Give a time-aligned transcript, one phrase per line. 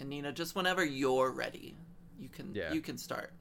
[0.00, 1.76] And Nina, just whenever you're ready,
[2.18, 2.72] you can Yeah.
[2.72, 3.32] you can start.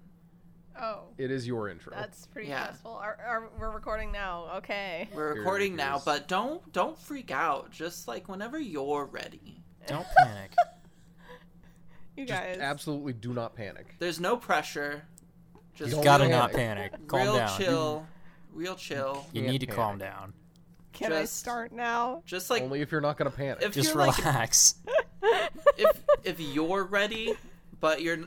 [0.79, 1.93] Oh, It is your intro.
[1.95, 2.63] that's pretty Yeah.
[2.65, 2.91] stressful.
[2.93, 4.49] Are, are, we're recording now.
[4.57, 5.09] Okay.
[5.13, 7.71] We're recording it now, but don't don't freak out.
[7.71, 9.63] Just like whenever you're ready.
[9.87, 10.53] Don't panic.
[12.15, 12.57] You Just guys.
[12.59, 13.95] absolutely do not panic.
[13.99, 15.03] There's no pressure.
[15.73, 16.91] Just Don't Gotta real, not panic.
[16.91, 17.07] panic.
[17.07, 17.57] Calm real down.
[17.57, 18.07] chill,
[18.51, 19.25] real chill.
[19.31, 20.33] You Can't need to calm down.
[20.91, 22.21] Can I start now?
[22.25, 23.63] Just like Only if you're not gonna panic.
[23.63, 24.75] if Just you're like relax.
[25.77, 27.33] if if you're ready,
[27.79, 28.19] but you're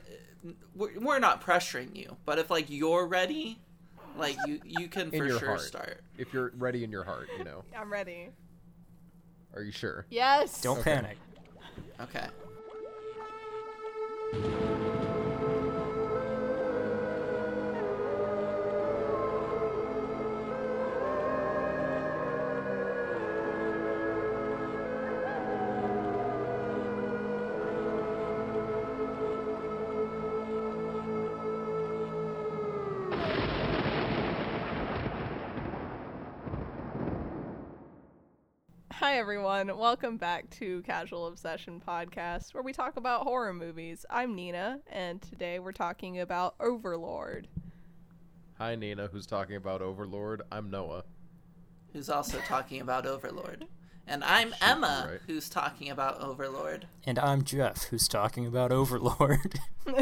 [0.74, 2.16] we're, we're not pressuring you.
[2.24, 3.58] But if like you're ready,
[4.16, 5.60] like you you can In for your sure heart.
[5.62, 6.00] start.
[6.18, 7.64] if you're ready in your heart, you know.
[7.76, 8.28] I'm ready.
[9.54, 10.06] Are you sure?
[10.10, 10.60] Yes.
[10.62, 10.94] Don't Okay.
[10.94, 11.18] panic.
[12.00, 12.26] Okay.
[39.22, 39.78] Everyone.
[39.78, 44.04] Welcome back to Casual Obsession Podcast, where we talk about horror movies.
[44.10, 47.46] I'm Nina, and today we're talking about Overlord.
[48.58, 50.42] Hi Nina, who's talking about Overlord.
[50.50, 51.04] I'm Noah.
[51.92, 53.68] Who's also talking about Overlord.
[54.08, 55.20] And I'm Shoot, Emma, right.
[55.28, 56.88] who's talking about Overlord.
[57.06, 59.60] And I'm Jeff, who's talking about Overlord.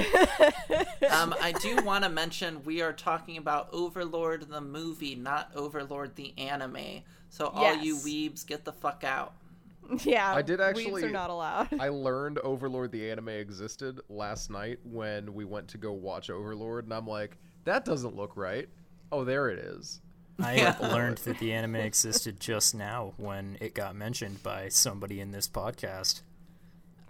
[1.10, 6.14] Um, I do want to mention we are talking about Overlord the movie, not Overlord
[6.14, 7.02] the anime.
[7.30, 8.04] So all you Yes.
[8.04, 9.32] weebs, get the fuck out.
[10.04, 11.68] yeah, I did weebs actually- are not allowed.
[11.80, 16.84] I learned Overlord the anime existed last night when we went to go watch Overlord,
[16.84, 18.68] and I'm like, that doesn't look right.
[19.12, 20.00] Oh, there it is.
[20.38, 20.76] I Yeah.
[20.80, 25.48] learned that the anime existed just now when it got mentioned by somebody in this
[25.48, 26.22] podcast.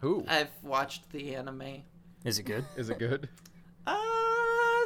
[0.01, 0.25] Who?
[0.29, 1.83] I've watched the anime.
[2.25, 2.65] Is it good?
[2.77, 3.29] Is it good?
[3.87, 3.97] Uh,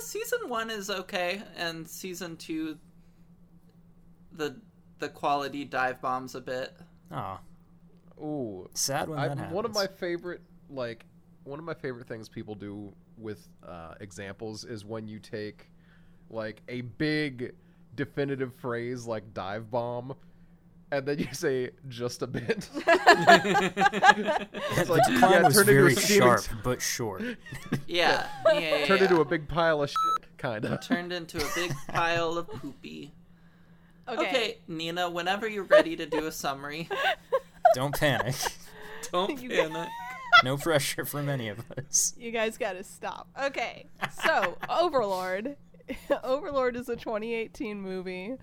[0.01, 2.79] season one is okay, and season two,
[4.33, 4.56] the
[5.04, 6.75] the quality dive bombs a bit.
[7.12, 7.38] Oh,
[8.19, 9.54] Ooh, sad when I, that happens.
[9.54, 11.04] one of my favorite like
[11.44, 15.69] one of my favorite things people do with uh, examples is when you take
[16.31, 17.54] like a big
[17.94, 20.14] definitive phrase like dive bomb
[20.91, 22.87] and then you say just a bit it's
[24.88, 27.22] like the decline yeah was very a steaming sharp but short.
[27.87, 29.09] Yeah, yeah, yeah, turned yeah.
[29.09, 33.12] into a big pile of shit kind of turned into a big pile of poopy.
[34.09, 34.28] Okay.
[34.28, 36.88] Okay, Nina, whenever you're ready to do a summary,
[37.75, 38.37] Don't panic.
[39.12, 39.88] don't You panic.
[40.42, 42.14] No pressure from any of us.
[42.19, 43.28] You guys gotta stop.
[43.43, 43.87] Okay,
[44.25, 45.56] so Overlord.
[46.25, 48.34] Overlord is a 2018 movie.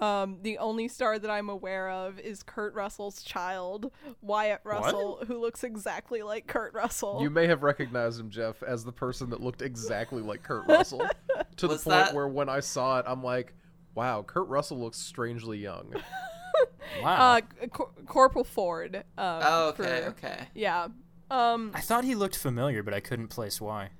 [0.00, 3.92] Um, the only star that I'm aware of is Kurt Russell's child,
[4.22, 7.20] Wyatt Russell, who looks exactly like Kurt Russell.
[7.22, 11.08] you may have recognized him jeff as the person that looked exactly like kurt russell
[11.56, 13.54] to Was the point that- where when i saw it i'm like
[13.94, 15.92] wow kurt russell looks strangely young
[17.02, 17.38] Wow.
[17.38, 18.96] uh, Cor- Corporal Ford.
[19.18, 20.48] Um, Oh, okay, for- okay.
[20.54, 20.86] Yeah.
[21.28, 23.90] Um, I thought he looked familiar, but I couldn't place why.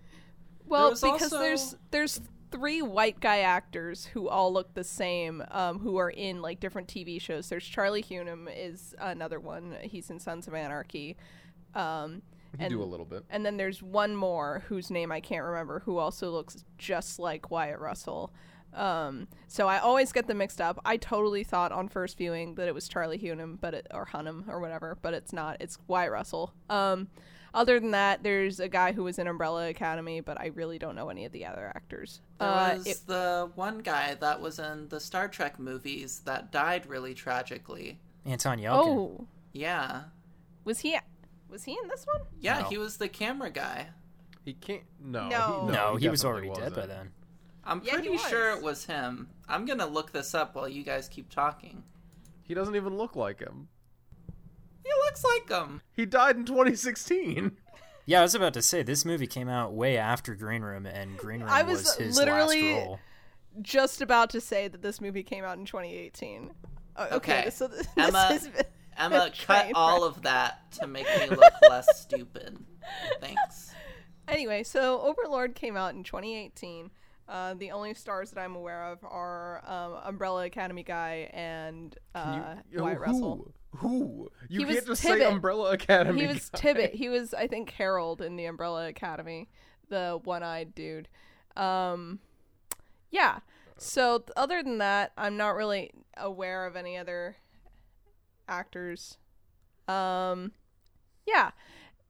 [0.67, 2.21] Well, was because also- there's there's
[2.53, 6.87] three white guy actors who all look the same, um, who are in like different
[6.87, 7.49] TV shows.
[7.49, 9.77] There's Charlie Hunnam is another one.
[9.83, 11.17] He's in Sons of Anarchy.
[11.75, 12.23] Um,
[12.61, 15.81] and do a little bit and then there's one more whose name I can't remember,
[15.81, 18.33] who also looks just like Wyatt Russell.
[18.75, 20.81] Um, so I always get them mixed up.
[20.85, 24.49] I totally thought on first viewing that it was Charlie Hunnam, but it, or Hunnam
[24.49, 25.57] or whatever, but it's not.
[25.61, 26.53] It's Wyatt Russell.
[26.69, 27.09] Um,
[27.55, 30.97] other than that, there's a guy who was in Umbrella Academy, but I really don't
[30.97, 32.21] know any of the other actors.
[32.41, 36.51] There Uh, was it- the one guy that was in the Star Trek movies that
[36.51, 38.01] died really tragically.
[38.27, 38.87] Anton Yelchin.
[38.89, 40.05] oh, Yeah.
[40.65, 40.99] was he?
[41.49, 42.23] Was he in this one?
[42.41, 42.69] Yeah, No.
[42.71, 43.91] he was the camera guy.
[44.45, 44.83] He can't.
[44.99, 45.29] No.
[45.29, 45.67] No.
[45.67, 47.13] He, no, he was definitely already dead by then.
[47.67, 49.29] I'm Yeah, pretty sure it was him.
[49.49, 51.83] I'm gonna look this up while you guys keep talking.
[52.43, 53.69] He doesn't even look like him.
[54.85, 55.81] He looks like him.
[55.93, 57.57] He died in 2016.
[58.07, 61.17] Yeah, I was about to say this movie came out way after Green Room, and
[61.17, 63.01] Green Room I was was his literally- last role.
[63.63, 66.53] Just about to say that this movie came out in 2018.
[66.97, 67.51] Uh, okay, Okay.
[67.51, 68.51] so th- Emma- this is
[68.99, 72.59] Emma, cut train all of that to make me look less stupid.
[73.23, 73.73] Thanks.
[74.29, 76.91] Anyway, so Overlord came out in 2018.
[77.29, 82.57] Uh, the only stars that I'm aware of are um, Umbrella Academy guy and uh,
[82.71, 83.03] You- Wyatt who?
[83.03, 83.55] Russell.
[83.79, 84.29] Who?
[84.49, 86.21] You He was can't just say Umbrella Academy.
[86.21, 86.59] He was guy.
[86.59, 86.95] Tibbet.
[86.95, 89.49] He was, I think, Harold in the Umbrella Academy,
[89.89, 91.09] the one-eyed dude.
[91.57, 92.21] Um,
[93.11, 93.41] yeah.
[93.77, 97.37] So th- other than that, I'm not really aware of any other
[98.49, 99.19] actors.
[99.89, 100.53] Um,
[101.27, 101.51] yeah.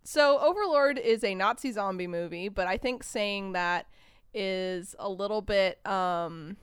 [0.02, 3.86] so Overlord is a Nazi zombie movie, but I think saying that
[4.34, 6.56] is a little bit um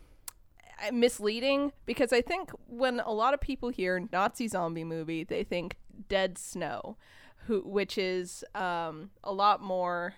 [0.92, 5.78] misleading because I think when a lot of people hear Nazi zombie movie, they think
[6.10, 6.98] Dead Snow,
[7.46, 10.16] who which is um a lot more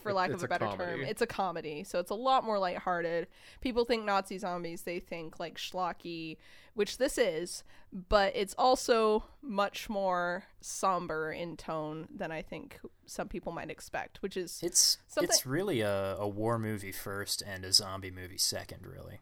[0.00, 1.84] for It- lack it's of a a better term, it's a comedy.
[1.84, 3.28] So it's a lot more lighthearted.
[3.60, 6.38] People think Nazi zombies, they think like schlocky,
[6.74, 7.62] which this is,
[7.92, 14.22] but it's also much more somber in tone than I think some people might expect,
[14.22, 18.38] which is It's Something- it's really a, a war movie first and a zombie movie
[18.38, 18.86] second.
[18.86, 19.20] Really,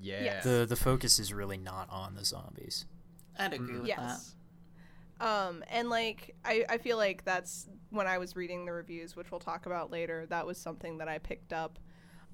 [0.00, 0.22] Yeah.
[0.24, 0.44] Yes.
[0.44, 2.84] the the focus is really not on the zombies.
[3.38, 4.34] I'd agree with yes.
[5.20, 9.30] Um, and like I, I feel like that's when I was reading the reviews, which
[9.30, 11.78] we'll talk about later, that was something that I picked up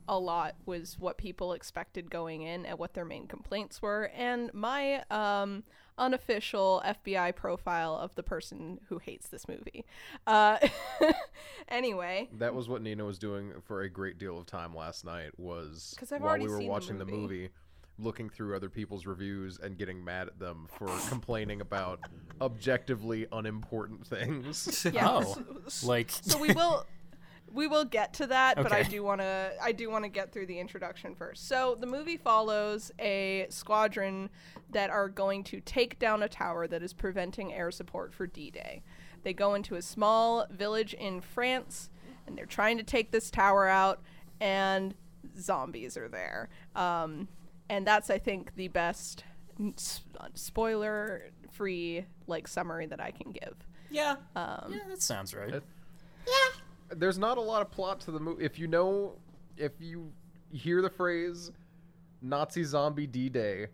[0.09, 4.11] a lot was what people expected going in and what their main complaints were.
[4.15, 5.65] And my um
[5.99, 9.85] unofficial FBI profile of the person who hates this movie.
[10.27, 10.59] Uh
[11.69, 12.29] anyway.
[12.39, 15.31] That was what Nina was doing for a great deal of time last night.
[15.39, 17.51] Was while already we were seen the watching the movie.
[17.99, 22.01] Movie, looking through other people's reviews and getting mad at them for complaining about
[22.41, 24.87] objectively unimportant things.
[24.97, 25.09] Yeah.
[25.09, 25.37] Oh,
[25.83, 26.87] like so we will
[27.53, 30.33] we will get to that but i do want to i do want to get
[30.33, 34.31] through the introduction first so the movie follows a squadron
[34.71, 38.83] that are going to take down a tower that is preventing air support for d-day
[39.23, 41.91] they go into a small village in france
[42.27, 44.03] and they're trying to take this tower out
[44.41, 44.95] and
[45.39, 47.29] zombies are there um,
[47.69, 49.25] and that's i think the best
[50.35, 53.55] spoiler free like summary that i can give
[53.91, 54.17] Yeah.
[54.35, 55.55] um, yeah, that sounds right.
[55.55, 55.65] It-
[56.91, 58.45] There's not a lot of plot to the movie.
[58.45, 59.15] If you know,
[59.57, 60.13] if you
[60.53, 61.51] hear the phrase
[62.23, 63.69] "Nazi zombie D-Day,"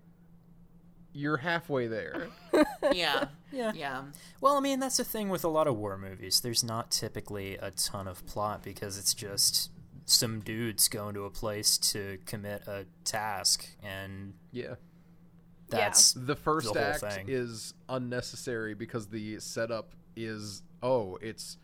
[1.13, 2.29] you're halfway there.
[2.93, 3.27] Yeah.
[3.53, 3.73] Yeah.
[3.75, 4.03] Yeah.
[4.41, 6.41] Well, I mean, that's the thing with a lot of war movies.
[6.41, 9.71] There's not typically a ton of plot because it's just
[10.13, 14.75] some dudes going to a place to commit a task, and yeah.
[15.69, 17.27] that's The first The whole act thing.
[17.29, 21.57] is unnecessary because the setup is oh, it's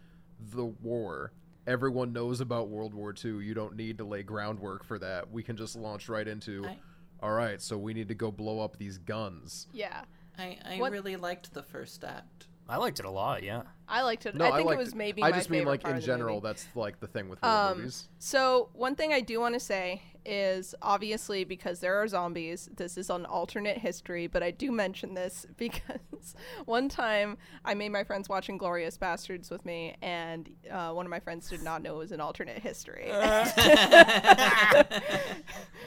[0.52, 1.32] the war.
[1.66, 3.44] Everyone knows about World War II.
[3.44, 5.30] You don't need to lay groundwork for that.
[5.30, 6.78] We can just launch right into I-
[7.20, 9.66] all right, so we need to go blow up these guns.
[9.72, 10.04] yeah
[10.38, 12.46] I, I What- really liked the first act.
[12.68, 13.42] I liked it a lot.
[13.42, 13.62] Yeah.
[13.88, 14.34] I liked it.
[14.34, 15.22] No, I I, think liked it was maybe.
[15.22, 16.40] I my just mean like in general.
[16.40, 18.08] That's like the thing with war Um, movies.
[18.18, 22.98] So one thing I do want to say is obviously because there are zombies, this
[22.98, 24.26] is an alternate history.
[24.26, 26.34] But I do mention this because
[26.66, 31.10] one time I made my friends watch Inglourious Basterds with me, and uh, one of
[31.10, 33.08] my friends did not know it was an alternate history.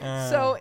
[0.00, 0.58] so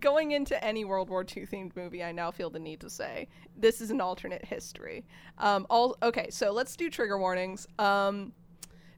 [0.00, 3.28] going into any World War II themed movie, I now feel the need to say
[3.56, 5.04] this is an alternate history.
[5.36, 7.66] Um, all okay, so let's do trigger warnings.
[7.78, 8.32] Um,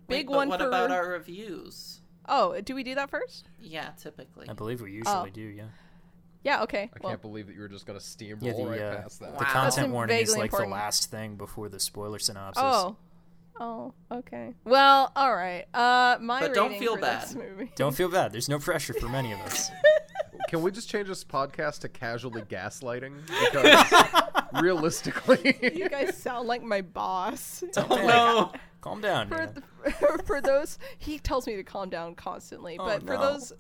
[0.09, 2.00] Wait, big but one what for about our reviews?
[2.31, 3.49] Oh, do we do that first?
[3.61, 4.49] Yeah, typically.
[4.49, 5.27] I believe we usually Oh.
[5.33, 5.41] do.
[5.43, 5.65] Yeah.
[6.43, 6.85] Yeah, okay.
[6.95, 8.53] I well, can't believe that you were just gonna steamroll Yeah.
[8.55, 9.37] The, right uh, past that.
[9.39, 9.51] the Wow.
[9.53, 10.71] content warning is vaguely like important.
[10.71, 12.63] the last thing before the spoiler synopsis.
[12.65, 12.97] oh.
[13.63, 14.55] Oh, okay.
[14.65, 15.67] Well, all right.
[15.75, 17.23] Uh my But don't rating feel for bad.
[17.25, 17.71] this movie.
[17.77, 18.33] Don't feel bad.
[18.33, 19.71] There's no pressure for many of us.
[20.49, 23.13] Can we just change this podcast to casually gaslighting?
[23.27, 27.63] Because realistically, you guys sound like my boss.
[27.77, 28.07] Okay.
[28.07, 28.51] no.
[28.81, 29.29] Calm down.
[29.29, 29.53] for, Nina.
[29.85, 33.21] the, for those he tells me to calm down constantly Oh, but for no.
[33.21, 33.53] those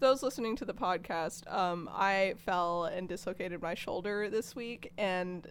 [0.00, 5.48] those listening to the podcast um, i fell and dislocated my shoulder this week and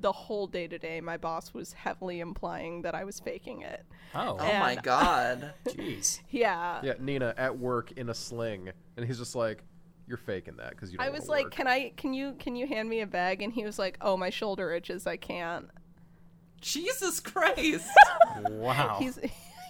[0.00, 4.36] the whole day today my boss was heavily implying that i was faking it Oh,
[4.38, 5.54] Oh my god.
[5.66, 6.20] jeez.
[6.30, 9.64] yeah, yeah, Nina at work in a sling, and he's just like,
[10.06, 12.54] "You're faking that because you." Don't i was like work." can i can you can
[12.54, 15.68] you hand me a bag and he was like oh my shoulder itches i can't
[16.64, 17.86] Jesus Christ.
[18.50, 18.96] Wow.
[18.98, 19.18] he's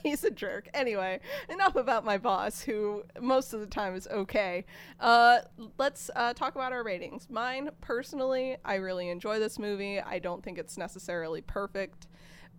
[0.02, 0.68] he's a jerk.
[0.74, 4.64] Anyway, enough about my boss, who most of the time is okay.
[5.00, 5.40] Uh,
[5.78, 7.28] let's uh, talk about our ratings.
[7.28, 10.00] Mine, personally, I really enjoy this movie.
[10.00, 12.06] I don't think it's necessarily perfect,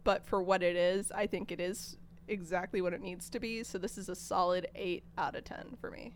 [0.03, 3.63] but for what it is, I think it is exactly what it needs to be.
[3.63, 6.13] So this is a solid eight out of ten for me.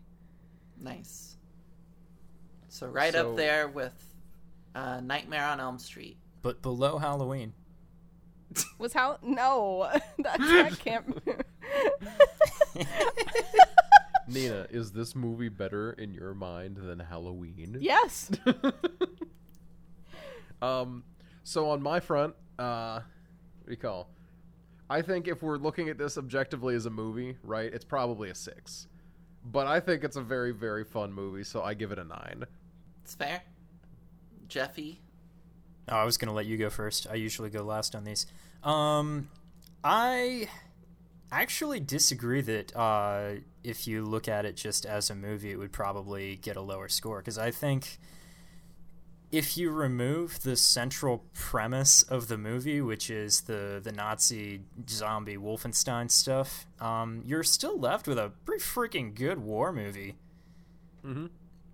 [0.78, 1.36] Nice.
[2.68, 4.14] So right So- up there with
[4.74, 6.16] uh, Nightmare on Elm Street.
[6.42, 7.52] but below Halloween.
[8.78, 9.88] Was how no
[10.18, 11.06] that, that can't.
[14.28, 17.76] Nina, is this movie better in your mind than Halloween?
[17.80, 18.30] yes.
[20.62, 21.04] Um,
[21.42, 23.00] so on my front, uh,
[23.64, 24.10] what call?
[24.88, 28.34] I think if we're looking at this objectively as a movie, right, it's probably a
[28.34, 28.88] six.
[29.44, 32.44] But I think it's a very, very fun movie, so I give it a nine.
[33.02, 33.42] It's fair.
[34.48, 35.00] Jeffy.
[35.90, 37.06] Oh, I was gonna let you go first.
[37.10, 38.26] I usually go last on these.
[38.62, 39.28] Um,
[39.82, 40.48] I
[41.32, 45.72] actually disagree that uh, if you look at it just as a movie, it would
[45.72, 47.18] probably get a lower score.
[47.18, 47.98] Because I think
[49.32, 55.36] if you remove the central premise of the movie, which is the, the Nazi zombie
[55.36, 60.16] Wolfenstein stuff, um, you're still left with a pretty freaking good war movie.
[61.06, 61.26] Mm-hmm.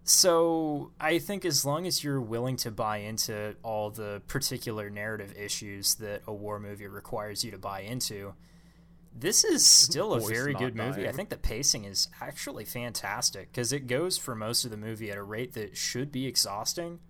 [0.09, 5.35] So I think as long as you're willing to buy into all the particular narrative
[5.37, 8.35] issues that a war movie requires you to buy into,
[9.13, 11.09] this is still a very good movie.
[11.09, 15.11] I think the pacing is actually fantastic because it goes for most of the movie
[15.11, 17.01] at a rate that should be exhausting,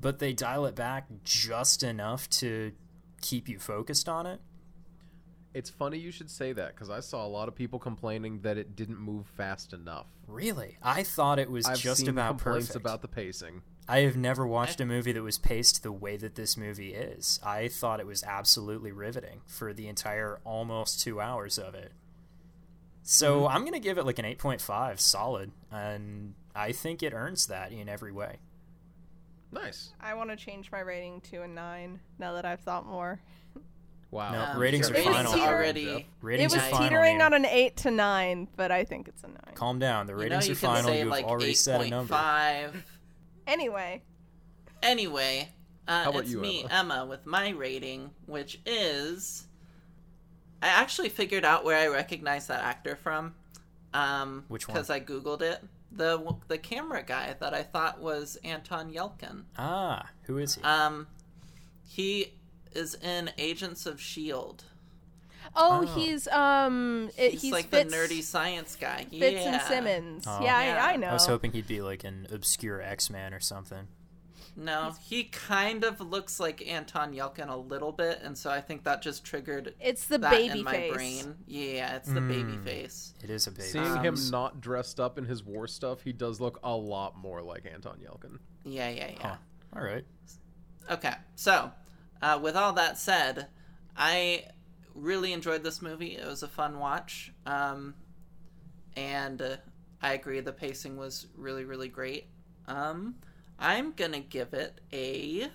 [0.00, 2.70] but they dial it back just enough to
[3.20, 4.40] keep you focused on it.
[5.54, 8.58] It's funny you should say that because I saw a lot of people complaining that
[8.58, 10.06] it didn't move fast enough.
[10.26, 12.84] Really, I thought it was I've just seen about complaints perfect.
[12.84, 13.62] about the pacing.
[13.88, 17.38] I have never watched a movie that was paced the way that this movie is.
[17.44, 21.92] I thought it was absolutely riveting for the entire almost two hours of it.
[23.02, 23.54] So mm-hmm.
[23.54, 27.70] I'm going to give it like an 8.5 solid, and I think it earns that
[27.72, 28.38] in every way.
[29.52, 29.92] Nice.
[30.00, 33.20] I want to change my rating to a nine now that I've thought more.
[34.14, 34.32] Wow.
[34.32, 35.16] No, Um, ratings your are final.
[35.32, 35.48] ratings Jeff.
[35.48, 36.06] already.
[36.22, 36.88] Ratings it was final.
[36.88, 37.24] teetering Nina.
[37.24, 39.54] on an eight to nine, but I think it's a nine.
[39.54, 40.06] Calm down.
[40.06, 40.90] The You know, ratings you are final.
[40.90, 42.14] say You've like already said a number.
[42.14, 42.82] 8.5.
[43.46, 44.02] Anyway,
[44.82, 45.48] Anyway,
[45.88, 46.94] uh, How about it's you, me, Emma?
[46.94, 49.46] Emma, with my rating, which is.
[50.62, 53.34] I actually figured out where I recognize that actor from.
[53.92, 54.74] Um, Which one?
[54.74, 55.60] Because I googled it.
[55.92, 59.44] The the camera guy that I thought was Anton Yelchin.
[59.58, 60.62] Ah, who is he?
[60.62, 61.06] Um,
[61.86, 62.32] he
[62.74, 64.64] is in Agents of Shield.
[65.56, 65.94] oh, Oh.
[65.94, 69.04] he's um, it, He's, he's like Fitz, the nerdy science guy.
[69.10, 69.52] Fitz yeah.
[69.52, 70.24] and Simmons.
[70.26, 70.40] Oh.
[70.42, 70.84] yeah, Yeah.
[70.84, 71.08] I, I know.
[71.08, 73.88] I was hoping he'd be like an obscure X Man or something.
[74.56, 78.84] No, he kind of looks like Anton Yelchin a little bit, and so I think
[78.84, 80.92] that just triggered It's the that baby in my face.
[80.94, 81.34] brain.
[81.48, 82.62] Yeah, it's the baby Mm.
[82.64, 83.14] face.
[83.24, 83.68] It is a baby.
[83.68, 87.18] Seeing Um, him not dressed up in his war stuff, he does look a lot
[87.18, 88.38] more like Anton Yelchin.
[88.64, 89.28] Yeah, yeah, yeah.
[89.28, 89.36] Huh.
[89.74, 90.04] All right.
[90.88, 91.72] Okay, so
[92.24, 93.48] uh, with all that said,
[93.94, 94.46] I
[94.94, 96.16] really enjoyed this movie.
[96.16, 97.94] It was a fun watch, um,
[98.96, 99.56] and uh,
[100.00, 102.28] I agree the pacing was really, really great.
[102.66, 103.16] Um,
[103.58, 105.50] I'm gonna give it a.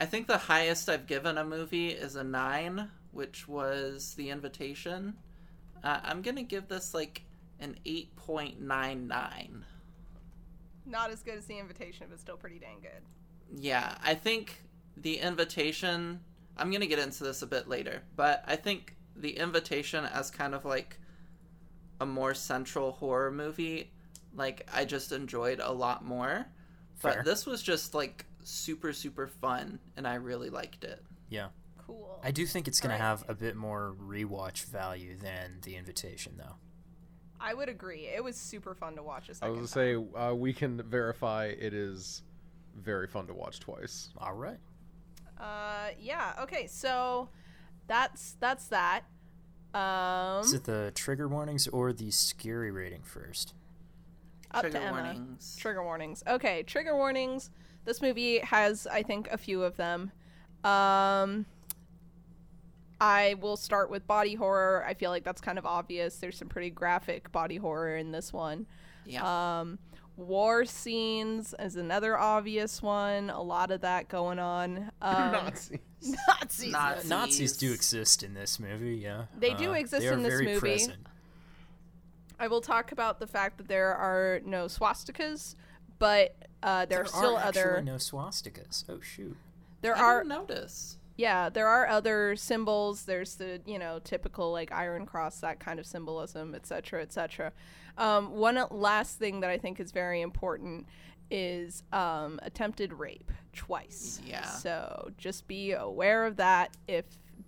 [0.00, 5.14] I think the highest I've given a movie is a nine, which was The Invitation.
[5.82, 7.22] Uh, I'm gonna give this like
[7.58, 9.64] an eight point nine nine.
[10.86, 13.02] Not as good as the invitation, but still pretty dang good.
[13.60, 14.67] Yeah, I think
[15.02, 16.20] the invitation.
[16.56, 20.54] I'm gonna get into this a bit later, but I think the invitation as kind
[20.54, 20.98] of like
[22.00, 23.90] a more central horror movie,
[24.34, 26.46] like I just enjoyed a lot more.
[26.96, 27.16] Fair.
[27.16, 31.04] But this was just like super super fun, and I really liked it.
[31.28, 31.48] Yeah.
[31.86, 32.20] Cool.
[32.22, 33.18] I do think it's going Alright.
[33.18, 36.56] to have a bit more rewatch value than The Invitation, though.
[37.40, 38.08] I would agree.
[38.08, 40.82] It was super fun to watch a I second was gonna say uh, we can
[40.82, 42.22] verify it is
[42.76, 44.10] very fun to watch twice.
[44.18, 44.58] All right.
[45.38, 46.32] Uh, yeah.
[46.42, 47.28] Okay, so
[47.86, 49.02] that's that's that.
[49.74, 53.54] Um, Is it the trigger warnings or the scary rating first?
[54.50, 55.02] up Trigger to Emma.
[55.02, 55.56] warnings.
[55.60, 56.24] Trigger warnings.
[56.26, 57.50] Okay, trigger warnings.
[57.84, 60.10] This movie has, I think, a few of them.
[60.64, 61.44] Um,
[63.00, 64.84] I will start with body horror.
[64.86, 66.16] I feel like that's kind of obvious.
[66.16, 68.66] There's some pretty graphic body horror in this one.
[69.06, 69.60] yeah.
[69.60, 69.78] Um,
[70.18, 73.30] war scenes is another obvious one.
[73.30, 74.90] A lot of that going on.
[75.00, 75.80] Um, Nazi.
[76.28, 76.72] Nazis.
[76.72, 77.08] Nazis.
[77.08, 79.24] Nazis do exist in this movie, yeah.
[79.38, 80.60] They do exist they are in this very movie.
[80.60, 81.06] Present.
[82.38, 85.54] I will talk about the fact that there are no swastikas,
[85.98, 87.82] but uh, there, are still are other.
[87.84, 88.84] no swastikas.
[88.88, 89.36] Oh shoot.
[89.80, 90.97] there I are didn't notice.
[91.18, 93.02] Yeah, there are other symbols.
[93.02, 97.52] There's the you know typical like Iron Cross, that kind of symbolism, etc., etc.
[97.98, 100.86] Um, one last thing that I think is very important
[101.28, 104.22] is um, attempted rape twice.
[104.24, 104.46] Yeah.
[104.46, 107.04] So just be aware of that if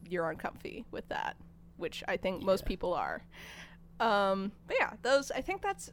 [0.08, 1.36] you're uncomfy with that,
[1.76, 3.22] which I think most people are.
[4.00, 5.92] Um, but yeah, those I think that's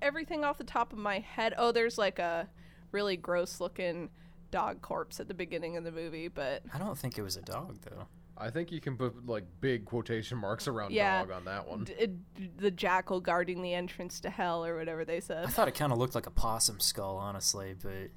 [0.00, 1.52] everything off the top of my head.
[1.58, 2.48] Oh, there's like a
[2.92, 4.08] really gross looking
[4.50, 7.42] dog corpse at the beginning of the movie, but I don't think it was a
[7.42, 8.06] dog though.
[8.40, 11.18] I think you can put like big quotation marks around Yeah.
[11.20, 11.84] dog on that one.
[11.84, 15.44] d- d- the jackal guarding the entrance to hell or whatever they said.
[15.44, 17.74] I thought it kind of looked like a possum skull, honestly.
[17.82, 18.10] But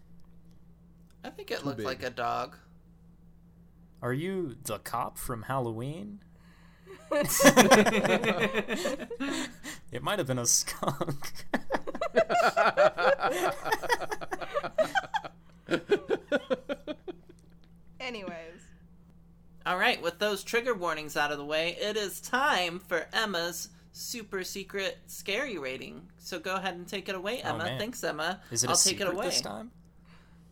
[1.24, 1.86] I think it looked big.
[1.88, 2.56] like a dog.
[4.04, 6.22] are you the cop from Halloween?
[9.92, 11.46] it might have been a skunk.
[19.72, 23.70] All right, with those trigger warnings out of the way, it is time for Emma's
[23.94, 26.10] super secret scary rating.
[26.18, 27.64] So go ahead and take it away, Oh, Emma.
[27.64, 27.80] man.
[27.80, 28.42] Thanks, Emma.
[28.52, 29.28] Is it I'll take secret it away.
[29.28, 29.72] this time?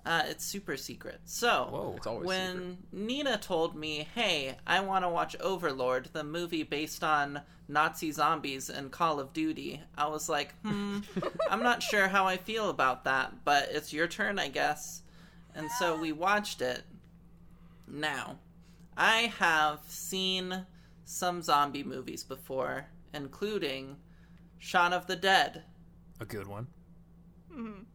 [0.06, 1.20] Uh, it's super secret.
[1.26, 2.20] So, Whoa.
[2.22, 2.78] When secret.
[2.94, 8.70] Nina told me, "Hey, I want to watch Overlord, the movie based on Nazi zombies
[8.70, 11.00] and Call of Duty," I was like, "Hmm,
[11.50, 15.02] I'm not sure how I feel about that, but it's your turn, I guess."
[15.54, 16.86] And so we watched it.
[17.86, 18.40] Now,
[19.00, 20.66] I have seen
[21.06, 23.96] some zombie movies before, including
[24.58, 25.64] Shaun of the Dead,
[26.20, 26.68] A good one.
[27.56, 27.86] and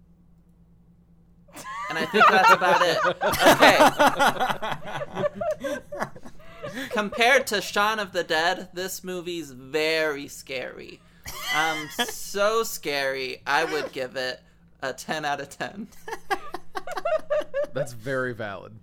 [1.91, 2.99] I think that's about it.
[6.73, 6.89] Okay.
[6.91, 11.01] compared to Shaun of the Dead, this movie's very scary.
[11.55, 13.43] Um, so scary.
[13.47, 14.41] I would give it
[14.83, 15.89] a 10 out of 10.
[17.73, 18.75] That's very valid.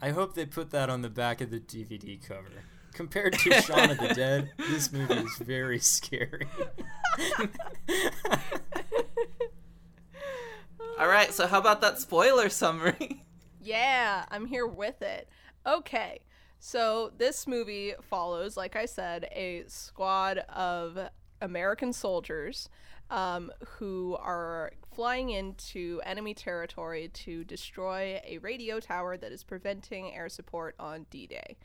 [0.00, 2.64] I hope they put that on the back of the DVD cover.
[2.92, 6.46] Compared to Shaun of the Dead, this movie is very scary.
[10.98, 13.22] All right, so how about that spoiler summary?
[13.62, 15.28] Yeah, I'm here with it.
[15.66, 16.20] Okay,
[16.58, 20.98] so this movie follows, like I said, a squad of
[21.40, 22.68] American soldiers
[23.10, 30.14] um, who are flying into enemy territory to destroy a radio tower that is preventing
[30.14, 31.58] air support on D Day.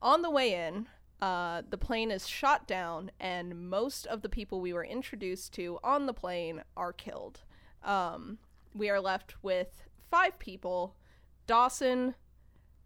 [0.00, 0.86] On the way in,
[1.20, 5.80] uh, the plane is shot down, and most of the people we were introduced to
[5.82, 7.40] on the plane are killed.
[7.82, 8.38] Um,
[8.72, 10.94] we are left with five people
[11.48, 12.14] Dawson,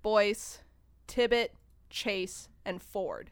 [0.00, 0.60] Boyce,
[1.06, 1.52] Tibbet,
[1.90, 3.30] Chase, and Ford.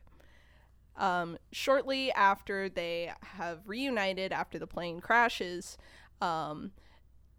[0.98, 5.78] Um, shortly after they have reunited after the plane crashes,
[6.20, 6.72] um,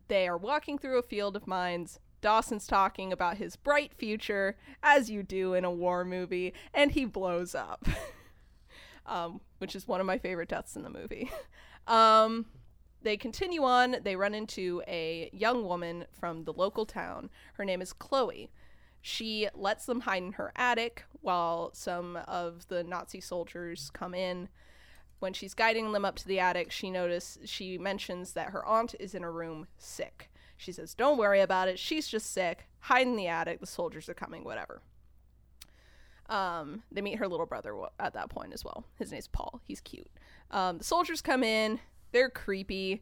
[0.08, 2.00] they are walking through a field of mines.
[2.22, 7.06] Dawson's talking about his bright future, as you do in a war movie, and he
[7.06, 7.86] blows up,
[9.06, 11.32] um, which is one of my favorite deaths in the movie.
[11.88, 12.48] Um,
[13.02, 13.98] they continue on.
[14.04, 17.30] They run into a young woman from the local town.
[17.54, 18.52] Her name is Chloe.
[19.02, 24.50] She lets them hide in her attic while some of the Nazi soldiers come in.
[25.20, 28.94] When she's guiding them up to the attic, she notice she mentions that her aunt
[29.00, 30.30] is in a room sick.
[30.58, 31.80] She says, "Don't worry about it.
[31.80, 32.68] She's just sick.
[32.82, 33.60] Hide in the attic.
[33.60, 34.44] The soldiers are coming.
[34.44, 34.82] Whatever."
[36.30, 38.86] Um, they meet her little brother at that point as well.
[38.96, 39.62] His name's Paul.
[39.64, 40.10] He's cute.
[40.52, 41.80] Um, the soldiers come in.
[42.12, 43.02] They're creepy.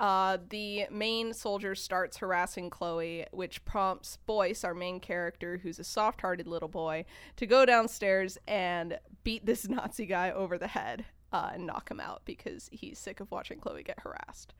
[0.00, 5.84] Uh, the main soldier starts harassing Chloe, which prompts Boyce, our main character, who's a
[5.84, 7.04] soft hearted little boy,
[7.36, 11.98] to go downstairs and beat this Nazi guy over the head uh, and knock him
[11.98, 14.54] out because he's sick of watching Chloe get harassed.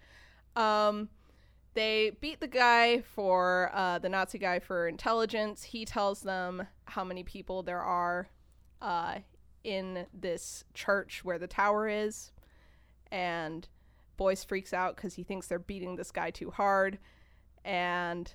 [0.57, 1.09] Um,
[1.75, 5.63] they beat the guy for uh, the Nazi guy for intelligence.
[5.63, 8.29] He tells them how many people there are
[8.83, 9.19] uh,
[9.63, 12.33] in this church where the tower is,
[13.13, 13.69] and
[14.17, 16.99] Boyce freaks out because he thinks they're beating this guy too hard,
[17.65, 18.35] and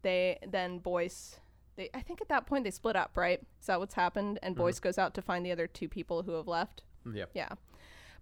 [0.00, 1.38] they then Boyce.
[1.76, 3.40] They, I think at that point they split up, right?
[3.60, 4.38] Is that what's happened?
[4.42, 6.82] And Boyce goes out to find the other two people who have left.
[7.14, 7.30] Yep.
[7.34, 7.50] Yeah.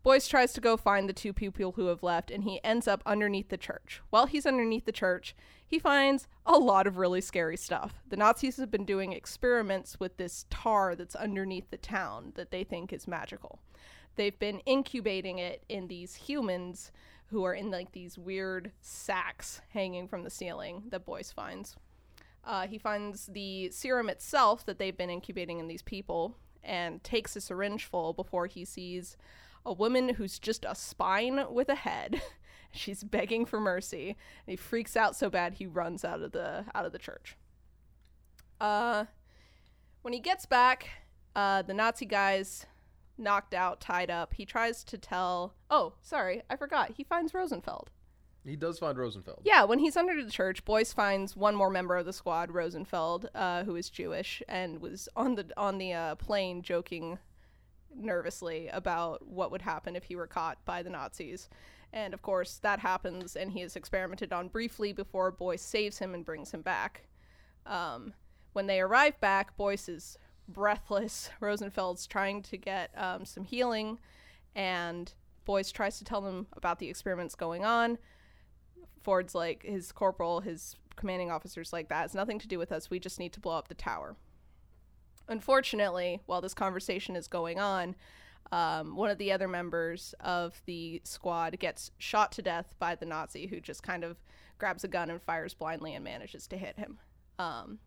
[0.02, 3.02] Boyce tries to go find the two people who have left, and he ends up
[3.04, 4.00] underneath the church.
[4.10, 5.34] While he's underneath the church,
[5.66, 7.94] he finds a lot of really scary stuff.
[8.08, 12.62] The Nazis have been doing experiments with this tar that's underneath the town that they
[12.62, 13.58] think is magical.
[14.14, 16.92] They've been incubating it in these humans
[17.26, 21.74] who are in like these weird sacks hanging from the ceiling that Boyce finds.
[22.44, 27.36] Uh, he finds the serum itself that they've been incubating in these people and takes
[27.36, 29.16] a syringe full before he sees
[29.64, 32.20] a woman who's just a spine with a head.
[32.72, 34.08] She's begging for mercy.
[34.08, 37.36] And he freaks out so bad he runs out of the out of the church.
[38.60, 39.04] Uh,
[40.02, 40.88] when he gets back,
[41.34, 42.66] uh, the Nazi guy's
[43.18, 44.34] knocked out, tied up.
[44.34, 45.54] He tries to tell.
[45.70, 46.92] Oh, sorry, I forgot.
[46.96, 47.90] He finds Rosenfeld.
[48.46, 49.42] He does find Rosenfeld.
[49.44, 53.28] Yeah, when he's under the church, Boyce finds one more member of the squad, Rosenfeld,
[53.34, 57.18] uh, who is Jewish and was on the on the uh, plane joking
[57.94, 61.48] nervously about what would happen if he were caught by the Nazis.
[61.92, 66.14] And of course, that happens, and he is experimented on briefly before Boyce saves him
[66.14, 67.06] and brings him back.
[67.64, 68.12] Um,
[68.52, 71.30] when they arrive back, Boyce is breathless.
[71.40, 73.98] Rosenfeld's trying to get um, some healing,
[74.54, 75.12] and
[75.44, 77.98] Boyce tries to tell them about the experiments going on.
[79.02, 82.90] Ford's like his corporal, his commanding officer's like that has nothing to do with us.
[82.90, 84.16] We just need to blow up the tower.
[85.28, 87.96] Unfortunately, while this conversation is going on,
[88.52, 93.06] um, one of the other members of the squad gets shot to death by the
[93.06, 94.16] Nazi, who just kind of
[94.58, 96.98] grabs a gun and fires blindly and manages to hit him.
[97.38, 97.80] Um,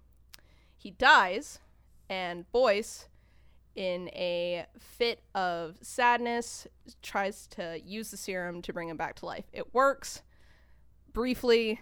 [0.78, 1.60] he dies,
[2.10, 3.08] and Boyce,
[3.76, 6.68] in a fit of sadness,
[7.02, 9.46] tries to use the serum to bring him back to life.
[9.54, 10.24] It works
[11.14, 11.82] briefly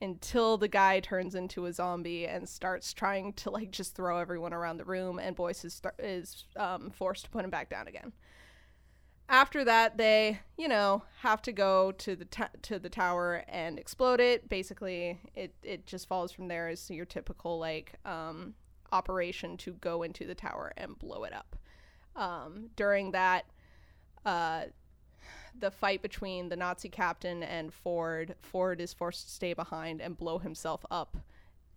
[0.00, 4.52] until the guy turns into a zombie and starts trying to like just throw everyone
[4.52, 8.12] around the room, and Boyce is is um, forced to put him back down again.
[9.28, 13.78] After that, they you know have to go to the t- to the tower and
[13.78, 14.48] explode it.
[14.48, 18.54] Basically, it it just follows from there as your typical like um,
[18.92, 21.56] operation to go into the tower and blow it up.
[22.16, 23.46] Um, during that,
[24.24, 24.64] uh,
[25.58, 30.16] the fight between the Nazi captain and Ford, Ford is forced to stay behind and
[30.16, 31.16] blow himself up.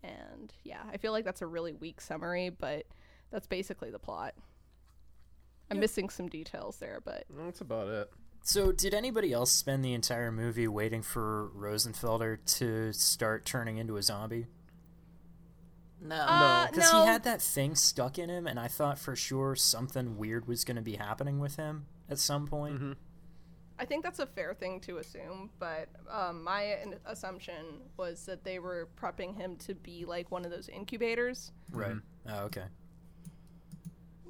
[0.03, 2.85] And yeah, I feel like that's a really weak summary, but
[3.31, 4.33] that's basically the plot.
[5.69, 8.09] I'm missing some details there, but That's about it.
[8.41, 13.97] So, did anybody else spend the entire movie waiting for Rosenfelder to start turning into
[13.97, 14.47] a zombie?
[16.01, 16.15] No.
[16.15, 17.01] Uh, Because no.
[17.01, 20.63] he had that thing stuck in him, and I thought for sure something weird was
[20.63, 22.75] going to be happening with him at some point.
[22.75, 22.91] Mm-hmm.
[23.79, 28.43] I think that's a fair thing to assume, but um, my in- assumption was that
[28.43, 31.51] they were prepping him to be like one of those incubators.
[31.71, 31.95] Right.
[32.27, 32.63] Oh, okay.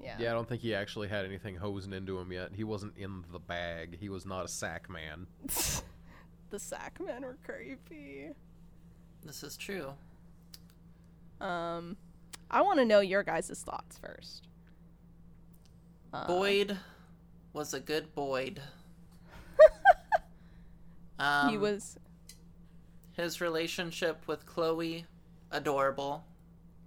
[0.01, 0.15] Yeah.
[0.19, 2.51] Yeah, I don't think he actually had anything hosing into him yet.
[2.53, 3.97] He wasn't in the bag.
[3.99, 5.27] He was not a sack man.
[6.49, 8.29] the sack men were creepy.
[9.23, 9.93] This is true.
[11.39, 11.97] Um,
[12.49, 14.47] I want to know your guys' thoughts first.
[16.13, 16.77] Uh, Boyd
[17.53, 18.61] was a good Boyd.
[21.19, 21.97] Um, he was
[23.13, 25.05] his relationship with Chloe,
[25.51, 26.23] adorable.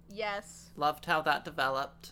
[0.09, 2.11] yes, Loved how that developed.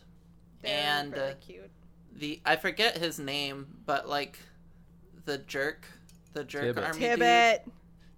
[0.61, 1.69] very, and very uh, cute.
[2.13, 4.39] the I forget his name, but like
[5.25, 5.85] the jerk,
[6.33, 6.83] the jerk Tibbet.
[6.83, 7.67] army dude, Tibbet.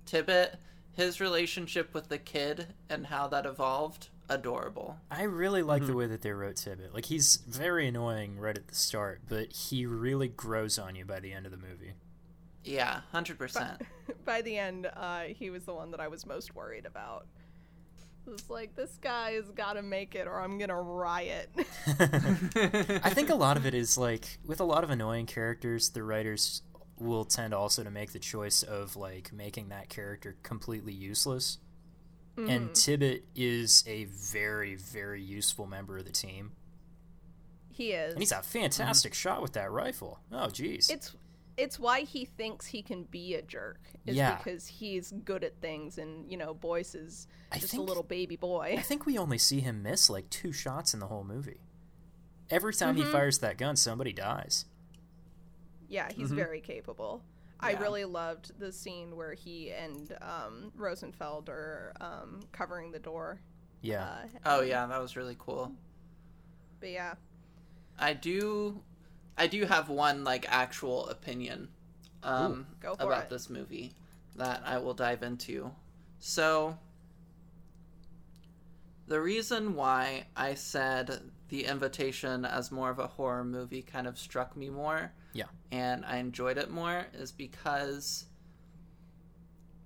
[0.05, 0.55] Tibbet,
[0.93, 4.97] his relationship with the kid and how that evolved, adorable.
[5.11, 6.93] I really like the way that they wrote Tibbet.
[6.93, 11.19] Like, he's very annoying right at the start, but he really grows on you by
[11.19, 11.93] the end of the movie.
[12.63, 13.81] Yeah, hundred percent.
[14.25, 17.25] By the end, uh, he was the one that I was most worried about.
[18.27, 21.49] It was like this guy has got to make it, or I'm gonna riot.
[21.87, 26.03] I think a lot of it is like with a lot of annoying characters, the
[26.03, 26.61] writers
[26.99, 31.57] will tend also to make the choice of like making that character completely useless.
[32.37, 36.53] And Tibbet is a very, very useful member of the team.
[37.71, 38.13] he is.
[38.13, 40.19] And he's a fantastic shot with that rifle.
[40.31, 40.89] Oh, jeez.
[40.89, 41.15] it's
[41.57, 44.37] it's why he thinks he can be a jerk is Yeah.
[44.37, 48.03] because he's good at things and you know Boyce is I just think- a little
[48.03, 51.23] baby boy I think we only see him miss like two shots in the whole
[51.23, 51.59] movie.
[52.49, 54.65] Every time he fires that gun, somebody dies.
[55.89, 57.21] yeah he's very capable
[57.59, 63.39] i really loved the scene where he and um, rosenfeld are um, covering the door
[63.81, 64.03] Yeah.
[64.03, 65.71] uh, Oh yeah, that was really cool.
[66.79, 67.13] but yeah
[67.99, 68.81] I do
[69.41, 71.67] I do have one like actual opinion
[72.23, 73.29] um Go about it.
[73.29, 73.93] this movie
[74.35, 75.71] that I will dive into.
[76.19, 76.77] So
[79.07, 84.17] the reason why I said the invitation as more of a horror movie kind of
[84.19, 85.45] struck me more Yeah.
[85.71, 88.25] and I enjoyed it more is because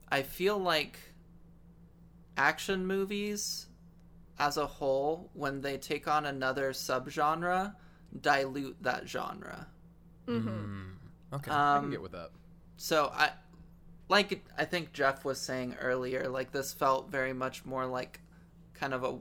[0.09, 0.99] I feel like
[2.37, 3.67] action movies
[4.37, 7.73] as a whole, when they take on another subgenre,
[8.21, 9.67] dilute that genre.
[10.27, 10.91] mm-hmm.
[11.33, 11.51] Okay.
[11.51, 12.31] I Um, can get with that.
[12.77, 13.31] so I,
[14.09, 18.21] like I think Jeff was saying earlier, like this felt very much more like
[18.73, 19.19] kind of a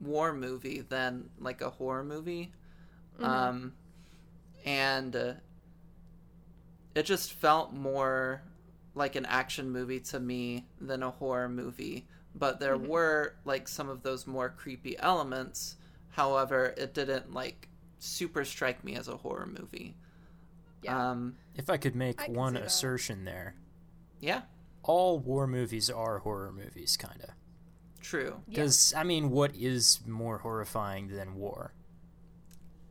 [0.00, 2.52] war movie than like a horror movie,
[3.20, 3.74] um,
[4.64, 5.34] and uh,
[6.94, 8.42] it just felt more
[8.94, 12.06] like an action movie to me than a horror movie.
[12.34, 15.76] But there were like some of those more creepy elements.
[16.10, 17.68] However, it didn't like
[18.00, 19.94] super strike me as a horror movie.
[20.82, 21.10] Yeah.
[21.10, 22.66] Um, if I could make I one see that.
[22.66, 23.54] assertion there,
[24.20, 24.42] yeah,
[24.82, 27.30] all war movies are horror movies, kind of.
[28.00, 28.40] true.
[28.48, 31.74] Because, I mean, what is more horrifying than war?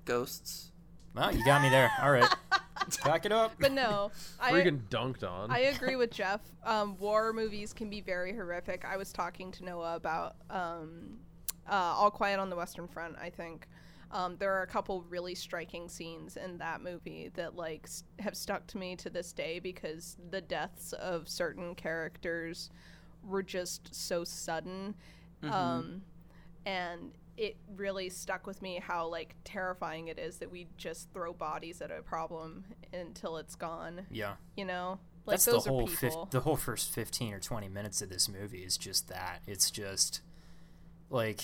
[0.05, 0.71] Ghosts.
[1.15, 1.91] Well, you got me there.
[2.01, 2.29] All right.
[3.03, 3.53] Back it up.
[3.59, 5.51] but no i Freaking dunked on.
[5.51, 6.41] I agree with Jeff.
[6.63, 8.85] Um, war movies can be very horrific.
[8.85, 11.17] I was talking to Noah about um,
[11.69, 13.17] uh, All Quiet on the Western Front.
[13.21, 13.67] I think
[14.11, 18.35] um, there are a couple really striking scenes in that movie that like s- have
[18.35, 22.69] stuck to me to this day because the deaths of certain characters
[23.23, 24.95] were just so sudden,
[25.43, 26.01] um,
[26.65, 31.31] and it really stuck with me how like terrifying it is that we just throw
[31.31, 34.33] bodies at a problem until it's gone Yeah.
[34.57, 37.39] you know like That's those the whole are fif- people the whole first 15 or
[37.39, 39.41] 20 minutes of this movie is just that.
[39.47, 40.21] It's just
[41.09, 41.41] like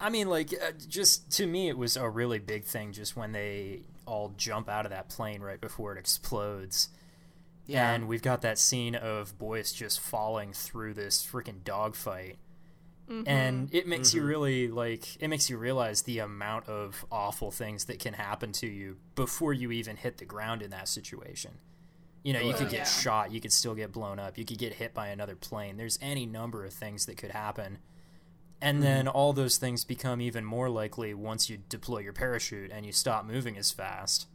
[0.00, 3.32] I mean, like, uh, just to me, it was a really big thing just when
[3.32, 6.88] they all jump out of that plane right before it explodes.
[7.66, 7.92] Yeah.
[7.92, 12.38] And we've got that scene of Boyce just falling through this freaking dogfight.
[13.26, 17.86] And it makes you really, like, it makes you realize the amount of awful things
[17.86, 21.58] that can happen to you before you even hit the ground in that situation.
[22.22, 22.84] You know, you could get yeah.
[22.84, 25.76] shot, you could still get blown up, you could get hit by another plane.
[25.76, 27.78] There's any number of things that could happen.
[28.62, 32.84] And then all those things become even more likely once you deploy your parachute and
[32.84, 34.26] you stop moving as fast.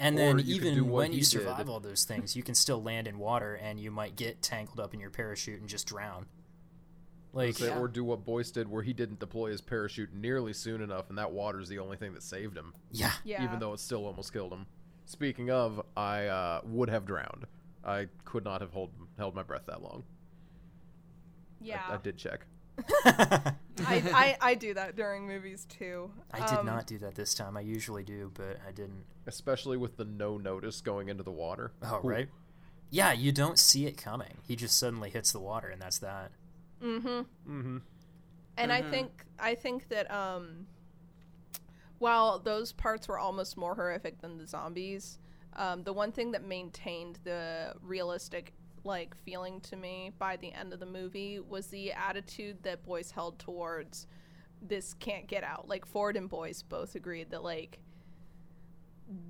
[0.00, 1.68] And Or then you could do even when you survive did.
[1.68, 4.92] all those things, you can still land in water and you might get tangled up
[4.92, 6.26] in your parachute and just drown.
[7.32, 7.78] Like Say, Yeah.
[7.78, 11.18] Or do what Boyce did, where he didn't deploy his parachute nearly soon enough, and
[11.18, 13.12] that water's the only thing that saved him, yeah.
[13.24, 13.44] Yeah.
[13.44, 14.66] even though it still almost killed him.
[15.04, 17.46] Speaking of, I uh, would have drowned.
[17.84, 20.04] I could not have hold, held my breath that long.
[21.60, 21.82] yeah.
[21.88, 22.46] I, I did check.
[23.04, 26.10] I, I, I do that during movies too.
[26.32, 27.56] I did Um, not do that this time.
[27.56, 29.04] I usually do, but I didn't.
[29.26, 31.72] Especially with the no notice going into the water.
[31.82, 32.08] Oh, Ooh.
[32.08, 32.28] right?
[32.90, 34.38] Yeah, you don't see it coming.
[34.46, 36.30] He just suddenly hits the water and that's that.
[36.82, 37.08] Mm-hmm.
[37.08, 37.78] Mm-hmm.
[38.56, 38.90] And I Mhm.
[38.90, 40.66] think I think that um,
[41.98, 45.18] while those parts were almost more horrific than the zombies,
[45.54, 48.52] um, the one thing that maintained the realistic
[48.88, 53.12] like feeling to me by the end of the movie was the attitude that Boyce
[53.12, 54.08] held towards
[54.60, 55.68] this can't get out.
[55.68, 57.78] Like Ford and Boyce both agreed that like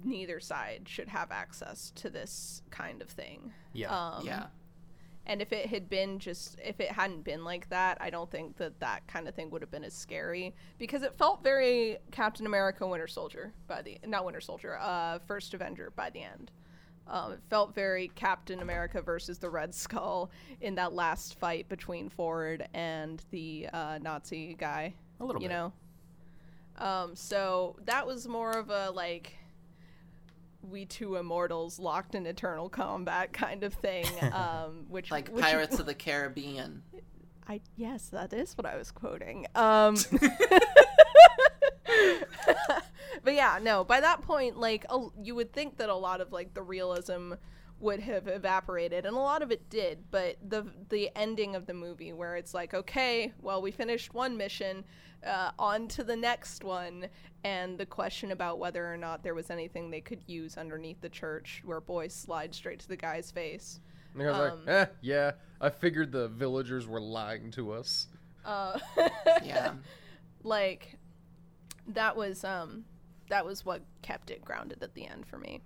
[0.04, 3.52] neither side should have access to this kind of thing.
[3.72, 3.94] Yeah.
[3.94, 4.46] Um, yeah.
[5.26, 8.56] and if it had been just, if it hadn't been like that, I don't think
[8.56, 12.46] that that kind of thing would have been as scary because it felt very Captain
[12.46, 16.50] America Winter Soldier by the, not Winter Soldier, uh, First Avenger by the end.
[17.08, 22.08] Um, it felt very Captain America versus the Red Skull in that last fight between
[22.08, 24.94] Ford and the uh, Nazi guy.
[25.20, 25.54] A little bit you bit.
[25.54, 25.72] know.
[26.78, 29.32] Um, so that was more of a like
[30.62, 34.04] we two immortals locked in eternal combat kind of thing.
[34.32, 36.82] Um, which Like which- Pirates of the Caribbean.
[37.48, 39.46] I yes, that is what I was quoting.
[39.54, 39.96] Um,
[43.28, 43.84] but yeah, no.
[43.84, 47.34] By that point, like a, you would think that a lot of like the realism
[47.78, 49.98] would have evaporated, and a lot of it did.
[50.10, 54.38] But the the ending of the movie, where it's like, okay, well, we finished one
[54.38, 54.82] mission,
[55.26, 57.06] uh, on to the next one,
[57.44, 61.10] and the question about whether or not there was anything they could use underneath the
[61.10, 63.78] church, where boys slide straight to the guy's face.
[64.14, 65.32] And I was Um, like, eh, yeah.
[65.60, 68.06] I figured the villagers were lying to us.
[68.42, 68.78] Uh,
[69.44, 69.74] Yeah.
[70.42, 70.96] like
[71.88, 72.86] that was um
[73.28, 75.60] that was what kept it grounded at the end for me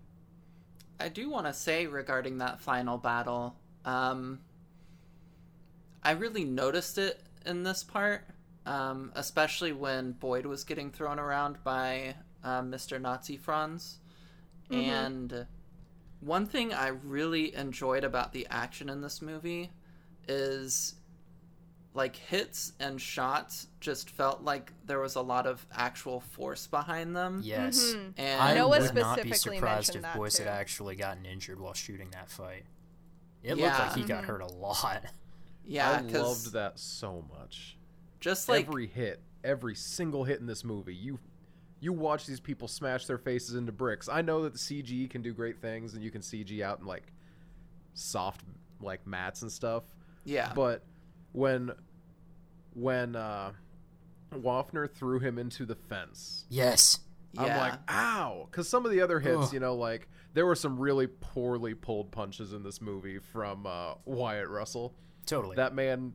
[1.03, 4.38] I do want to say regarding that final battle, um,
[6.05, 8.25] I really noticed it in this part,
[8.66, 13.01] um, especially when Boyd was getting thrown around by uh, Mr.
[13.01, 13.98] Nazi Franz.
[14.70, 15.46] And
[16.20, 19.70] one thing I really enjoyed about the action in this movie
[20.29, 20.94] is
[21.95, 27.15] like hits and shots just felt like there was a lot of actual force behind
[27.15, 27.41] them.
[27.45, 27.79] Yes.
[27.95, 28.15] Mhm.
[28.17, 31.61] And I Noah would not be specifically surprised if that, Boyce had actually gotten injured
[31.61, 32.65] while shooting that fight.
[33.43, 33.67] It Yeah.
[33.67, 34.09] looked like he Mm-hmm.
[34.09, 35.05] got hurt a lot.
[35.67, 37.77] yeah, I loved that so much.
[38.21, 41.19] just like every hit, every single hit in this movie, you
[41.81, 44.09] you watch these people smash their faces into bricks.
[44.09, 46.87] I know that the CG can do great things, and you can CG out in
[46.87, 47.13] like
[47.95, 48.43] soft
[48.81, 49.83] like mats and stuff.
[50.25, 50.85] yeah, But
[51.33, 51.73] when
[52.75, 53.53] when uh,
[54.33, 57.01] Wafner threw him into the fence, Yes.
[57.33, 57.42] yeah.
[57.42, 58.49] I'm like, ow!
[58.51, 59.53] Because some of the other hits, Ugh.
[59.55, 63.95] you know, like there were some really poorly pulled punches in this movie from uh,
[64.07, 64.95] Wyatt Russell.
[65.27, 65.57] Totally.
[65.57, 66.14] That man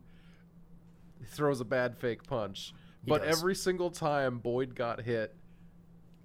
[1.26, 2.72] throws a bad fake punch,
[3.04, 3.38] He but does.
[3.38, 5.34] every single time Boyd got hit,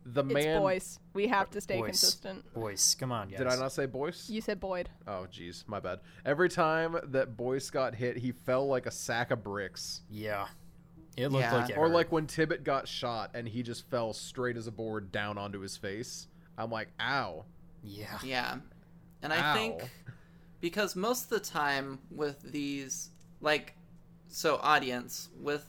[0.05, 0.59] the it's man.
[0.59, 1.87] boyce we have to stay Boyce.
[1.87, 3.37] consistent Boyce, come on, guys.
[3.37, 4.29] Did I not say Boyce?
[4.29, 5.99] you said boyd Oh, jeez, my bad.
[6.25, 10.01] Every time that Boyce got hit, he fell like a sack of bricks.
[10.09, 10.47] Yeah.
[11.15, 11.55] It looked Yeah.
[11.55, 11.93] like it Or hurt.
[11.93, 15.59] like when Tibbet got shot and he just fell straight as a board down onto
[15.59, 16.27] his face.
[16.57, 17.45] I'm like, ow.
[17.83, 18.17] Yeah.
[18.23, 18.57] Yeah.
[19.21, 19.53] And I Ow.
[19.53, 19.89] think
[20.59, 23.09] because most of the time with these
[23.41, 23.75] like
[24.27, 25.65] so audience with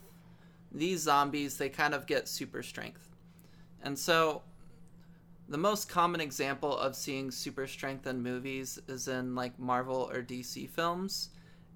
[0.72, 3.10] these zombies they kind of get super strength.
[3.84, 4.42] And so
[5.48, 10.22] the most common example of seeing super strength in movies is in like Marvel or
[10.22, 11.30] DC films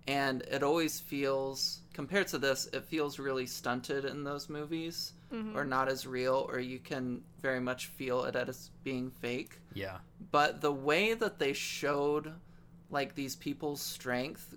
[0.08, 5.56] and it always feels compared to this it feels really stunted in those movies mm-hmm.
[5.56, 9.98] or not as real or you can very much feel it as being fake Yeah.
[10.32, 12.32] but the way that they showed
[12.90, 14.56] like these people's strength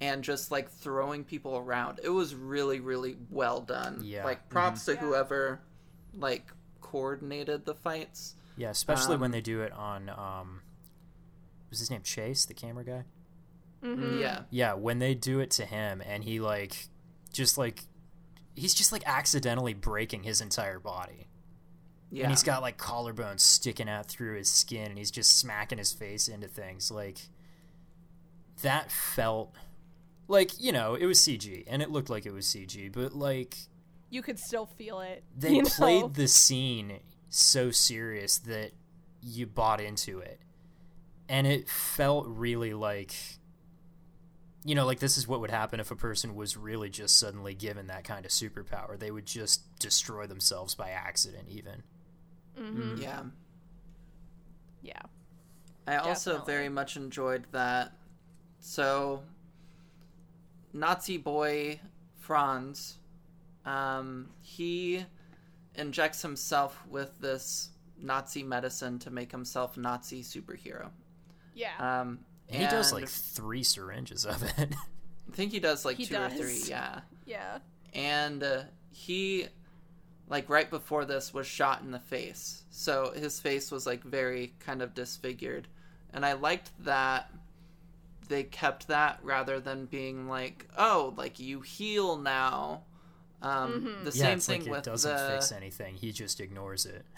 [0.00, 2.00] and just like throwing people around.
[2.02, 4.00] It was really really well done.
[4.02, 4.24] Yeah.
[4.24, 4.92] Like props mm-hmm.
[4.92, 5.08] to Yeah.
[5.08, 5.60] whoever
[6.14, 8.34] like coordinated the fights.
[8.56, 10.62] Yeah, especially when Um, they do it on um
[11.70, 13.04] was his name Chase, the camera guy?
[13.82, 14.20] Mhm.
[14.20, 14.42] Yeah.
[14.50, 16.88] Yeah, when they do it to him and he like
[17.32, 17.84] just like
[18.56, 21.28] he's just like accidentally breaking his entire body.
[22.10, 22.24] Yeah.
[22.24, 25.92] And he's got like collarbones sticking out through his skin and he's just smacking his
[25.92, 26.90] face into things.
[26.90, 27.18] Like
[28.62, 29.54] that felt
[30.28, 33.56] like, you know, it was CG and it looked like it was CG, but like
[34.10, 35.22] You could still feel it.
[35.36, 35.68] they you know?
[35.68, 38.72] played the scene so serious that
[39.22, 40.40] you bought into it
[41.28, 43.14] and it felt really like
[44.64, 47.54] you know like this is what would happen if a person was really just suddenly
[47.54, 51.82] given that kind of superpower they would just destroy themselves by accident even
[52.58, 53.00] Mhm.
[53.00, 53.22] yeah.
[54.82, 55.02] Yeah.
[55.86, 56.52] I also Definitely.
[56.52, 57.92] very much enjoyed that.
[58.60, 59.22] So,
[60.72, 61.80] Nazi boy
[62.18, 62.98] Franz,
[63.64, 65.04] um, he
[65.74, 67.70] injects himself with this
[68.00, 70.90] Nazi medicine to make himself Nazi superhero.
[71.54, 72.00] Yeah.
[72.00, 74.54] Um, and he does like three syringes of it
[75.32, 77.00] I think he does like He two or three, yeah.
[77.24, 77.58] yeah.
[77.94, 79.46] and uh, he
[80.28, 84.54] like right before this was shot in the face so his face was like very
[84.60, 85.68] kind of disfigured
[86.12, 87.30] and i liked that
[88.28, 92.82] they kept that rather than being like oh like you heal now
[93.42, 94.04] um, Mhm.
[94.04, 95.94] the yeah same it's thing like it with doesn't the fix anything.
[95.96, 97.04] He just ignores it.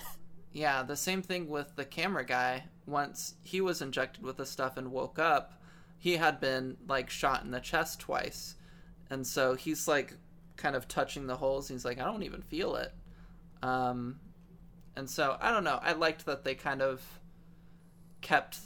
[0.54, 2.64] Yeah the same thing with the camera guy.
[2.86, 5.54] Once he was injected with the stuff and woke up
[5.98, 8.56] he had been like shot in the chest twice.
[9.08, 10.14] And so he's like
[10.56, 11.68] kind of touching the holes.
[11.68, 12.92] He's like i don't even feel it.
[13.62, 14.20] Um
[14.94, 15.78] and so i don't know.
[15.82, 17.00] I liked that they kind of
[18.20, 18.58] kept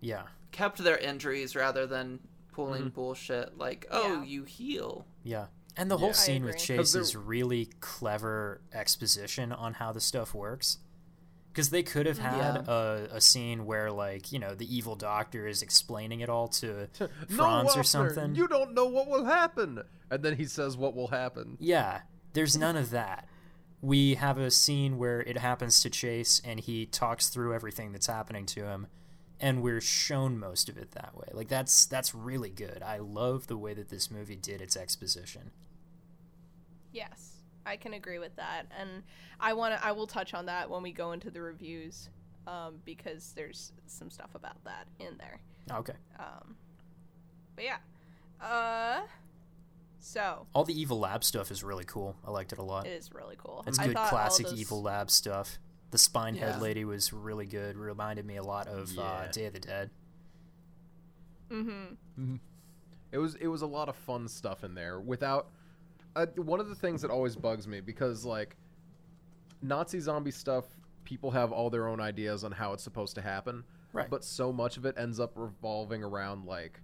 [0.00, 0.22] yeah.
[0.52, 2.20] kept their injuries rather than
[2.52, 4.24] pulling bullshit like oh Yeah.
[4.24, 5.06] you heal.
[5.24, 5.46] Yeah.
[5.80, 6.12] And the whole Yeah.
[6.14, 6.66] Scene with agree.
[6.66, 10.78] Chase 'Cause there- is really clever exposition on how the stuff works.
[11.50, 15.48] Because they could have had a, a scene where, like, you know, the evil doctor
[15.48, 16.86] is explaining it all to
[17.34, 18.36] Franz or something.
[18.36, 19.82] You don't know what will happen.
[20.10, 21.56] And then he says what will happen.
[21.58, 22.02] Yeah,
[22.34, 23.26] there's none of that.
[23.80, 28.06] We have a scene where it happens to Chase and he talks through everything that's
[28.06, 28.86] happening to him
[29.40, 31.28] and we're shown most of it that way.
[31.32, 32.82] Like that's that's really good.
[32.84, 35.50] I love the way that this movie did its exposition.
[36.92, 39.02] Yes, I can agree with that, and
[39.38, 39.84] I want to.
[39.84, 42.10] I will touch on that when we go into the reviews,
[42.46, 45.40] um, because there's some stuff about that in there.
[45.70, 45.94] Okay.
[46.18, 46.56] Um,
[47.54, 47.76] but yeah,
[48.44, 49.02] uh,
[50.00, 52.16] so All the Evil Lab stuff is really cool.
[52.26, 52.86] I liked it a lot.
[52.86, 53.62] it is really cool.
[53.66, 55.58] It's I good thought classic those- Evil Lab stuff.
[55.90, 56.56] The spine Yeah.
[56.58, 57.76] lady was really good.
[57.76, 59.90] Reminded me a lot of uh, Day of the Dead.
[61.50, 61.70] Mm-hmm.
[61.70, 62.36] mm-hmm.
[63.12, 65.48] It was it was a lot of fun stuff in there without
[66.16, 68.56] uh, one of the things that always bugs me because like
[69.62, 70.64] Nazi zombie stuff
[71.04, 74.08] people have all their own ideas on how it's supposed to happen Right.
[74.08, 76.80] but so much of it ends up revolving around like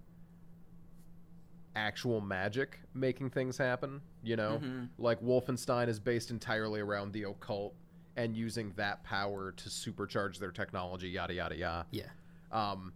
[1.75, 4.89] actual magic making things happen you know Mhm.
[4.97, 7.75] like Wolfenstein is based entirely around the occult
[8.15, 12.09] and using that power to supercharge their technology yada yada yada Yeah.
[12.51, 12.93] um,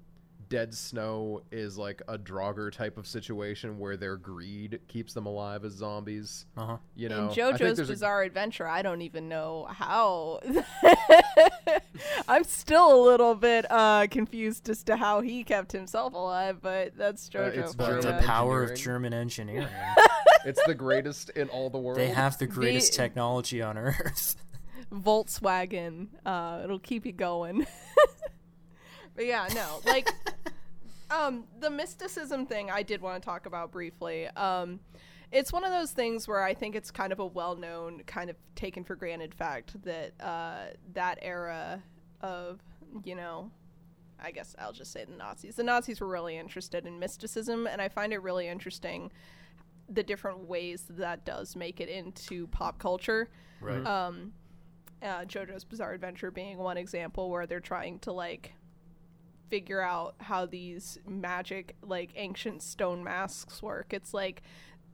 [0.52, 5.64] Dead Snow is like a Draugr type of situation where their greed keeps them alive
[5.64, 6.46] as zombies.
[6.58, 6.78] Uh huh.
[6.94, 10.42] You know, In I think JoJo's there's a- Bizarre Adventure, I don't even know how.
[12.28, 16.98] I'm still a little bit uh, confused as to how he kept himself alive, but
[16.98, 17.58] that's Uh, JoJo.
[17.58, 18.84] it's for The, German power of engineering.
[19.02, 19.68] German engineering.
[20.46, 21.98] it's the greatest in all the world.
[21.98, 24.36] they have the greatest The- technology on Earth.
[24.92, 26.08] Volkswagen.
[26.26, 27.66] Uh, it'll keep you going.
[29.16, 30.10] But yeah, no, like
[31.12, 34.28] um, the mysticism thing I did want to talk about briefly.
[34.28, 34.80] Um,
[35.32, 38.36] it's one of those things where I think it's kind of a well-known, kind of
[38.56, 41.82] taken for granted fact that uh, that era
[42.22, 42.60] of
[43.04, 43.52] you know.
[44.24, 45.56] I guess I'll just say the Nazis.
[45.56, 49.12] The Nazis were really interested in mysticism, and I find it really interesting
[49.90, 53.86] the different ways that, that does make it into pop culture Right.
[53.86, 54.32] um
[55.02, 58.54] uh, jojo's bizarre adventure being one example where they're trying to like
[59.52, 64.42] figure out how these magic like ancient stone masks work it's like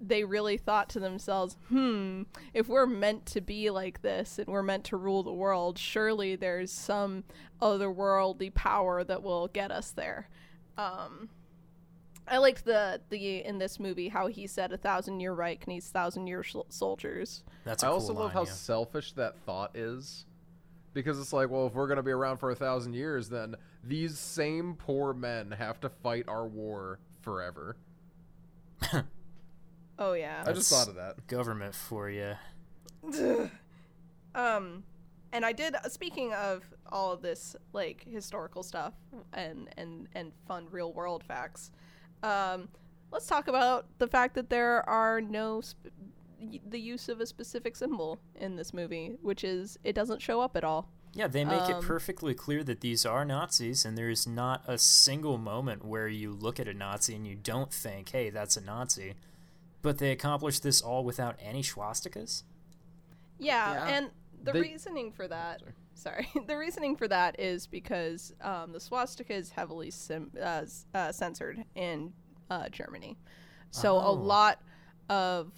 [0.01, 4.63] they really thought to themselves hmm if we're meant to be like this and we're
[4.63, 7.23] meant to rule the world surely there's some
[7.61, 10.27] otherworldly power that will get us there
[10.77, 11.29] um
[12.27, 15.89] I liked the the in this movie how he said a thousand year Reich needs
[15.89, 17.43] thousand year sh- soldiers.
[17.63, 18.51] That's a I cool also love how yeah.
[18.51, 20.25] selfish that thought is.
[20.93, 23.55] Because it's like, well, if we're going to be around for a thousand years, then
[23.87, 27.77] these same poor men have to fight our war forever.
[29.99, 30.43] Oh yeah.
[30.45, 31.25] I just That's- thought of that.
[31.25, 32.35] Government for you.
[34.35, 34.83] um
[35.31, 38.93] and i did speaking of all of this like historical stuff
[39.33, 41.71] and and and fun real world facts
[42.23, 42.67] um
[43.11, 45.89] let's talk about the fact that there are no sp-
[46.69, 50.55] the use of a specific symbol in this movie which is it doesn't show up
[50.57, 54.27] at all Yeah, they make it Um, perfectly clear that these are Nazis, and there's
[54.27, 58.29] not a single moment where you look at a Nazi and you don't think, hey,
[58.29, 59.15] that's a Nazi.
[59.81, 62.43] But they accomplish this all without any swastikas?
[63.39, 63.87] yeah, Yeah.
[63.97, 64.11] and
[64.43, 65.61] the They- reasoning for that
[65.95, 70.63] sorry the reasoning for that is because um, the swastika is heavily sim- uh,
[70.93, 72.13] uh, censored in
[72.51, 73.17] uh, germany
[73.71, 74.13] so a Oh.
[74.13, 74.61] lot
[75.09, 75.51] of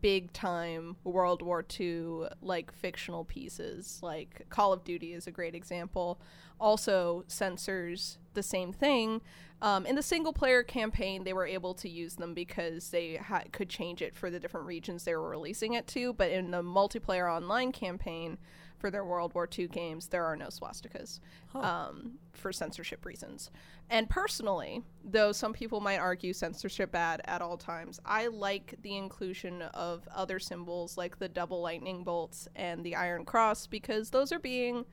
[0.00, 3.98] big time world war ii like fictional pieces.
[4.02, 6.20] Like call of duty is a great example.
[6.60, 9.20] Also censors the same thing.
[9.62, 13.44] Um, in the single player campaign they were able to use them because they ha-
[13.52, 16.12] could change it for the different regions they were releasing it to.
[16.12, 18.38] But in the multiplayer online campaign
[18.78, 21.20] for their World War II games, there are no swastikas
[21.54, 23.50] um, for censorship reasons.
[23.88, 28.96] And personally, though some people might argue censorship bad at all times, I like the
[28.96, 34.32] inclusion of other symbols like the double lightning bolts and the Iron Cross because those
[34.32, 34.84] are being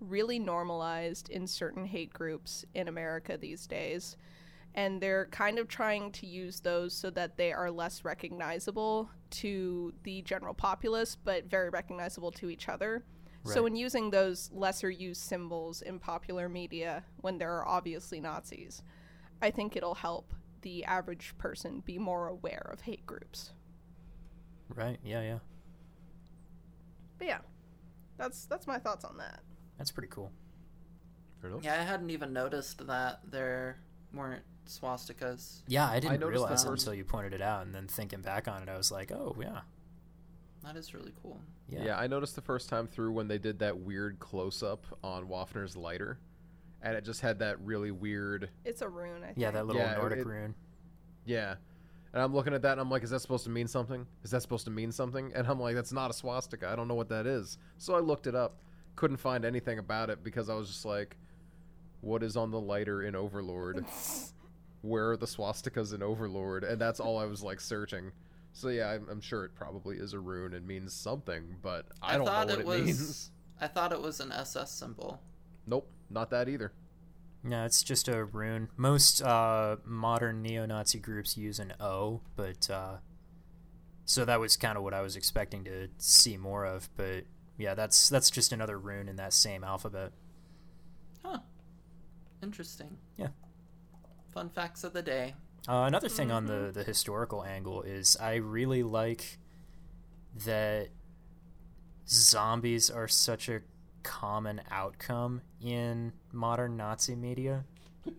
[0.00, 4.16] really normalized in certain hate groups in America these days.
[4.74, 9.92] And they're kind of trying to use those so that they are less recognizable to
[10.04, 13.04] the general populace, but very recognizable to each other.
[13.44, 13.62] So, Right.
[13.64, 18.82] when using those lesser used symbols in popular media when there are obviously Nazis,
[19.40, 23.52] I think it'll help the average person be more aware of hate groups.
[24.68, 25.38] Right, yeah, yeah.
[27.18, 27.38] But yeah,
[28.18, 29.40] that's that's my thoughts on that.
[29.78, 30.32] That's pretty cool.
[31.40, 31.52] Fair.
[31.62, 33.78] Yeah, I hadn't even noticed that there
[34.12, 35.62] weren't swastikas.
[35.66, 38.20] Yeah, I didn't noticed the realize it until you pointed it out, and then thinking
[38.20, 39.60] back on it, I was like, oh, yeah.
[40.64, 41.40] That is really cool.
[41.68, 41.84] Yeah.
[41.84, 41.98] Yeah.
[41.98, 45.76] I noticed the first time through when they did that weird close up on Wafner's
[45.76, 46.18] lighter,
[46.82, 48.50] and it just had that really weird.
[48.64, 49.38] It's a rune, I think.
[49.38, 50.54] Yeah, that little Yeah, Nordic it- rune.
[51.24, 51.54] Yeah.
[52.12, 54.04] And I'm looking at that and I'm like, is that supposed to mean something?
[54.24, 55.30] Is that supposed to mean something?
[55.34, 56.68] And I'm like, that's not a swastika.
[56.68, 57.56] I don't know what that is.
[57.78, 58.56] So I looked it up.
[58.96, 61.16] Couldn't find anything about it because I was just like,
[62.00, 63.84] what is on the lighter in Overlord?
[64.82, 66.64] Where are the swastikas in Overlord?
[66.64, 68.10] And that's all I was like searching.
[68.52, 72.14] So yeah, I'm, I'm sure it probably is a rune and means something, but I,
[72.14, 73.30] I don't know what it it, was- means.
[73.60, 75.20] I thought it was an SS symbol.
[75.66, 76.72] Nope, not that either.
[77.42, 78.68] No, it's just a rune.
[78.76, 82.96] Most uh, modern neo-Nazi groups use an O, but uh,
[84.04, 86.88] so that was kind of what I was expecting to see more of.
[86.96, 87.24] But
[87.58, 90.12] yeah, that's that's just another rune in that same alphabet.
[91.24, 91.38] Huh.
[92.42, 92.96] Interesting.
[93.16, 93.28] Yeah.
[94.32, 95.34] Fun facts of the day.
[95.68, 99.38] Uh, another thing on the the historical angle is I really like
[100.44, 100.88] that
[102.08, 103.60] zombies are such a
[104.02, 107.64] common outcome in modern Nazi media.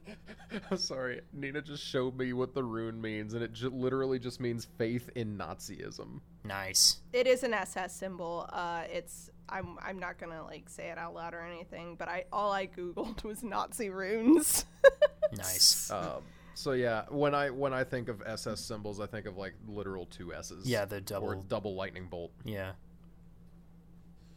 [0.69, 1.21] I'm sorry.
[1.33, 5.09] Nina just showed me what the rune means, and it ju- literally just means faith
[5.15, 6.19] in Nazism.
[6.43, 6.99] Nice.
[7.13, 8.47] It is an SS symbol.
[8.53, 12.25] Uh, it's I'm I'm not gonna like say it out loud or anything, but I
[12.31, 14.65] all I googled was Nazi runes.
[15.33, 15.89] Nice.
[15.89, 16.23] Um,
[16.53, 20.05] so yeah, when I when I think of SS symbols, I think of like literal
[20.05, 20.67] two S's.
[20.67, 21.47] Yeah, the double or double.
[21.47, 22.31] double lightning bolt.
[22.45, 22.71] Yeah.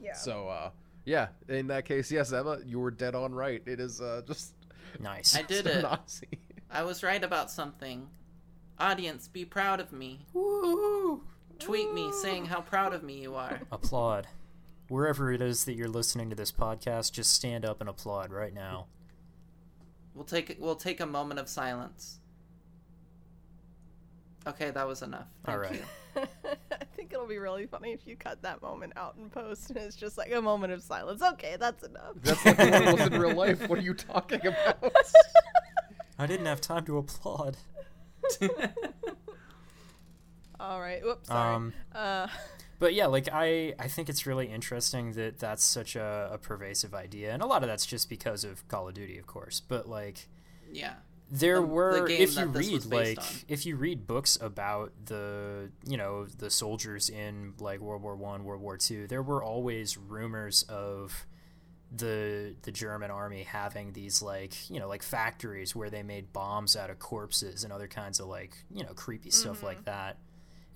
[0.00, 0.14] yeah.
[0.14, 0.70] So uh,
[1.04, 3.62] yeah, in that case, yes, Emma, you were dead on right.
[3.66, 4.54] It is uh, just
[5.00, 5.36] Nice.
[5.36, 5.82] I did it.
[5.82, 6.28] Nazi.
[6.70, 8.08] I was right about something.
[8.78, 10.26] Audience, be proud of me.
[10.32, 11.22] Woo!
[11.60, 13.60] Tweet me saying how proud of me you are.
[13.70, 14.26] Applaud.
[14.88, 18.52] Wherever it is that you're listening to this podcast, just stand up and applaud right
[18.52, 18.86] now.
[20.14, 22.18] We'll take we'll take a moment of silence.
[24.46, 25.26] Okay, that was enough.
[25.44, 25.74] Thank All right.
[26.16, 26.22] you.
[26.70, 29.78] I think it'll be really funny if you cut that moment out in post and
[29.78, 31.22] it's just like a moment of silence.
[31.22, 32.14] Okay, that's enough.
[32.22, 33.68] That's like the one was in real life.
[33.68, 34.92] What are you talking about?
[36.18, 37.56] I didn't have time to applaud.
[40.60, 41.02] All right.
[41.02, 41.28] Whoops.
[41.28, 41.54] Sorry.
[41.54, 42.28] Um, uh,
[42.78, 46.94] but yeah, like I, I think it's really interesting that that's such a, a pervasive
[46.94, 49.60] idea, and a lot of that's just because of Call of Duty, of course.
[49.60, 50.28] But like,
[50.72, 50.94] yeah.
[51.30, 53.24] there The- the were game if you read like on.
[53.48, 58.44] if you read books about the you know the soldiers in like World War One,
[58.44, 61.26] World War Two, there were always rumors of
[61.96, 66.76] the the German army having these like you know like factories where they made bombs
[66.76, 69.66] out of corpses and other kinds of like you know creepy stuff mm-hmm.
[69.66, 70.18] like that.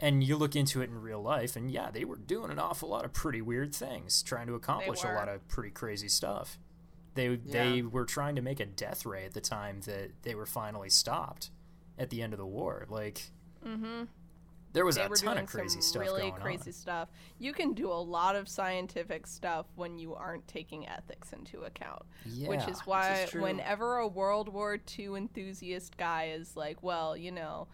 [0.01, 2.89] And you look into it in real life, and yeah, they were doing an awful
[2.89, 6.59] lot of pretty weird things, trying to accomplish a lot of pretty crazy stuff.
[7.15, 10.47] They they were trying to make a death ray at the time that they were
[10.47, 11.51] finally stopped,
[11.99, 12.87] at the end of the war.
[12.89, 13.23] Like,
[13.67, 14.05] Mm-hmm.
[14.73, 16.73] there was They a ton of crazy stuff really crazy on.
[16.73, 17.09] stuff.
[17.41, 22.03] You can do a lot of scientific stuff when you aren't taking ethics into account.
[22.25, 23.43] Yeah, which is why true.
[23.43, 27.67] whenever a World War II enthusiast guy is like, well, you know,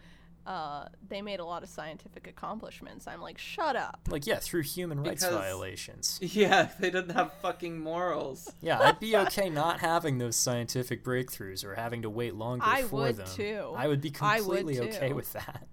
[0.45, 4.01] uh, they made a lot of scientific accomplishments, I'm like, shut up.
[4.09, 6.19] like yeah, through human rights Because- violations.
[6.21, 8.51] Yeah, they didn't have fucking morals.
[8.61, 12.83] Yeah, I'd be okay not having those scientific breakthroughs or having to wait longer I
[12.83, 13.27] for would them.
[13.27, 13.73] too.
[13.75, 15.67] I would be I would completely okay with that.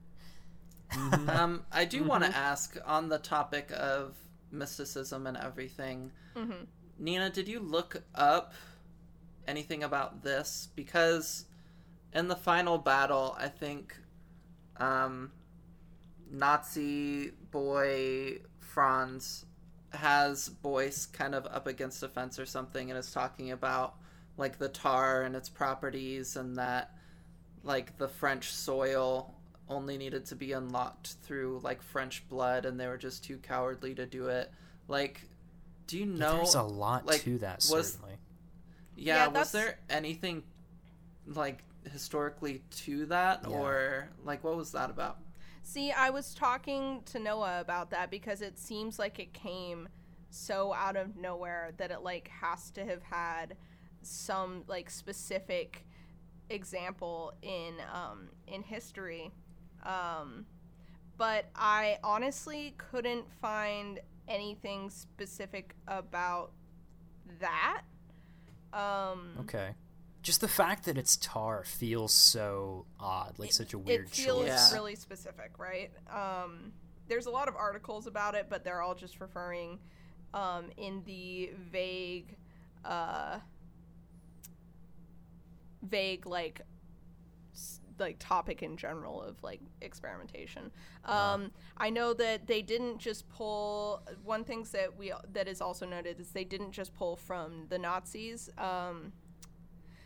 [1.28, 4.16] um, I do want to ask on the topic of
[4.50, 6.12] mysticism and everything.
[6.36, 6.66] Mhm.
[6.98, 8.52] Nina, did you look up
[9.46, 10.68] anything about this?
[10.76, 11.46] Because
[12.12, 13.96] in the final battle, I think
[14.78, 15.30] um,
[16.30, 19.44] Nazi boy Franz
[19.90, 23.96] has Boyce kind of up against a fence or something and is talking about
[24.38, 26.96] like the tar and its properties and that
[27.62, 29.34] like the French soil
[29.68, 33.94] only needed to be unlocked through like French blood and they were just too cowardly
[33.94, 34.50] to do it.
[34.88, 35.20] Like
[35.86, 38.14] do you know There's a lot like, to that, was- certainly.
[38.96, 40.42] yeah, Yeah, was there anything
[41.26, 43.56] like historically to that Yeah.
[43.58, 45.18] or like what was that about?
[45.62, 49.88] See, I was talking to Noah about that because it seems like it came
[50.30, 53.56] so out of nowhere that it like has to have had
[54.02, 55.86] some like specific
[56.50, 59.30] example in um in history.
[59.84, 60.46] Um
[61.18, 66.52] but I honestly couldn't find anything specific about
[67.40, 67.82] that.
[68.72, 69.74] Um Okay.
[70.22, 74.46] Just the fact that it's tar feels so odd, like such a weird it feels
[74.46, 74.70] choice.
[74.70, 74.74] Yeah.
[74.74, 75.90] really specific, right?
[76.08, 76.72] Um,
[77.08, 79.80] there's a lot of articles about it, but they're all just referring
[80.32, 82.36] um, in the vague,
[82.84, 83.38] uh,
[85.82, 86.62] vague like
[87.98, 90.70] like topic in general of like experimentation.
[91.04, 95.86] Um, I know that they didn't just pull one things that we that is also
[95.86, 98.50] noted is they didn't just pull from the Nazis.
[98.58, 99.12] Um,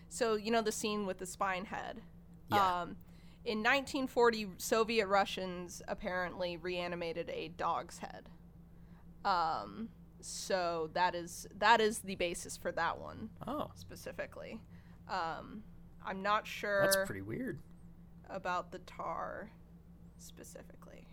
[0.08, 2.00] so you know the scene with the spine head.
[2.50, 2.80] Yeah.
[2.82, 2.96] Um,
[3.44, 8.28] in 1940, Soviet Russians apparently reanimated a dog's head.
[9.24, 9.88] Um,
[10.20, 14.60] so that is that is the basis for that one Oh, specifically.
[15.08, 15.62] Um,
[16.04, 17.60] I'm not sure that's pretty weird.
[18.30, 19.50] about the tar
[20.18, 21.06] specifically,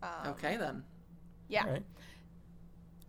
[0.00, 0.06] though.
[0.08, 0.82] Um, Okay then.
[1.48, 1.64] Yeah.
[1.64, 1.82] All right.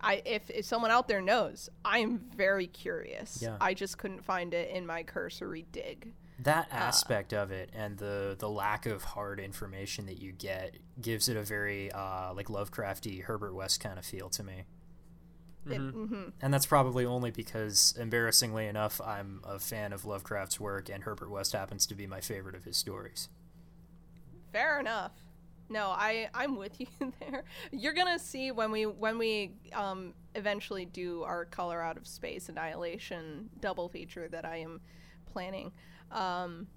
[0.03, 3.39] I if, if someone out there knows, I am very curious.
[3.41, 3.57] Yeah.
[3.61, 6.13] I just couldn't find it in my cursory dig.
[6.39, 10.75] That Uh, aspect of it and the the lack of hard information that you get
[11.01, 14.65] gives it a very uh, like Lovecrafty Herbert West kind of feel to me.
[15.65, 16.33] It- mhm.
[16.41, 21.29] And that's probably only because, embarrassingly enough, I'm a fan of Lovecraft's work, and Herbert
[21.29, 23.29] West happens to be my favorite of his stories.
[24.51, 25.13] Fair enough.
[25.69, 26.87] No, I I'm with you
[27.19, 27.43] there.
[27.71, 32.49] You're gonna see when we when we um eventually do our Color Out of Space
[32.49, 34.81] Annihilation double feature that I am
[35.31, 35.71] planning.
[36.11, 36.67] Um,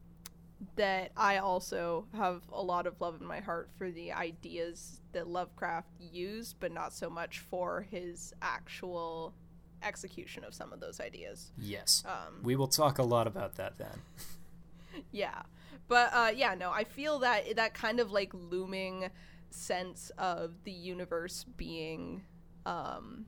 [0.76, 5.28] that I also have a lot of love in my heart for the ideas that
[5.28, 9.34] Lovecraft used, but not so much for his actual
[9.82, 11.52] execution of some of those ideas.
[11.58, 12.02] Yes.
[12.06, 14.00] Um, we will talk a lot about that then.
[15.12, 15.42] yeah
[15.88, 19.10] but uh yeah no i feel that that kind of like looming
[19.50, 22.22] sense of the universe being
[22.64, 23.26] um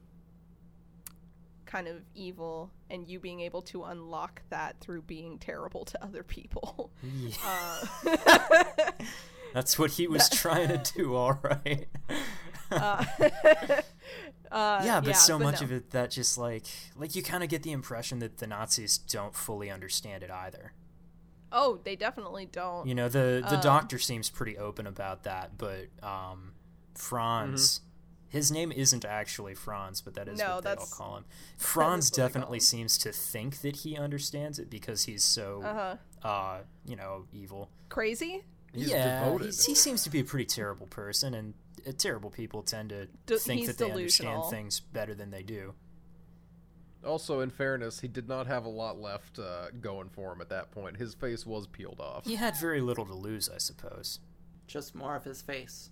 [1.67, 6.23] kind of evil and you being able to unlock that through being terrible to other
[6.23, 6.91] people
[7.45, 7.85] uh,
[9.55, 11.89] That's what he was trying to do, all right.
[12.71, 13.05] uh,
[14.51, 15.67] uh, yeah, but so much no.
[15.67, 18.99] of it that just like like you kind of get the impression that the Nazis
[18.99, 20.73] don't fully understand it either.
[21.53, 25.57] Oh they definitely don't You know, the the Um, doctor seems pretty open about that,
[25.59, 26.53] but um,
[26.95, 27.81] Franz,
[28.29, 31.25] his name isn't actually Franz, but that is No, what they all call him.
[31.57, 32.63] Franz what they call definitely him.
[32.63, 35.97] seems to think that he understands it because he's so, uh-huh
[36.29, 37.71] uh, you know, evil.
[37.89, 38.45] crazy
[38.75, 41.55] He's yeah, he's- he seems to be a pretty terrible person, and
[41.87, 45.43] uh, terrible people tend to De- think he's that they understand things better than they
[45.43, 45.75] do.
[47.05, 50.49] Also, in fairness, he did not have a lot left uh, going for him at
[50.49, 50.97] that point.
[50.97, 52.27] His face was peeled off.
[52.27, 54.19] He had very little to lose, I suppose.
[54.67, 55.91] Just more of his face.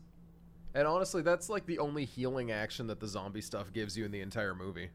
[0.75, 4.11] And honestly, that's like the only healing action that the zombie stuff gives you in
[4.11, 4.91] the entire movie.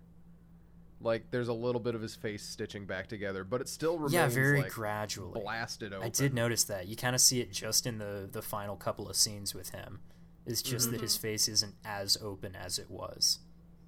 [0.99, 4.13] Like, there's a little bit of his face stitching back together, but it still remains
[4.13, 5.41] yeah, very like, gradually.
[5.41, 6.05] blasted open.
[6.05, 6.87] I did notice that.
[6.87, 10.01] You kind of see it just in the the final couple of scenes with him.
[10.45, 13.39] It's just that his face isn't as open as it was.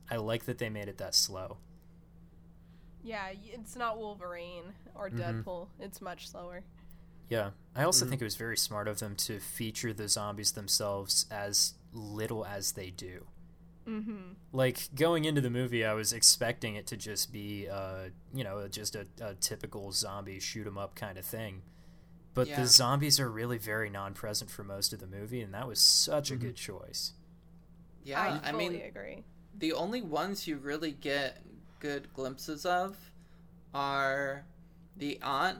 [0.09, 1.57] I like that they made it that slow.
[3.04, 5.43] Yeah it's not wolverine or Mhm.
[5.43, 6.64] deadpool it's much slower
[7.30, 7.51] Yeah.
[7.76, 11.74] I also think it was very smart of them to feature the zombies themselves as
[11.91, 13.26] little as they do.
[13.88, 14.34] Mm-hmm.
[14.51, 18.68] Like going into the movie, I was expecting it to just be, uh, you know,
[18.68, 21.64] just a, a typical zombie shoot 'em up kind of thing.
[22.36, 22.62] But Yeah.
[22.62, 26.30] the zombies are really very non-present for most of the movie, and that was such
[26.30, 27.14] a good choice.
[28.04, 29.24] Yeah, I I, fully mean, agree.
[29.58, 31.41] the only ones you really get
[31.84, 32.98] good glimpses of
[33.74, 34.46] are
[34.96, 35.60] the aunt,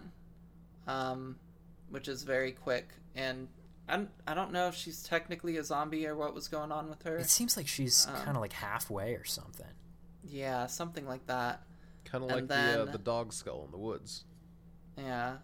[0.88, 1.36] um,
[1.90, 3.50] which is very quick, and
[3.90, 6.90] I don't, I don't know if she's technically a zombie or what was going on
[6.90, 7.18] with her.
[7.18, 9.68] It seems like she's Um, kind of like halfway or something.
[10.24, 11.64] Yeah, something like that.
[12.06, 14.24] Kind of And like the uh, the dog skull in the woods.
[14.98, 15.38] Yeah,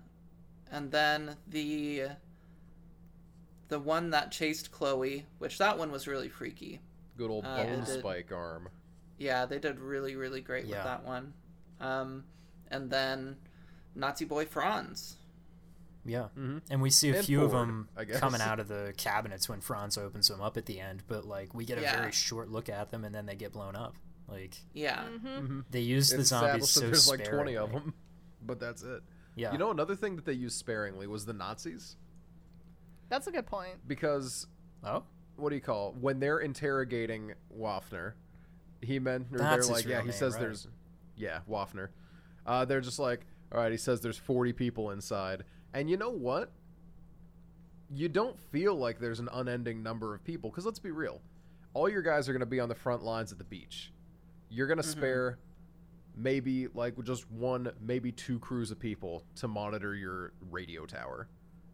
[0.72, 2.04] and then the
[3.68, 6.80] the one that chased Chloe, which that one was really freaky.
[7.18, 8.70] Good old Uh, bone it did- spike arm.
[9.20, 10.78] Yeah, they did really, really great Yeah.
[10.78, 11.34] with that one.
[11.80, 12.24] Um,
[12.70, 13.38] and then
[13.94, 15.18] Nazi boy Franz.
[16.06, 16.30] Yeah.
[16.38, 16.62] Mhm.
[16.72, 19.98] And we see a And few of them coming out of the cabinets when Franz
[19.98, 22.00] opens them up at the end, but like we get a Yeah.
[22.00, 23.96] very short look at them and then they get blown up.
[24.28, 25.28] Like Yeah, Mm-hmm.
[25.28, 25.60] Mm-hmm.
[25.70, 27.94] they use the zombies so that there's like 20 of them,
[28.42, 29.04] but that's it.
[29.36, 29.52] Yeah.
[29.52, 31.98] You know, another thing that they used sparingly was the Nazis
[33.10, 33.88] That's a good point.
[33.88, 34.48] because
[34.84, 35.04] oh,
[35.36, 38.14] what do you call when they're interrogating Wafner?
[38.82, 40.42] He meant or That's his they're like, yeah, he name, says right.
[40.42, 40.68] there's,
[41.16, 41.90] yeah, Wafner.
[42.46, 46.10] Uh, they're just like, all right, he says there's 40 people inside, and you know
[46.12, 46.52] what?
[47.92, 51.22] You don't feel like there's an unending number of people because let's be real,
[51.74, 53.92] all your guys are going to be on the front lines at the beach.
[54.50, 54.92] You're going to Mhm.
[54.92, 55.40] spare
[56.16, 61.28] maybe like just one, maybe two crews of people to monitor your radio tower.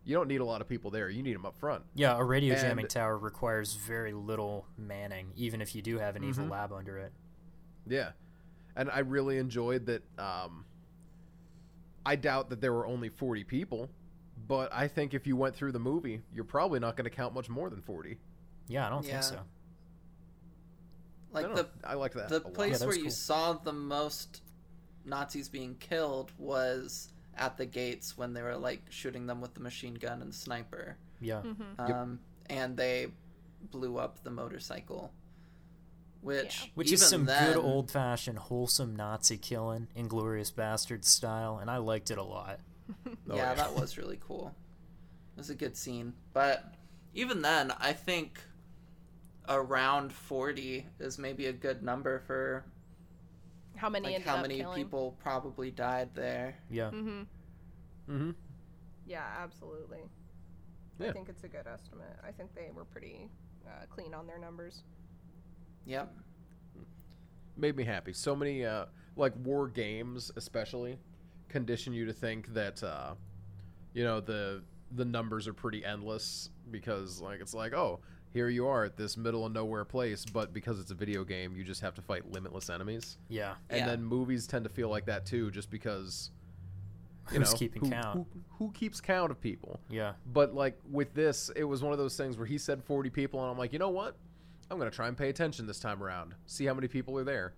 [0.05, 1.09] You don't need a lot of people there.
[1.09, 1.83] You need them up front.
[1.95, 2.15] yeah.
[2.17, 6.45] A radio jamming tower requires very little manning, even if you do have an evil
[6.45, 6.51] Mhm.
[6.51, 7.11] lab under it.
[7.87, 8.11] Yeah,
[8.75, 10.03] and I really enjoyed that.
[10.19, 10.65] Um,
[12.05, 13.89] I doubt that there were only forty people,
[14.47, 17.33] but I think if you went through the movie, you're probably not going to count
[17.33, 18.19] much more than forty.
[18.67, 19.21] Yeah, I don't Yeah.
[19.21, 19.45] think so.
[21.31, 21.69] Like don't the know.
[21.83, 22.29] I like that.
[22.29, 24.41] the place Yeah, that where was you saw the most
[25.03, 29.59] Nazis being killed was at the gates when they were like shooting them with the
[29.59, 30.97] machine gun and sniper.
[31.19, 31.41] Yeah.
[31.43, 31.91] Mm-hmm.
[31.91, 32.19] Um,
[32.49, 33.07] and they
[33.71, 35.11] blew up the motorcycle.
[36.21, 36.69] Which, Yeah.
[36.75, 41.77] Which is some then, good old fashioned wholesome Nazi killing, Inglourious Basterds style, and I
[41.77, 42.59] liked it a lot.
[43.27, 43.53] Oh, yeah, yeah.
[43.55, 44.53] that was really cool.
[45.35, 46.13] It was a good scene.
[46.33, 46.75] But
[47.15, 48.39] even then, I think
[49.49, 52.63] around 40 is maybe a good number for
[53.77, 54.83] How many like ended how up many killing?
[54.83, 56.55] people probably died there.
[56.69, 56.91] Yeah.
[56.91, 57.21] Mm-hmm.
[58.09, 58.31] Mm-hmm.
[59.05, 59.99] Yeah, absolutely.
[60.99, 62.17] I think it's a good estimate.
[62.25, 63.29] I think they were pretty
[63.67, 64.83] uh, clean on their numbers.
[65.85, 66.13] Yep.
[67.57, 68.13] Made me happy.
[68.13, 70.97] So many uh, like war games, especially,
[71.49, 73.15] condition you to think that uh,
[73.93, 77.99] you know the the numbers are pretty endless because like it's like oh
[78.35, 81.55] here you are at this middle of nowhere place, but because it's a video game,
[81.55, 83.17] you just have to fight limitless enemies.
[83.29, 83.55] Yeah.
[83.69, 83.85] and Yeah.
[83.87, 86.31] then movies tend to feel like that too just because
[87.31, 88.27] you Who's know keeping who, count?
[88.33, 90.13] Who, who keeps count of people Yeah.
[90.33, 93.41] but like with this it was one of those things where he said 40 people
[93.41, 94.15] and i'm like you know what
[94.69, 97.53] i'm gonna try and pay attention this time around see how many people are there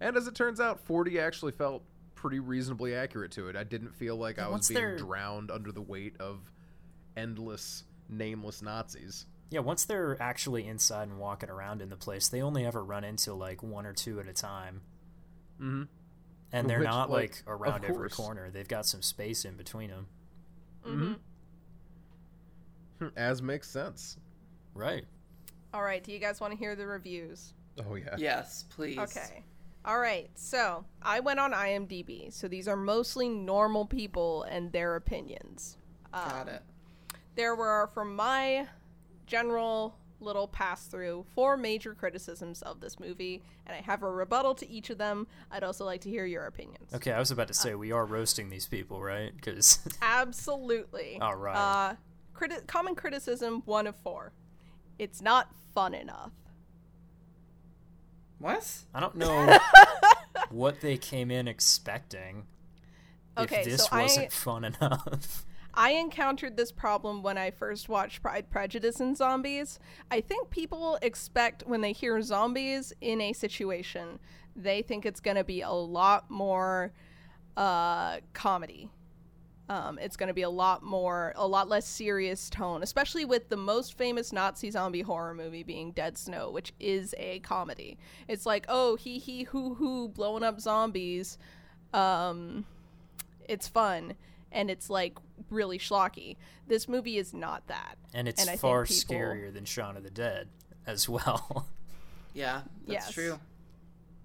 [0.00, 1.84] and as it turns out 40 actually felt
[2.16, 5.50] pretty reasonably accurate to it i didn't feel like Yeah, i was being they're- drowned
[5.52, 6.50] under the weight of
[7.16, 12.42] endless nameless nazis Yeah, once they're actually inside and walking around in the place, they
[12.42, 14.80] only ever run into like one or two at a time.
[15.60, 15.82] mm-hmm.
[16.52, 18.48] And they're Which, not like, like, around every corner.
[18.50, 20.06] They've got some space in between them.
[20.86, 21.14] Mm-hmm.
[23.16, 24.18] as makes sense
[24.74, 25.04] Right.
[25.72, 26.02] All right.
[26.02, 27.54] Do you guys want to hear the reviews?
[27.88, 28.98] oh yeah Yes, please.
[28.98, 29.42] Okay.
[29.84, 30.30] All right.
[30.34, 32.32] So I went on IMDb.
[32.32, 35.76] So these are mostly normal people and their opinions.
[36.12, 36.62] Got Um, it.
[37.36, 38.66] There were, from my
[39.26, 44.54] general little pass through, four major criticisms of this movie, and I have a rebuttal
[44.56, 45.26] to each of them.
[45.50, 46.92] I'd also like to hear your opinions.
[46.94, 49.32] Okay, I was about to say we are roasting these people, right?
[49.34, 51.18] Because Absolutely.
[51.20, 51.56] All right.
[51.56, 51.94] Uh,
[52.34, 54.32] criti- common criticism one of four.
[54.98, 56.30] It's not fun enough.
[58.38, 58.78] What?
[58.94, 59.58] I don't know
[60.50, 62.44] what they came in expecting.
[63.36, 65.44] Okay, if this so I- wasn't fun enough.
[65.76, 69.78] I encountered this problem when I first watched Pride, Prejudice, and Zombies.
[70.10, 74.20] I think people expect when they hear zombies in a situation,
[74.54, 76.92] they think it's going to be a lot more
[77.56, 78.88] uh, comedy.
[79.68, 83.48] Um, it's going to be a lot more, a lot less serious tone, especially with
[83.48, 87.98] the most famous Nazi zombie horror movie being Dead Snow, which is a comedy.
[88.28, 91.38] It's like, oh, hee hee hoo hoo, blowing up zombies.
[91.94, 92.66] Um,
[93.48, 94.14] it's fun
[94.54, 95.18] and it's like
[95.50, 96.36] really schlocky.
[96.66, 97.96] This movie is not that.
[98.14, 100.48] and it's and far people- scarier than Shaun of the Dead
[100.86, 101.66] as well.
[102.36, 103.12] Yeah, that's Yes.
[103.12, 103.38] true.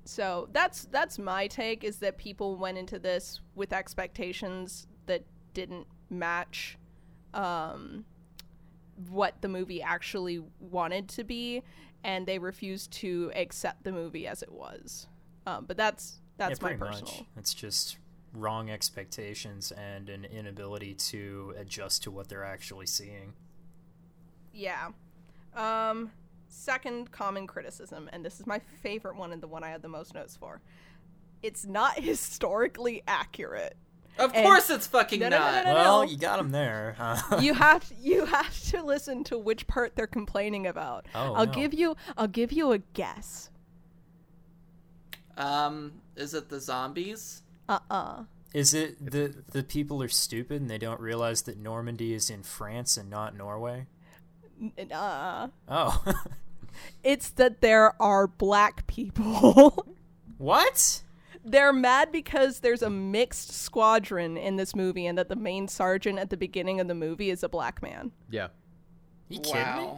[0.03, 5.23] So that's that's my take is that people went into this with expectations that
[5.53, 6.79] didn't match
[7.35, 8.05] um,
[9.09, 11.61] what the movie actually wanted to be,
[12.03, 15.07] and they refused to accept the movie as it was.
[15.45, 17.13] Um, but that's that's yeah, my personal.
[17.13, 17.23] much.
[17.37, 17.97] It's just
[18.33, 23.33] wrong expectations and an inability to adjust to what they're actually seeing.
[24.53, 24.89] Yeah.
[25.55, 26.11] Um,
[26.47, 29.87] second common criticism, and this is my favorite one and the one I had the
[29.89, 30.61] most notes for.
[31.41, 33.75] It's not historically accurate.
[34.17, 35.65] Of And- course, it's fucking No, no, no, not.
[35.65, 35.79] no, no.
[35.79, 36.95] Well, you got them there.
[37.39, 41.05] You have you have to listen to which part they're complaining about.
[41.15, 41.51] Oh, I'll no.
[41.53, 43.49] give you I'll give you a guess.
[45.37, 47.43] Um, is it the zombies?
[47.69, 48.23] Uh-uh.
[48.53, 52.41] Is it the the people are stupid and they don't realize that Normandy is in
[52.43, 53.85] France and not Norway?
[54.77, 55.47] N- Uh.
[55.67, 56.03] Oh,
[57.03, 59.85] It's that there are black people.
[60.37, 61.03] what?
[61.45, 66.19] They're mad because there's a mixed squadron in this movie and that the main sergeant
[66.19, 68.11] at the beginning of the movie is a black man.
[68.29, 68.47] Yeah.
[69.29, 69.89] You kidding me?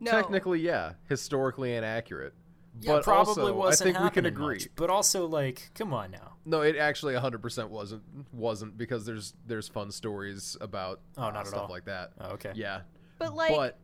[0.00, 0.10] No.
[0.10, 0.92] Technically, yeah.
[1.08, 2.34] Historically inaccurate.
[2.80, 4.56] Yeah, but probably also, wasn't I think we can agree.
[4.56, 6.34] much, but also, like, come on now.
[6.44, 8.02] No, it actually 100% wasn't
[8.32, 11.68] wasn't because there's there's fun stories about Oh, uh, not at stuff all.
[11.70, 12.12] like that.
[12.20, 12.52] Oh, okay.
[12.54, 12.80] Yeah.
[13.18, 13.78] But like but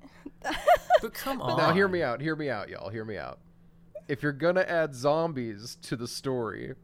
[1.00, 1.56] But come on.
[1.56, 2.20] now hear me out.
[2.20, 2.90] Hear me out, y'all.
[2.90, 3.38] Hear me out.
[4.08, 6.74] If you're going to add zombies to the story,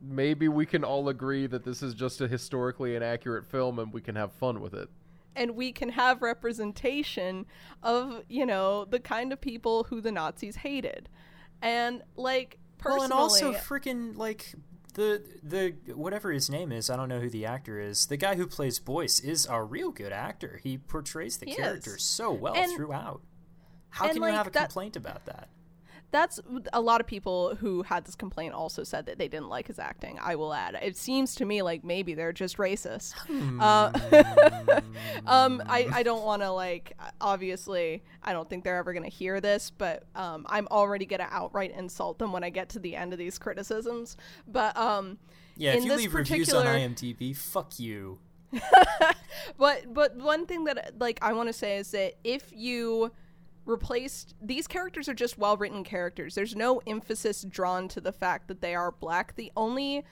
[0.00, 4.00] maybe we can all agree that this is just a historically inaccurate film and we
[4.00, 4.88] can have fun with it.
[5.38, 7.46] And we can have representation
[7.82, 11.08] of, you know, the kind of people who the Nazis hated.
[11.62, 14.54] And like personally Well, and also freaking like
[14.94, 18.06] the the whatever his name is, I don't know who the actor is.
[18.06, 20.60] The guy who plays Boyce is a real good actor.
[20.62, 22.02] He portrays the He character is.
[22.02, 23.22] so well And- throughout.
[23.90, 25.48] How can like, you have a that- complaint about that?
[26.10, 26.40] That's
[26.72, 29.78] a lot of people who had this complaint also said that they didn't like his
[29.78, 30.18] acting.
[30.22, 30.78] I will add.
[30.80, 33.14] It seems to me like maybe they're just racist.
[33.60, 34.80] Uh,
[35.26, 39.40] um, I, I don't want to like obviously I don't think they're ever gonna hear
[39.40, 43.12] this, but um, I'm already gonna outright insult them when I get to the end
[43.12, 44.16] of these criticisms.
[44.46, 45.18] But um,
[45.56, 48.18] Yeah, if you leave reviews on IMDb, fuck you.
[49.58, 53.12] but but one thing that like I want to say is that if you
[53.68, 56.34] replaced these characters are just well written characters.
[56.34, 59.36] There's no emphasis drawn to the fact that they are black.
[59.36, 60.04] The only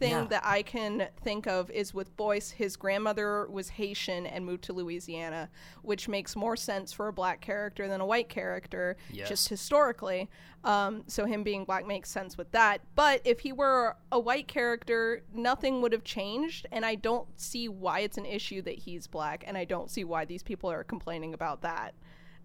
[0.00, 0.24] thing Yeah.
[0.24, 4.72] that I can think of is with Boyce, his grandmother was Haitian and moved to
[4.72, 5.48] Louisiana,
[5.82, 9.28] which makes more sense for a black character than a white character, Yes.
[9.28, 10.28] just historically.
[10.64, 12.80] Um, so him being black makes sense with that.
[12.96, 17.68] But if he were a white character, nothing would have changed, and I don't see
[17.68, 20.82] why it's an issue that he's black, and I don't see why these people are
[20.82, 21.94] complaining about that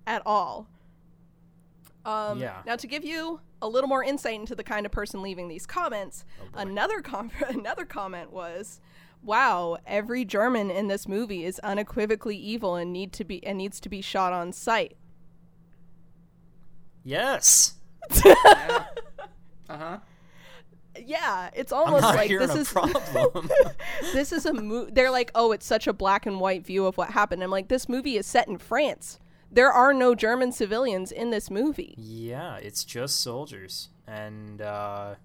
[0.10, 0.68] at all.
[2.03, 2.62] Um, Yeah.
[2.66, 5.66] Now, to give you a little more insight into the kind of person leaving these
[5.66, 8.82] comments, another com- another comment was,
[9.22, 13.80] "Wow, every German in this movie is unequivocally evil and need to be and needs
[13.82, 14.97] to be shot on sight."
[17.03, 17.76] Yes.
[19.70, 19.97] Uh huh.
[21.05, 23.47] Yeah, it's I'm almost not like this a is problem.
[24.14, 24.89] this is a movie.
[24.91, 27.68] They're like, "Oh, it's such a black and white view of what happened." I'm like,
[27.68, 29.20] "This movie is set in France.
[29.52, 33.89] There are no German civilians in this movie." yeah, it's just soldiers.
[34.08, 35.16] And uh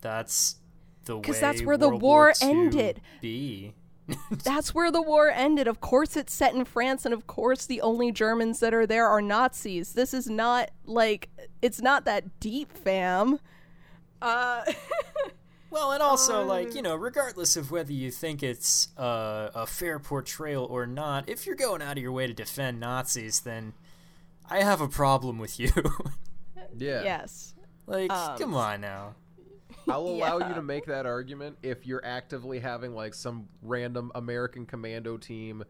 [0.00, 0.56] that's
[1.04, 3.00] the way 'Cause that's where the World war ended.
[3.20, 3.74] Be.
[4.42, 5.68] That's where the war ended.
[5.68, 9.06] Of course, it's set in France, and of course, the only Germans that are there
[9.06, 9.92] are Nazis.
[9.92, 11.28] This is not like
[11.60, 13.38] it's not that deep, fam.
[14.22, 14.64] Uh,
[15.70, 19.98] Well, and also, like, you know, regardless of whether you think it's uh, a fair
[19.98, 23.74] portrayal or not, if you're going out of your way to defend Nazis, then
[24.48, 25.70] I have a problem with you.
[26.76, 27.02] Yeah.
[27.02, 27.54] yes.
[27.86, 29.14] like, Um, come on now.
[29.88, 30.48] I'll allow Yeah.
[30.50, 35.64] you to make that argument if you're actively having like some random American commando team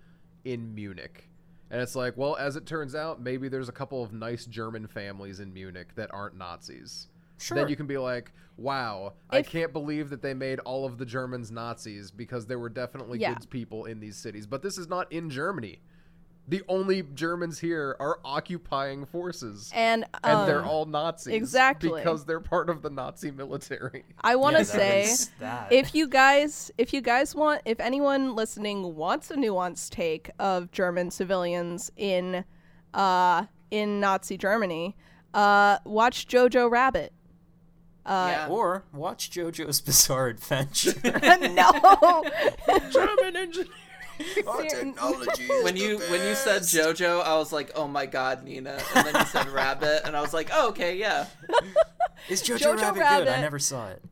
[0.45, 1.29] in Munich.
[1.71, 4.87] And it's like, well, as it turns out, maybe there's a couple of nice German
[4.89, 7.07] families in Munich that aren't Nazis.
[7.39, 7.57] Sure.
[7.57, 11.07] Then you can be like, wow, I can't believe that they made all of the
[11.07, 13.35] Germans Nazis because there were definitely Yeah.
[13.35, 14.47] good people in these cities.
[14.47, 15.81] But this is not in Germany.
[16.51, 19.71] The only Germans here are occupying forces.
[19.75, 21.35] And And um, they're all Nazis.
[21.35, 21.91] exactly.
[21.91, 24.05] Because they're part of the Nazi military.
[24.23, 25.69] I want to Yeah, say.
[25.71, 30.71] if you guys if you guys want if anyone listening wants a nuanced take of
[30.73, 32.45] german civilians in
[32.95, 34.97] uh in nazi germany
[35.35, 37.13] uh watch jojo rabbit
[38.09, 38.49] yeah.
[38.49, 40.95] Or watch JoJo's Bizarre Adventure.
[41.05, 42.25] no.
[42.91, 43.73] German engineer.
[44.47, 46.63] Our technology is when the you when you said.
[46.63, 48.81] JoJo, I was like, oh my god, Nina.
[48.95, 51.27] And then you said Rabbit, and I was like, oh okay, yeah.
[52.29, 53.29] is JoJo, Jojo Rabbit, good?
[53.29, 54.03] I never saw it.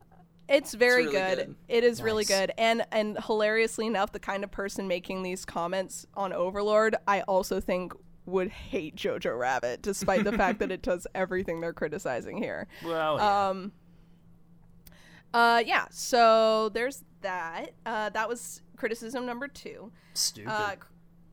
[0.47, 1.37] It's very really good.
[1.37, 1.55] good.
[1.67, 2.53] It is really good.
[2.57, 7.59] And and hilariously enough, the kind of person making these comments on Overlord, I also
[7.59, 7.93] think
[8.25, 12.67] would hate Jojo Rabbit, despite the fact that it does everything they're criticizing here.
[12.83, 13.47] Well, yeah.
[13.49, 13.71] Um
[15.33, 17.71] uh yeah, so there's that.
[17.85, 19.91] Uh that was criticism number two.
[20.13, 20.49] stupid.
[20.51, 20.77] Uh, c-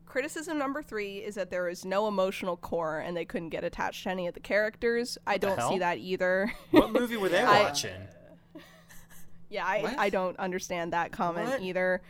[0.07, 4.05] criticism number three is that there is no emotional core and they couldn't get attached
[4.05, 5.19] to any of the characters.
[5.27, 6.53] I don't see that either.
[6.71, 8.01] what movie were they I- watching?
[9.51, 9.99] yeah, I, What?
[9.99, 11.63] I don't understand that comment What?
[11.63, 12.03] either.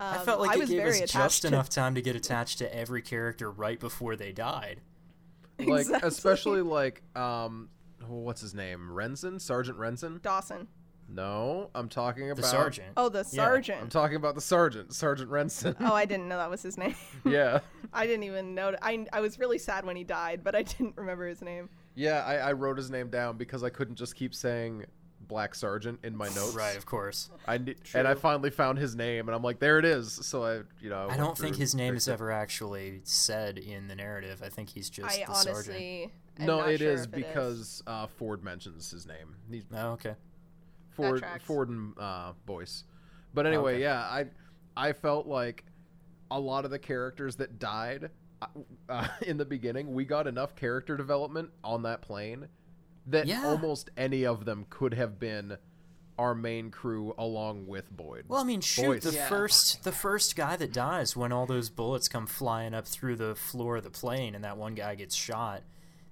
[0.00, 2.16] I Um, felt like I it was gave us just to enough time to get
[2.16, 4.80] attached to every character right before they died.
[5.58, 6.08] Like Exactly.
[6.08, 7.68] especially like um,
[8.08, 8.90] what's his name?
[8.92, 10.20] Rensin, Sergeant Rensin.
[10.22, 10.68] Dawson.
[11.08, 12.88] No, I'm talking about The sergeant.
[12.96, 13.78] Oh, the sergeant.
[13.78, 13.82] Yeah.
[13.82, 15.76] I'm talking about the sergeant, Sergeant Rensin.
[15.80, 16.96] oh, I didn't know that was his name.
[17.24, 17.60] yeah,
[17.92, 18.74] I didn't even know.
[18.82, 21.68] I I was really sad when he died, but I didn't remember his name.
[21.94, 22.24] yeah.
[22.26, 24.84] I, I wrote his name down because I couldn't just keep saying
[25.28, 26.54] Black Sergeant in my notes.
[26.54, 27.30] Right, of course.
[27.46, 30.12] I ne- and I finally found his name, and I'm like, there it is.
[30.12, 32.12] So I, you know, I went don't think his name is it.
[32.12, 34.42] ever actually said in the narrative.
[34.44, 35.56] I think he's just I the sergeant.
[35.76, 36.12] honestly.
[36.40, 37.26] am No, not it sure is if it is.
[37.26, 39.34] because Uh, Ford mentions his name.
[39.50, 40.14] He's Oh, okay.
[40.90, 41.44] Ford, tracks.
[41.44, 42.84] Ford and uh, Boyce.
[43.34, 43.82] But anyway, Okay.
[43.82, 44.26] yeah, I
[44.76, 45.64] I felt like
[46.30, 48.10] a lot of the characters that died
[48.42, 48.46] uh,
[48.88, 52.48] uh, in the beginning, we got enough character development on that plane
[53.06, 53.44] that Yeah.
[53.46, 55.58] almost any of them could have been
[56.18, 58.24] our main crew along with Boyce.
[58.26, 59.02] Well, I mean, shoot, Boys.
[59.02, 59.28] the Yeah.
[59.28, 63.34] first the first guy that dies when all those bullets come flying up through the
[63.34, 65.62] floor of the plane, and that one guy gets shot,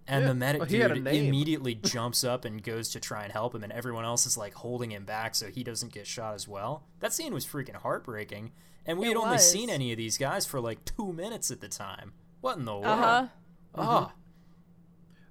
[0.06, 3.00] and Yeah, the medic well, he had a dude immediately jumps up and goes to
[3.00, 5.92] try and help him, and everyone else is like holding him back so he doesn't
[5.92, 6.84] get shot as well.
[7.00, 8.52] That scene was freaking heartbreaking,
[8.84, 11.62] and we It had only seen any of these guys for like two minutes at
[11.62, 12.12] the time.
[12.42, 12.84] What in the world?
[12.84, 13.28] Uh
[13.74, 14.08] huh.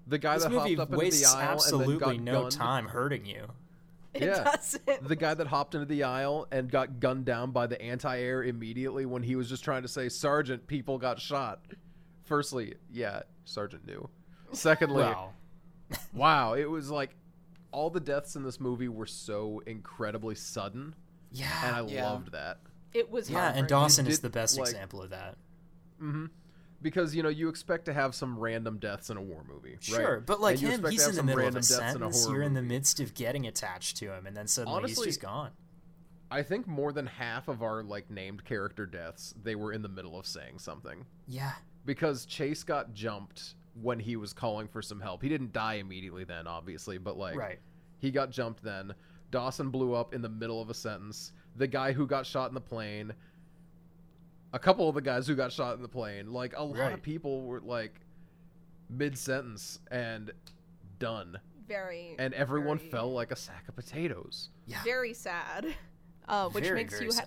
[0.07, 2.41] The guy this that movie hopped up into the aisle and then absolutely got no
[2.41, 2.51] gunned.
[2.51, 3.47] time hurting you.
[4.13, 4.43] It Yeah.
[4.43, 5.07] doesn't.
[5.07, 9.05] The guy that hopped into the aisle and got gunned down by the anti-air immediately
[9.05, 11.61] when he was just trying to say, "Sergeant, people got shot."
[12.23, 14.07] Firstly, yeah, Sergeant knew.
[14.51, 15.33] Secondly, Well,
[16.13, 17.15] wow, it was like
[17.71, 20.93] all the deaths in this movie were so incredibly sudden,
[21.31, 22.09] yeah, and I Yeah.
[22.11, 22.59] loved that.
[22.93, 23.31] It was.
[23.31, 23.67] yeah, and.
[23.67, 25.37] Dawson You is did, the best like- example of that.
[25.97, 26.27] hmm
[26.83, 29.83] Because you know you expect to have some random deaths in a war movie, right?
[29.83, 32.27] Sure, but like him, he's in the middle of a deaths in a sentence.
[32.29, 35.25] You're in the midst of getting attached to him, and then suddenly Honestly- he's just
[35.25, 35.51] gone.
[36.29, 39.87] I think more than half of our like named character deaths, they were in the
[39.87, 41.05] middle of saying something.
[41.27, 41.53] Yeah,
[41.85, 45.21] because Chase got jumped when he was calling for some help.
[45.21, 47.59] He didn't die immediately then, obviously, but like right.
[47.99, 48.93] he got jumped then.
[49.31, 51.31] Dawson blew up in the middle of a sentence.
[51.55, 53.13] The guy who got shot in the plane,
[54.53, 56.93] a couple of the guys who got shot in the plane, like a lot Right.
[56.93, 57.99] of people were like
[58.89, 60.31] mid sentence and
[60.99, 62.15] done, very.
[62.19, 64.49] and everyone very, fell like a sack of potatoes.
[64.67, 65.73] Yeah, very sad.
[66.27, 67.25] Uh, which very, makes very you, ha-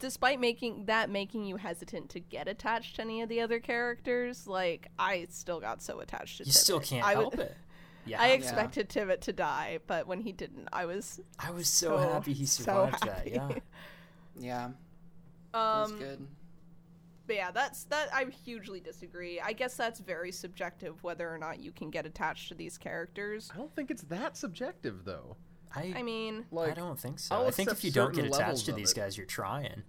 [0.00, 4.46] despite making that making you hesitant to get attached to any of the other characters,
[4.48, 6.44] like I still got so attached to.
[6.44, 7.56] You still can't I help would- it.
[8.08, 11.68] Yeah, I I, expected Tibbet to die, but when he didn't, I was I was
[11.68, 13.16] so, so happy he so survived that.
[13.26, 13.30] happy.
[13.32, 13.48] Yeah,
[14.38, 14.68] Yeah,
[15.52, 16.26] that was Um, good.
[17.26, 18.08] But yeah, that's that.
[18.12, 19.40] I hugely disagree.
[19.40, 23.50] I guess that's very subjective whether or not you can get attached to these characters.
[23.52, 25.36] I don't think it's that subjective though.
[25.74, 27.34] I, I mean, Like I don't think so.
[27.34, 28.96] I'll I think if you don't get attached to these it.
[28.96, 29.82] guys, you're trying.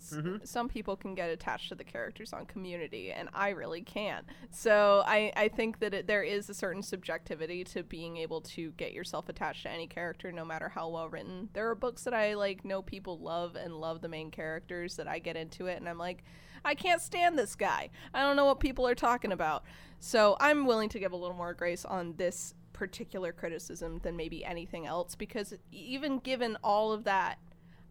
[0.00, 0.46] S- Mhm.
[0.46, 4.26] some people can get attached to the characters on Community, and I really can't.
[4.50, 8.72] So I I think that it, there is a certain subjectivity to being able to
[8.72, 11.48] get yourself attached to any character, no matter how well written.
[11.52, 15.06] There are books that I like know people love and love the main characters that
[15.08, 16.24] I get into it, and I'm like.
[16.62, 17.88] I can't stand this guy.
[18.12, 19.64] I don't know what people are talking about.
[19.98, 24.44] So I'm willing to give a little more grace on this particular criticism than maybe
[24.44, 27.38] anything else because even given all of that,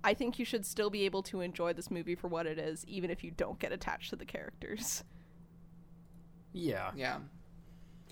[0.04, 2.86] I think you should still be able to enjoy this movie for what it is,
[2.88, 5.04] even if you don't get attached to the characters.
[6.54, 7.20] Yeah, Yeah,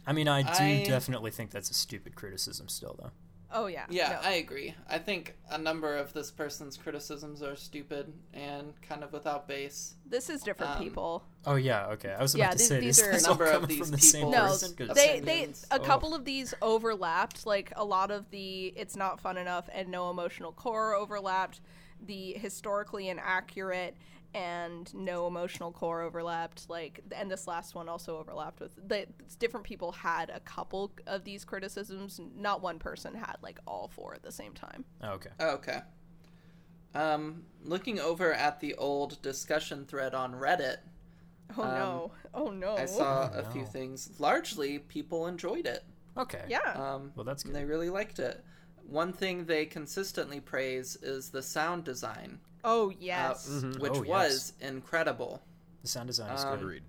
[0.05, 3.11] I mean, I do I- definitely think that's a stupid criticism still, though.
[3.51, 4.27] Oh yeah, yeah, no.
[4.29, 4.75] I agree.
[4.89, 9.95] I think a number of this person's criticisms are stupid and kind of without base.
[10.05, 11.23] this is different Um, people.
[11.45, 12.11] Oh yeah, okay.
[12.11, 13.79] I was about Yeah, to these- say these this are- A number of coming these
[13.79, 15.65] from the same people- No, they they opinions.
[15.71, 15.83] a Oh.
[15.83, 17.45] couple of these overlapped.
[17.45, 21.61] Like a lot of the it's not fun enough and no emotional core overlapped.
[22.05, 23.95] The historically inaccurate
[24.33, 26.69] and no emotional core overlapped.
[26.69, 29.07] Like, and this last one also overlapped with the
[29.39, 32.19] different people had a couple of these criticisms.
[32.35, 34.85] Not one person had like all four at the same time.
[35.01, 35.29] Oh, okay.
[35.39, 35.79] Okay.
[36.95, 40.77] Um, looking over at the old discussion thread on Reddit,
[41.57, 42.11] Oh no!
[42.33, 42.75] Oh no!
[42.75, 44.11] I saw Oh, a few things.
[44.19, 45.83] Largely, people enjoyed it.
[46.17, 46.43] Okay.
[46.49, 46.73] Yeah.
[46.75, 47.53] Um, Well, that's good.
[47.53, 48.43] They really liked it.
[48.85, 53.47] One thing they consistently praise is the sound design, oh uh, yes.
[53.79, 54.07] which Oh, yes.
[54.07, 55.41] was incredible.
[55.81, 56.59] The sound design is Um, good.
[56.61, 56.83] Agreed.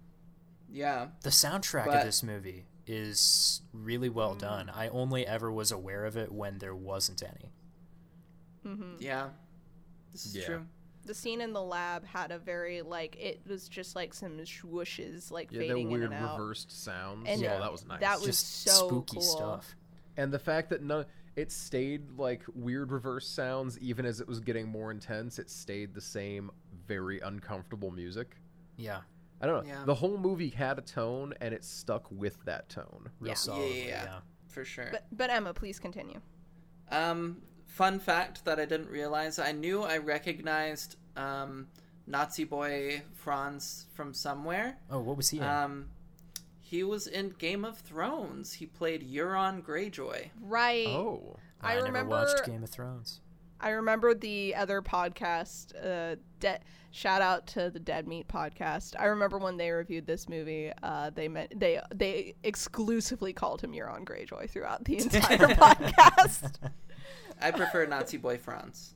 [0.70, 1.08] Yeah.
[1.22, 4.38] The soundtrack but- of this movie is really well Mm.
[4.38, 4.70] done.
[4.70, 7.52] I only ever was aware of it when there wasn't any.
[8.64, 8.96] Mm-hmm.
[8.98, 9.30] Yeah.
[10.12, 10.46] This is Yeah.
[10.46, 10.66] true.
[11.04, 15.30] The scene in the lab had a very like it was just like some swooshes
[15.30, 16.38] like Yeah, they're fading in weird and out.
[16.38, 17.26] reversed sounds.
[17.28, 17.58] And yeah, Yeah.
[17.60, 18.00] that was nice.
[18.00, 19.22] that was Just so spooky cool.
[19.22, 19.74] stuff.
[20.16, 21.06] and the fact that none
[21.38, 25.94] it stayed like weird reverse sounds even as it was getting more intense it stayed
[25.94, 26.50] the same
[26.86, 28.36] very uncomfortable music
[28.76, 29.00] Yeah.
[29.40, 29.84] i don't know Yeah.
[29.84, 33.34] the whole movie had a tone and it stuck with that tone Real Yeah.
[33.34, 33.86] solidly.
[33.88, 34.04] Yeah.
[34.04, 34.18] Yeah.
[34.48, 34.88] For sure.
[34.90, 36.20] But but Emma, please continue.
[36.90, 41.68] Um, fun fact that I didn't realize: I knew I recognized um,
[42.06, 44.78] Nazi boy Franz from somewhere.
[44.90, 45.44] Oh, what was he in?
[45.44, 45.90] Um,
[46.68, 48.52] he was in Game of Thrones.
[48.52, 50.28] He played Euron Greyjoy.
[50.40, 50.86] Right.
[50.88, 53.20] oh I never remember- watched Game of Thrones.
[53.60, 55.72] I remember the other podcast.
[55.84, 56.60] Uh, de-
[56.92, 58.94] shout out to the Dead Meat podcast.
[58.96, 60.70] I remember when they reviewed this movie.
[60.82, 66.70] Uh, they meant they they exclusively called him Euron Greyjoy throughout the entire podcast.
[67.40, 68.94] I prefer Nazi boy Franz.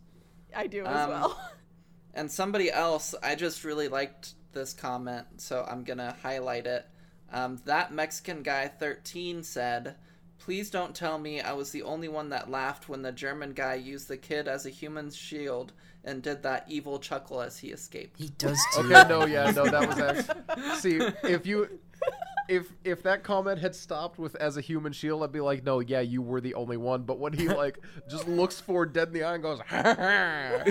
[0.55, 1.41] I do as Um, well.
[2.15, 6.87] And somebody else, I just really liked this comment, so I'm gonna highlight it.
[7.33, 9.97] Um, that Mexican guy 13 said,
[10.39, 13.75] Please don't tell me I was the only one that laughed when the German guy
[13.75, 15.73] used the kid as a human shield
[16.05, 18.19] and did that evil chuckle as he escaped.
[18.21, 21.79] He does do okay no yeah no that was actually see if you
[22.49, 25.79] if if that comment had stopped with as a human shield i'd be like no
[25.79, 27.79] yeah you were the only one but when he like
[28.11, 30.63] just looks for dead in the eye and goes ha ha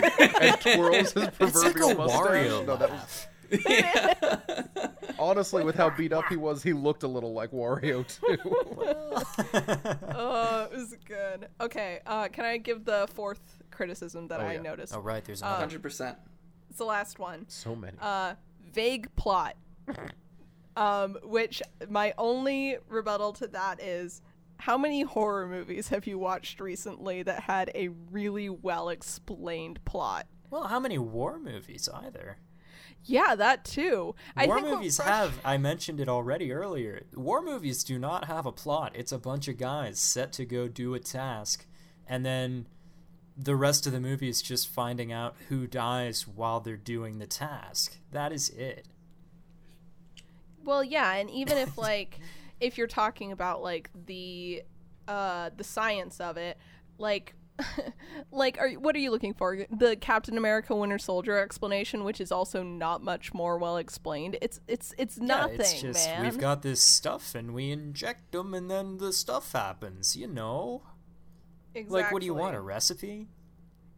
[0.42, 2.28] and twirls his proverbial It's like a proverbial mustache.
[2.28, 3.28] Wario no, that was
[3.66, 4.92] laugh.
[5.20, 8.38] honestly with how beat up he was he looked a little like wario too
[10.16, 11.48] oh, it was good.
[11.60, 13.40] Okay, uh, can I give the fourth
[13.72, 14.62] criticism that Oh, I yeah.
[14.62, 14.96] noticed?
[14.96, 15.24] oh, right.
[15.24, 15.80] There's Uh, another.
[15.80, 16.16] 100%.
[16.70, 17.46] It's the last one.
[17.48, 18.36] so many uh,
[18.72, 19.56] vague plot.
[20.78, 24.22] um, which my only rebuttal to that is
[24.58, 30.28] how many horror movies have you watched recently that had a really well explained plot?
[30.50, 32.38] well, how many war movies either?
[33.06, 34.16] Yeah, that too.
[34.36, 35.40] I war movies frus- have.
[35.44, 37.04] I mentioned it already earlier.
[37.16, 38.92] War movies do not have a plot.
[38.96, 41.66] It's a bunch of guys set to go do a task,
[42.08, 42.68] and then
[43.38, 47.26] the rest of the movie is just finding out who dies while they're doing the
[47.26, 47.98] task.
[48.12, 48.88] That is it.
[50.64, 52.20] Well, yeah, and even if like
[52.60, 54.64] if you're talking about like the
[55.08, 56.58] uh the science of it,
[57.00, 57.34] like
[58.32, 59.66] like are what are you looking for?
[59.70, 64.38] The Captain America Winter Soldier explanation, which is also not much more well explained.
[64.42, 66.24] It's it's it's nothing, yeah, it's just man.
[66.24, 70.16] we've got this stuff and we inject them and then the stuff happens.
[70.16, 70.84] You know,
[71.74, 72.02] exactly.
[72.02, 72.56] like what do you want?
[72.56, 73.28] A recipe?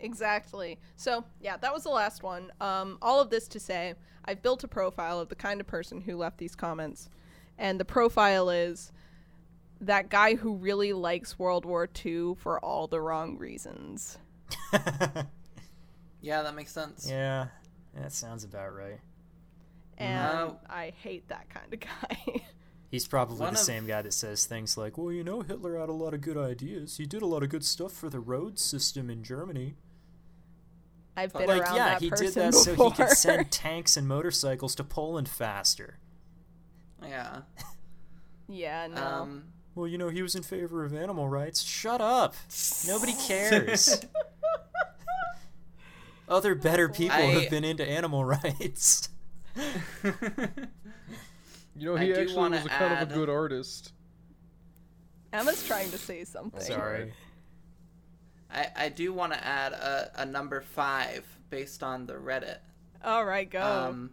[0.03, 0.80] Exactly.
[0.97, 2.51] So, yeah, that was the last one.
[2.59, 3.95] Um, all of this to say,
[4.26, 7.09] I've built a profile of the kind of person who left these comments.
[7.57, 8.91] And the profile is
[9.88, 14.17] that guy who really likes World War II for all the wrong reasons.
[16.21, 17.05] Yeah, that makes sense.
[17.09, 17.47] yeah,
[17.95, 18.99] that sounds about right.
[19.97, 22.45] And Uh, I hate that kind of guy.
[22.91, 25.77] He's probably One the of- same guy that says things like, "Well, you know, Hitler
[25.79, 26.95] had a lot of good ideas.
[26.95, 29.75] He did a lot of good stuff for the road system in Germany."
[31.17, 32.63] I've been like, around yeah, that he did that before.
[32.63, 35.99] so he could send tanks and motorcycles to Poland faster.
[37.05, 37.41] Yeah.
[38.47, 39.03] yeah, no.
[39.03, 39.43] Um,
[39.76, 41.63] Well, you know, he was in favor of animal rights.
[41.63, 42.36] Shut up.
[42.88, 44.01] Nobody cares.
[46.30, 49.09] Other better people I- have been into animal rights.
[51.76, 53.93] you know he do actually was a kind of a good artist
[55.34, 56.61] Emma's trying to say something.
[56.61, 57.11] Sorry.
[58.51, 62.59] I, I do want to add a, a number five based on the Reddit.
[63.03, 63.61] All right, go.
[63.61, 64.11] Um,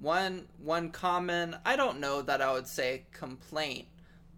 [0.00, 3.88] one one common I don't know that I would say complaint,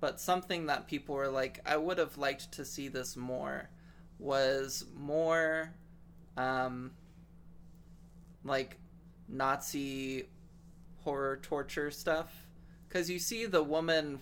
[0.00, 3.70] but something that people were like, I would have liked to see this more,
[4.18, 5.74] was more,
[6.36, 6.92] um,
[8.44, 8.78] like
[9.28, 10.28] Nazi
[11.04, 12.46] horror torture stuff,
[12.88, 14.20] because you see the woman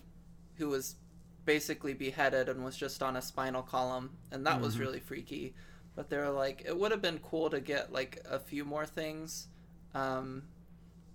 [0.57, 0.97] who was
[1.45, 5.55] basically beheaded and was just on a spinal column, and that was really freaky.
[5.97, 8.87] But they were like, it would have been cool to get like a few more
[8.87, 9.49] things
[9.95, 10.45] Um,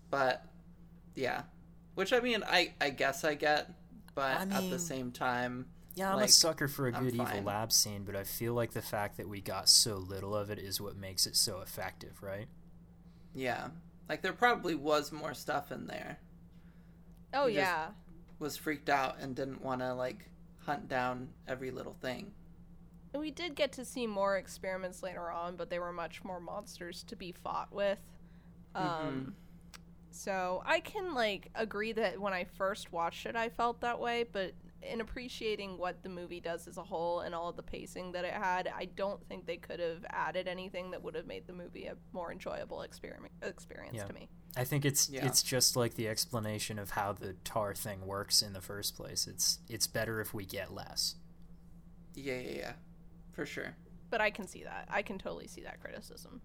[0.10, 0.46] but
[1.16, 1.44] yeah,
[1.96, 3.72] which I mean, I I guess I get,
[4.20, 5.66] but I at the same time,
[5.96, 8.54] Yeah, I'm Like, a sucker for a I'm good evil lab scene, but I feel
[8.54, 11.62] like the fact that we got so little of it is what makes it so
[11.62, 12.48] effective, right?
[13.34, 13.70] yeah,
[14.08, 16.20] like there probably was more stuff in there.
[17.34, 17.90] Oh You just- yeah.
[18.40, 22.32] Was freaked out and didn't want to like hunt down every little thing.
[23.14, 26.40] And we did get to see more experiments later on, but they were much more
[26.40, 28.00] monsters to be fought with.
[28.76, 29.34] Um, Mhm.
[30.12, 34.26] So I can like agree that when I first watched it, I felt that way,
[34.32, 38.14] but in appreciating what the movie does as a whole and all of the pacing
[38.14, 41.46] that it had, I don't think they could have added anything that would have made
[41.48, 44.06] the movie a more enjoyable experiment experience Yeah.
[44.06, 44.30] to me.
[44.56, 45.26] I think it's Yeah.
[45.28, 49.28] it's just like the explanation of how the tar thing works in the first place.
[49.28, 51.16] It's it's better if we get less.
[52.16, 52.74] Yeah, yeah, yeah,
[53.34, 53.76] for sure.
[54.10, 54.88] But I can see that.
[54.90, 56.42] I can totally see that criticism.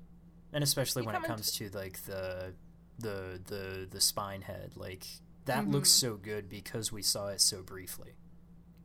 [0.52, 2.54] and especially You when it come comes to like the
[2.98, 5.04] the the the spine head like
[5.46, 6.00] that looks Mhm.
[6.00, 8.14] so good because we saw it so briefly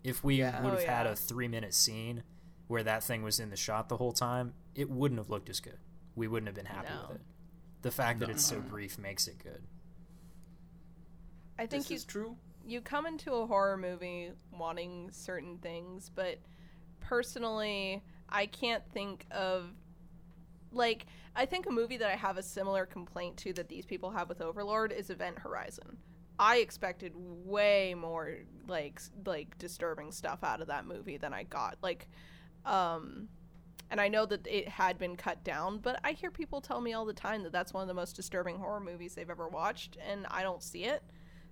[0.04, 0.62] if we Yeah.
[0.64, 2.24] would Oh, have had a three minute scene
[2.68, 5.60] where that thing was in the shot the whole time it wouldn't have looked as
[5.60, 5.80] good
[6.16, 7.08] we wouldn't have been happy No.
[7.10, 7.22] with it
[7.82, 9.64] the fact that it's so brief makes it good
[11.58, 12.38] I think This you is true.
[12.66, 16.40] you come into a horror movie wanting certain things, but
[17.02, 19.74] personally, I can't think of
[20.72, 21.06] like
[21.36, 24.30] I think a movie that I have a similar complaint to that these people have
[24.30, 25.98] with Overlord is Event Horizon.
[26.38, 31.78] I expected way more like like disturbing stuff out of that movie than I got.
[31.82, 32.08] Like
[32.66, 33.30] um
[33.92, 36.94] and I know that it had been cut down, but I hear people tell me
[36.94, 39.98] all the time that that's one of the most disturbing horror movies they've ever watched
[40.08, 41.04] and I don't see it.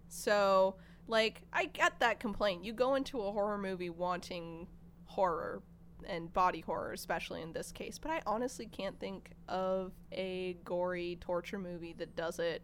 [0.08, 0.76] So,
[1.08, 2.64] like, I get that complaint.
[2.64, 4.68] You go into a horror movie wanting
[5.06, 5.64] horror
[6.08, 11.18] and body horror, especially in this case, but I honestly can't think of a gory
[11.22, 12.64] torture movie that does it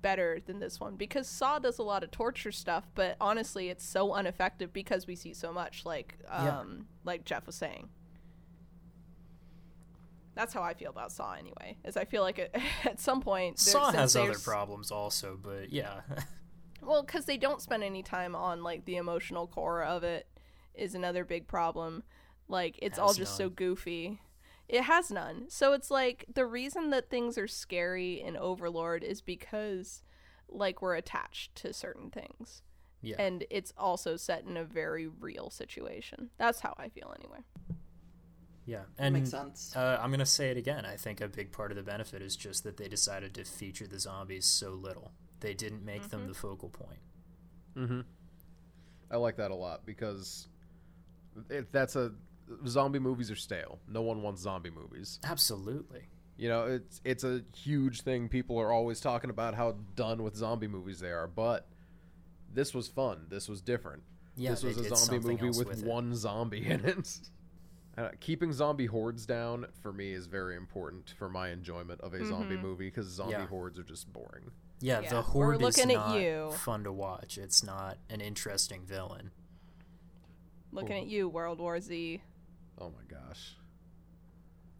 [0.00, 3.84] better than this one because Saw does a lot of torture stuff, but honestly, it's
[3.84, 6.62] so ineffective because we see so much like um Yeah.
[7.04, 7.88] like Jeff was saying.
[10.34, 11.78] That's how I feel about Saw anyway.
[11.84, 16.02] Is I feel like it, at some point saw has other problems also but yeah
[16.82, 20.26] well, because they don't spend any time on like the emotional core of it
[20.74, 22.02] is another big problem.
[22.48, 24.20] Like it's all Has just so goofy.
[24.68, 25.46] It has none.
[25.48, 30.02] So it's like the reason that things are scary in Overlord is because
[30.48, 32.62] like we're attached to certain things.
[33.02, 36.30] yeah And it's also set in a very real situation.
[36.38, 37.40] That's how I feel anyway.
[38.66, 39.74] yeah That and makes sense.
[39.76, 40.84] Uh, I'm gonna say it again.
[40.86, 43.86] I think a big part of the benefit is just that they decided to feature
[43.86, 45.12] the zombies so little.
[45.40, 46.28] They didn't make them Mhm.
[46.28, 47.00] the focal point.
[47.76, 48.00] Mm-hmm.
[49.10, 50.48] I like that a lot because
[51.48, 52.12] it, that's a
[52.66, 53.78] zombie movies are stale.
[53.88, 55.18] No one wants zombie movies.
[55.24, 56.08] Absolutely.
[56.36, 58.28] You know, it's it's a huge thing.
[58.28, 61.66] People are always talking about how done with zombie movies they are, but
[62.52, 63.26] this was fun.
[63.28, 64.02] This was different.
[64.36, 67.18] Yeah, this they was a did zombie something movie with, with one zombie in it.
[67.96, 72.24] Uh, keeping zombie hordes down for me is very important for my enjoyment of a
[72.24, 72.62] zombie Mhm.
[72.62, 73.46] movie because zombie Yeah.
[73.48, 74.52] hordes are just boring.
[74.78, 76.52] Yeah, Yeah, the we're horde looking is at not you.
[76.52, 77.38] fun to watch.
[77.38, 79.32] It's not an interesting villain.
[80.70, 80.96] Looking Cool.
[80.98, 82.22] at you, World War Z.
[82.80, 83.56] Oh my gosh.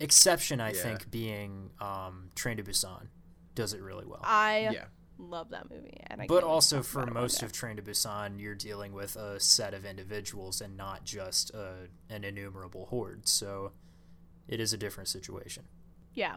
[0.01, 0.82] Exception, I Yeah.
[0.82, 3.09] think, being um, Train to Busan
[3.55, 4.20] does it really well.
[4.22, 4.84] I yeah.
[5.18, 7.42] love that movie, and I but can't wait to also for about it one most
[7.42, 11.88] of Train to Busan, you're dealing with a set of individuals and not just a,
[12.09, 13.27] an innumerable horde.
[13.28, 13.73] So
[14.47, 15.64] it is a different situation.
[16.14, 16.36] Yeah.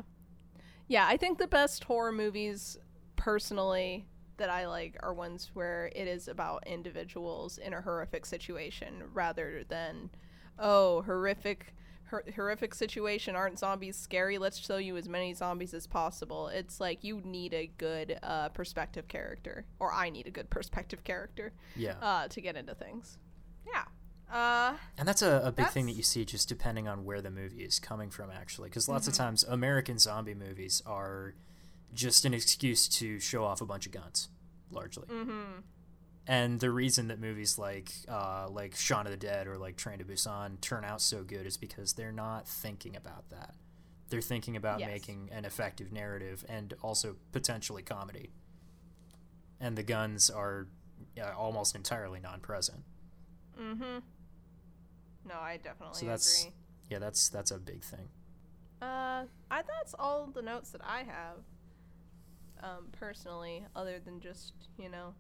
[0.88, 2.78] Yeah, I think the best horror movies
[3.16, 4.08] personally
[4.38, 9.64] that I like are ones where it is about individuals in a horrific situation rather
[9.70, 10.10] than
[10.62, 11.74] oh, horrific
[12.10, 16.80] hor- horrific situation aren't zombies scary let's show you as many zombies as possible it's
[16.80, 21.52] like you need a good uh, perspective character or i need a good perspective character
[21.76, 21.96] Yeah.
[22.02, 23.18] uh, to get into things
[23.66, 23.84] yeah
[24.34, 27.30] uh, And that's a, a big thing that you see just depending on where the
[27.32, 28.70] movie is coming from, actually.
[28.70, 29.12] Because lots Mm-hmm.
[29.12, 31.34] of times American zombie movies are
[31.94, 34.30] just an excuse to show off a bunch of guns,
[34.72, 35.06] largely.
[35.08, 35.60] mm-hmm.
[36.28, 39.98] And the reason that movies like uh, like Shaun of the Dead or like Train
[40.00, 43.56] to Busan turn out so good is because they're not thinking about that.
[44.10, 44.90] They're thinking about Yes.
[44.90, 48.30] making an effective narrative and also potentially comedy.
[49.60, 50.68] And the guns are
[51.22, 52.84] uh, almost entirely non-present.
[53.60, 54.00] Mm-hmm.
[55.28, 56.54] No, I definitely So that's- agree.
[56.90, 58.10] Yeah, that's that's a big thing.
[58.82, 61.38] Uh, I that's all the notes that I have.
[62.62, 65.14] Um, personally, other than just you know,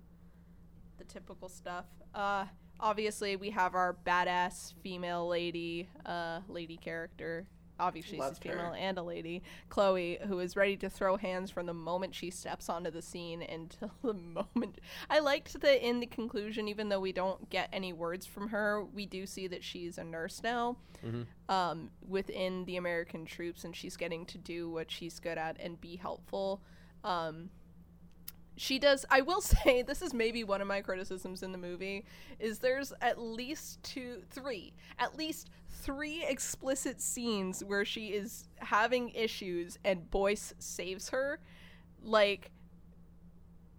[1.02, 1.86] the typical stuff.
[2.14, 2.45] Uh,
[2.80, 7.48] obviously we have our badass female lady, uh, lady character.
[7.80, 8.52] obviously she's Loved her.
[8.52, 12.30] female and a lady, Chloe, who is ready to throw hands from the moment she
[12.30, 14.78] steps onto the scene until the moment.
[15.10, 18.84] I liked that in the conclusion, even though we don't get any words from her,
[18.94, 20.78] we do see that she's a nurse now
[21.49, 25.82] um, within the American troops, and she's getting to do what she's good at and
[25.82, 26.61] be helpful.
[27.03, 27.49] Um,
[28.62, 32.06] she does i will say this is maybe one of my criticisms in the movie
[32.40, 39.10] is there's at least two three at least three explicit scenes where she is having
[39.10, 41.40] issues and boyce saves her
[42.04, 42.52] like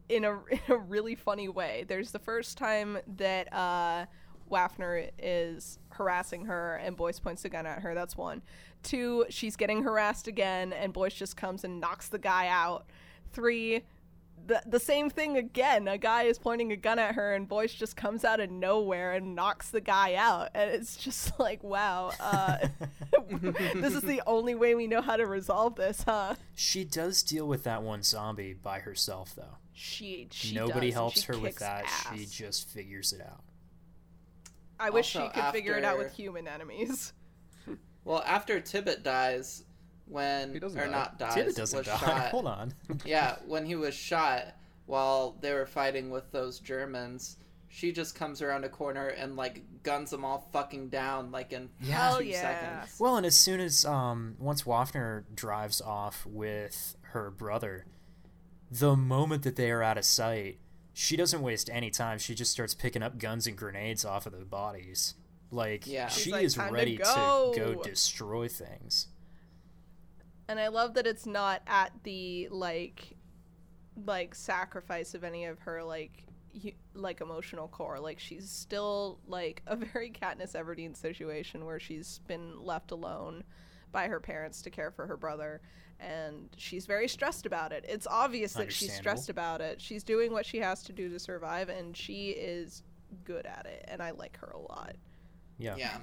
[0.08, 4.04] in a, in a really funny way there's the first time that uh
[4.50, 7.94] Wafner is harassing her and Boyce points the gun at her.
[7.94, 8.42] That's one.
[8.82, 12.84] Two, she's getting harassed again and Boyce just comes and knocks the guy out.
[13.32, 13.82] Three,
[14.46, 15.88] the the same thing again.
[15.88, 19.12] A guy is pointing a gun at her, and Boyce just comes out of nowhere
[19.12, 20.50] and knocks the guy out.
[20.54, 22.58] And it's just like, wow, uh,
[23.74, 26.34] this is the only way we know how to resolve this, huh?
[26.54, 29.58] She does deal with that one zombie by herself, though.
[29.72, 31.84] She, she Nobody does, helps she her with kicks that.
[32.14, 33.42] She just figures it out.
[34.78, 37.12] I wish Also, she could figure it out with human enemies.
[38.04, 39.62] Well, after Tibbet dies,
[40.12, 40.90] when He doesn't or die.
[40.90, 41.96] not dies, Tibbet doesn't was die.
[42.06, 42.30] shot.
[42.30, 42.74] Hold on.
[43.04, 44.54] yeah, when he was shot
[44.86, 47.36] while they were fighting with those Germans,
[47.68, 51.70] she just comes around a corner and like guns them all fucking down like in
[51.80, 52.08] Yeah.
[52.10, 52.40] Hell two yeah.
[52.40, 53.00] seconds.
[53.00, 57.86] Well, and as soon as um once Wafner drives off with her brother,
[58.70, 60.58] the moment that they are out of sight,
[60.92, 62.18] she doesn't waste any time.
[62.18, 65.14] She just starts picking up guns and grenades off of the bodies.
[65.50, 66.08] Like Yeah.
[66.08, 69.08] she like, is "Time to ready to go." go destroy things.
[70.52, 73.16] And I love that it's not at the like
[74.04, 76.24] like sacrifice of any of her like
[76.62, 82.20] hu- like emotional core like she's still like a very Katniss Everdeen situation where she's
[82.28, 83.44] been left alone
[83.92, 85.62] by her parents to care for her brother
[85.98, 87.84] and she's very stressed about it.
[87.88, 89.80] It's obvious that she's stressed about it.
[89.80, 92.82] She's doing what she has to do to survive and she is
[93.24, 94.96] good at it and I like her a lot
[95.58, 95.76] Yeah.
[95.76, 95.98] Yeah.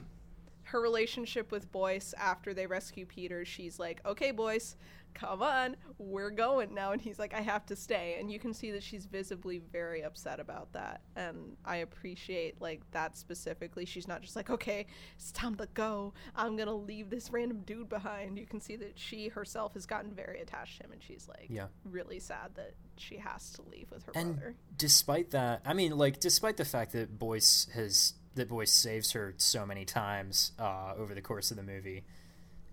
[0.71, 4.75] Her relationship with Boyce after they rescue Peter, she's like, "Okay, Boyce,
[5.15, 8.53] come on, we're going now." And he's like, "I have to stay." And you can
[8.53, 11.01] see that she's visibly very upset about that.
[11.15, 13.85] And I appreciate like that specifically.
[13.85, 14.85] She's not just like, "Okay,
[15.15, 16.13] it's time to go.
[16.35, 19.85] I'm going to leave this random dude behind." You can see that she herself has
[19.87, 21.67] gotten very attached to him and she's like Yeah.
[21.83, 24.55] really sad that she has to leave with her And brother.
[24.77, 29.33] despite that, I mean, like, despite the fact that Boyce has that Boyce saves her
[29.37, 32.03] so many times uh, over the course of the movie,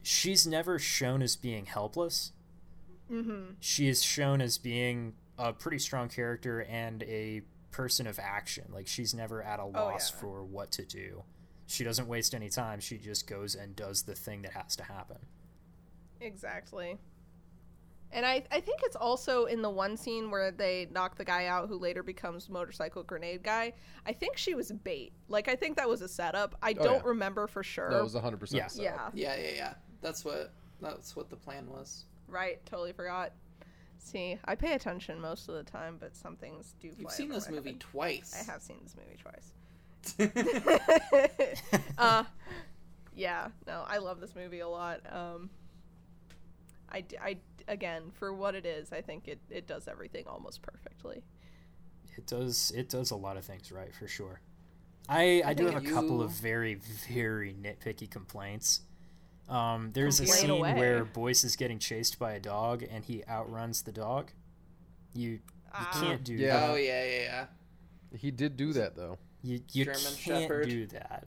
[0.03, 2.33] she's never shown as being helpless.
[3.11, 3.57] Mhm.
[3.61, 8.65] She is shown as being a pretty strong character and a person of action.
[8.73, 10.21] Like, she's never at a loss yeah.
[10.21, 11.25] for what to do.
[11.67, 12.81] She doesn't waste any time.
[12.81, 15.19] She just goes and does the thing that has to happen.
[16.21, 16.99] Exactly.
[18.13, 21.47] And I, I think it's also in the one scene where they knock the guy
[21.47, 23.73] out who later becomes motorcycle grenade guy.
[24.07, 25.13] I think she was bait.
[25.29, 26.55] Like I think that was a setup.
[26.63, 27.09] I Oh, don't yeah.
[27.09, 27.91] remember for sure.
[27.91, 28.67] That was 100% Yeah.
[28.69, 29.11] set yeah.
[29.13, 29.75] Yeah, yeah, yeah.
[30.01, 32.05] That's what that's what the plan was.
[32.29, 32.65] right.
[32.65, 33.33] Totally forgot.
[33.99, 36.93] See, I pay attention most of the time, but some things do.
[36.97, 37.81] You've seen this movie head.
[37.81, 38.35] twice.
[38.41, 39.53] I have seen this movie twice.
[41.99, 42.23] uh,
[43.17, 45.01] yeah, no, I love this movie a lot.
[45.11, 45.51] Um,
[46.89, 50.63] I, d- I- again, for what it is, I think it, it does everything almost
[50.63, 51.23] perfectly.
[52.17, 52.73] It does.
[52.75, 54.41] It does a lot of things right for sure.
[55.09, 56.75] I I, do have a couple you- of very
[57.09, 58.81] very nitpicky complaints.
[59.49, 60.75] Um, there's a scene away.
[60.75, 64.31] where Boyce is getting chased by a dog and he outruns the dog.
[65.15, 65.41] You you
[65.73, 65.99] Ah.
[66.03, 66.69] can't do Yeah.
[66.71, 66.83] Oh that.
[66.83, 67.47] yeah, yeah, yeah.
[68.19, 69.19] He did do that though.
[69.43, 70.69] You you German can't Shepherd.
[70.69, 71.27] do that.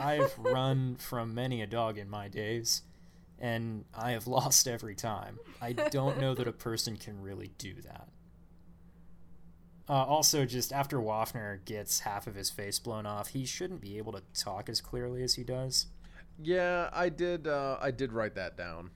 [0.00, 2.82] I've run from many a dog in my days,
[3.40, 5.38] and I have lost every time.
[5.60, 8.08] I don't know that a person can really do that.
[9.88, 13.98] Uh, also, just after Wafner gets half of his face blown off, he shouldn't be
[13.98, 15.86] able to talk as clearly as he does.
[16.40, 17.48] Yeah, I did.
[17.48, 18.90] Uh, I did write that down.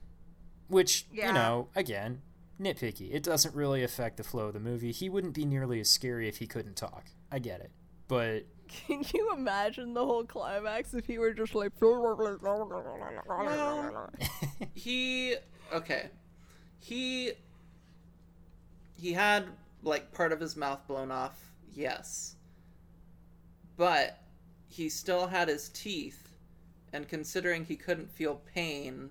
[0.67, 1.27] Which, Yeah.
[1.27, 2.21] you know, again,
[2.59, 3.13] nitpicky.
[3.13, 4.91] It doesn't really affect the flow of the movie.
[4.93, 7.07] He wouldn't be nearly as scary if he couldn't talk.
[7.29, 7.71] I get it.
[8.07, 11.71] But Can you imagine the whole climax if he were just like.
[14.73, 15.35] He
[15.73, 16.09] okay.
[16.79, 17.31] He
[18.97, 19.45] he had
[19.83, 22.35] like part of his mouth blown off, yes.
[23.77, 24.19] But
[24.67, 26.29] he still had his teeth,
[26.93, 29.09] and considering he couldn't feel pain,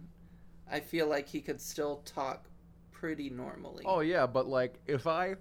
[0.70, 2.46] I feel like he could still talk
[2.92, 3.84] pretty normally.
[3.86, 5.36] Oh yeah, but like if I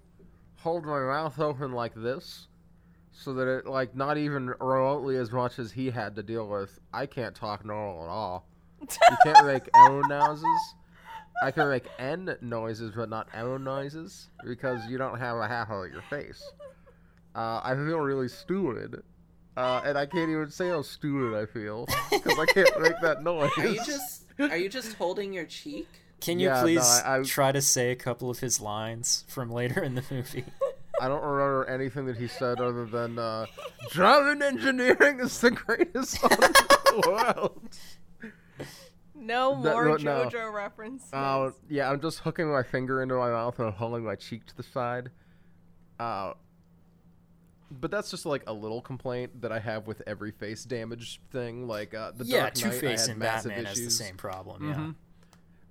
[0.57, 2.47] hold my mouth open like this,
[3.13, 6.79] so that it like not even remotely as much as he had to deal with,
[6.93, 8.47] I can't talk normal at all.
[8.81, 10.73] You can't make L noises.
[11.43, 15.69] I can make N noises, but not L noises because you don't have a half
[15.69, 16.43] of your face.
[17.35, 19.01] Uh, I feel really stupid,
[19.57, 23.23] uh, and I can't even say how stupid I feel because I can't make that
[23.23, 23.51] noise.
[23.57, 25.87] Are you just are you just holding your cheek?
[26.21, 29.25] Can you Yeah, no, please I- I- try to say a couple of his lines
[29.27, 30.45] from later in the movie?
[31.03, 33.45] I don't remember anything that he said other than uh,
[33.91, 37.69] "Driving engineering is the greatest song in the world."
[39.13, 40.29] No more no, no.
[40.29, 41.11] JoJo references.
[41.11, 44.45] Uh, yeah, I'm just hooking my finger into my mouth and I'm holding my cheek
[44.45, 45.11] to the side.
[45.99, 46.33] Uh,
[47.69, 51.67] but that's just like a little complaint that I have with every face damage thing.
[51.67, 54.15] Like uh, the yeah, Dark Two Knight, I Face and massive Batman has the same
[54.15, 54.69] problem.
[54.69, 54.75] Yeah.
[54.75, 54.95] Mhm.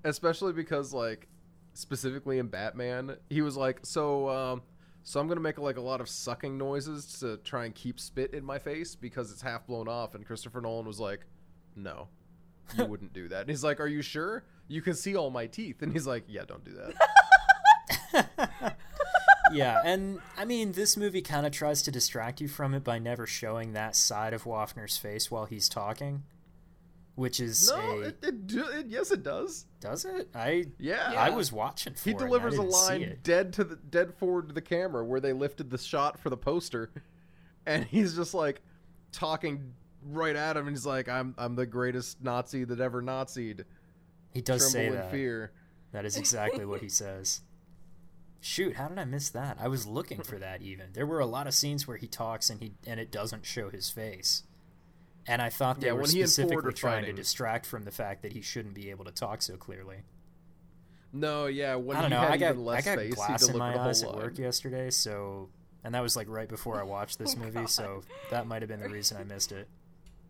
[0.05, 1.27] Especially because like
[1.73, 4.63] specifically in Batman, he was like, so um,
[5.05, 8.35] so I'm gonna make like a lot of sucking noises to try and keep spit
[8.35, 10.15] in my face because it's half blown off.
[10.15, 11.21] And Christopher Nolan was like,
[11.77, 12.09] no,
[12.77, 13.43] you wouldn't do that.
[13.43, 14.45] And he's like, are you sure?
[14.69, 15.83] You can see all my teeth.
[15.83, 16.95] And he's like, yeah, don't do that.
[19.53, 22.99] yeah, and I mean, this movie kind of tries to distract you from it by
[22.99, 26.23] never showing that side of Wafner's face while he's talking,
[27.15, 29.67] which is no, a it, it, do- it yes, it does.
[29.81, 30.29] does it?
[30.35, 31.13] I Yeah.
[31.17, 34.15] I was watching for He it, and I delivers a line dead to the dead
[34.15, 36.91] forward to the camera where they lifted the shot for the poster,
[37.67, 38.63] and he's just like
[39.13, 39.75] talking
[40.11, 43.65] right at him, and he's like, "I'm I'm the greatest Nazi that ever Nazied."
[44.33, 45.11] He does say Tremble in that.
[45.11, 45.53] fear.
[45.93, 47.43] That is exactly what he says.
[48.41, 49.59] Shoot, how did I miss that?
[49.61, 50.87] I was looking for that even.
[50.95, 53.69] There were a lot of scenes where he talks and he and it doesn't show
[53.69, 54.43] his face.
[55.27, 57.67] And I thought they Yeah, were when he and Ford specifically are trying to distract
[57.67, 59.99] from the fact that he shouldn't be able to talk so clearly.
[61.13, 62.23] No, yeah, when I don't he know.
[62.23, 64.39] had I got even less I got face, glass in my eyes whole at work
[64.39, 65.51] yesterday, so
[65.85, 67.71] and that was like right before I watched this Oh, movie, God.
[67.71, 69.69] so that might have been the reason I missed it.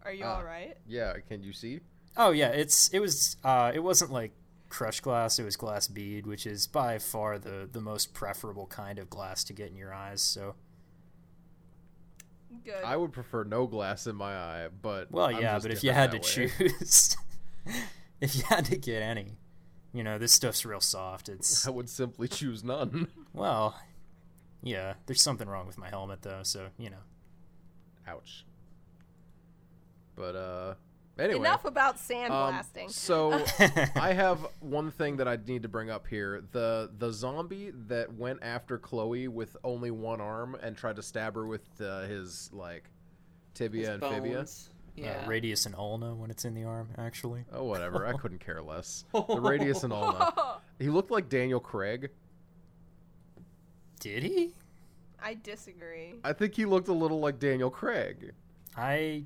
[0.04, 0.38] Are you Ah.
[0.38, 0.76] all right?
[0.86, 1.80] Yeah, can you see?
[2.16, 4.32] Oh yeah, it's it was uh it wasn't like
[4.68, 8.98] crushed glass, it was glass bead, which is by far the the most preferable kind
[8.98, 10.56] of glass to get in your eyes, so
[12.64, 12.84] Good.
[12.84, 15.84] I would prefer no glass in my eye, but Well, I'm yeah, just but if
[15.84, 16.22] you had to way.
[16.22, 17.16] choose,
[18.20, 19.38] if you had to get any,
[19.92, 21.28] you know, this stuff's real soft.
[21.28, 23.08] It's I would simply choose none.
[23.32, 23.80] well,
[24.62, 24.94] yeah.
[25.06, 27.02] There's something wrong with my helmet though, so you know.
[28.06, 28.44] Ouch.
[30.14, 30.74] But uh,
[31.22, 31.40] anyway.
[31.40, 32.90] Enough about Um, sandblasting.
[32.90, 33.32] so
[34.00, 36.42] I have one thing that I need to bring up here.
[36.52, 41.34] The the zombie that went after Chloe with only one arm and tried to stab
[41.34, 42.90] her with uh, his like
[43.54, 44.46] tibia His and fibia.
[44.94, 45.22] Yeah.
[45.24, 47.44] uh, radius and ulna when it's in the arm, actually.
[47.52, 49.04] Oh whatever, I couldn't care less.
[49.12, 50.32] The radius and ulna.
[50.78, 52.10] He looked like Daniel Craig.
[54.00, 54.52] Did he?
[55.22, 56.14] I disagree.
[56.24, 58.32] I think he looked a little like Daniel Craig.
[58.76, 59.24] I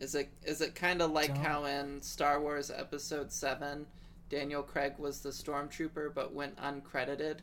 [0.00, 3.86] Is it is it kind of like Don't- how in Star Wars Episode Seven,
[4.30, 7.38] Daniel Craig was the stormtrooper but went uncredited.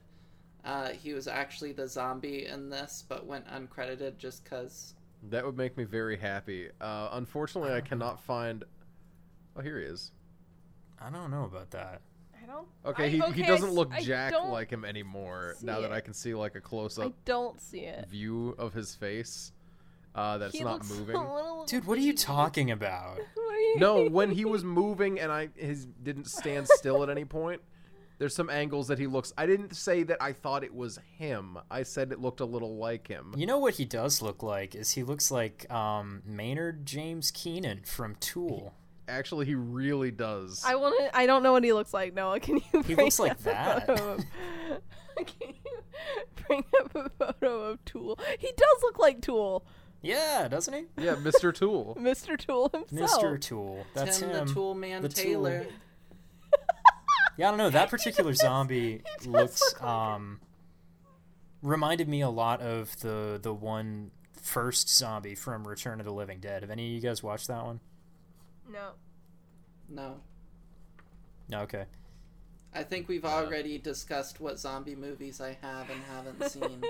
[0.66, 4.96] Uh, he was actually the zombie in this, but went uncredited just because.
[5.30, 6.70] That would make me very happy.
[6.82, 8.64] Uh, unfortunately, I cannot find.
[9.56, 10.12] Oh, here he is.
[11.00, 12.02] I don't know about that.
[12.42, 12.68] I don't.
[12.86, 15.56] Okay, I- he, okay, he doesn't s- look I Jack don't like him anymore.
[15.60, 15.92] see Now that.
[15.94, 17.04] I can see like a close up.
[17.04, 18.08] I up don't see it.
[18.10, 19.52] view of his face,
[20.18, 21.16] uh, that's he not looks moving.
[21.16, 23.20] A little Dude, what are you talking about?
[23.58, 27.60] You- No, when he was moving and I his didn't stand still at any point.
[28.20, 29.34] There's some angles that he looks.
[29.38, 31.58] I didn't say that I thought it was him.
[31.70, 33.34] I said it looked a little like him.
[33.36, 37.82] You know what he does look like is he looks like um, Maynard James Keenan
[37.84, 38.74] from Tool.
[39.08, 40.64] Actually, he really does.
[40.66, 41.18] I want to.
[41.18, 42.14] I don't know what he looks like.
[42.14, 42.84] Noah, can you?
[42.84, 43.88] He looks like up a that.
[43.88, 44.18] photo
[45.18, 45.82] can you
[46.48, 48.20] bring up a photo of Tool?
[48.38, 49.66] He does look like Tool,
[50.02, 50.86] Yeah, doesn't he?
[51.04, 51.54] yeah, Mr.
[51.54, 51.96] Tool.
[52.00, 52.38] Mr.
[52.38, 53.24] Tool himself.
[53.24, 53.42] Mr.
[53.42, 53.86] Tool.
[53.94, 54.48] That's Tim him.
[54.48, 55.48] the Tool Man The Tool.
[57.38, 57.70] Yeah, I don't know.
[57.70, 60.40] That particular zombie looks look like um
[61.62, 64.10] reminded me a lot of the the one
[64.42, 66.64] first zombie from Return of the Living Dead.
[66.64, 67.80] Have any of you guys watched that one?
[68.72, 68.90] No.
[69.90, 70.16] No,
[71.48, 71.86] No, okay.
[72.74, 76.84] I think we've already discussed what zombie movies I have and haven't seen.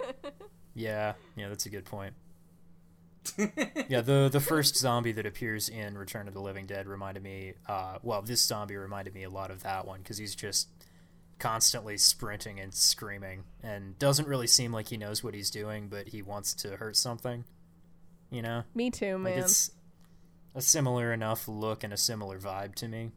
[0.74, 2.14] Yeah, yeah, that's a good point.
[3.90, 7.54] Yeah, the the first zombie that appears in Return of the Living Dead reminded me.
[7.68, 10.68] Uh, well, this zombie reminded me a lot of that one because he's just
[11.40, 16.10] constantly sprinting and screaming and doesn't really seem like he knows what he's doing, but
[16.10, 17.45] he wants to hurt something.
[18.30, 19.72] You know, Me too, like it's
[20.54, 23.12] a similar enough look and a similar vibe to me.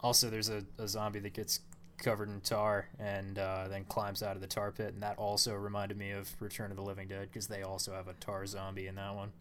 [0.00, 1.60] Also, there's a, a zombie that gets
[2.04, 5.54] covered in tar and uh, then climbs out of the tar pit, and that also
[5.54, 8.86] reminded me of Return of the Living Dead because they also have a tar zombie
[8.86, 9.32] in that one.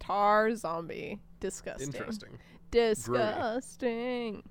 [0.00, 1.20] Tar zombie.
[1.40, 1.86] Disgusting.
[1.86, 2.38] Interesting.
[2.70, 4.42] Disgusting.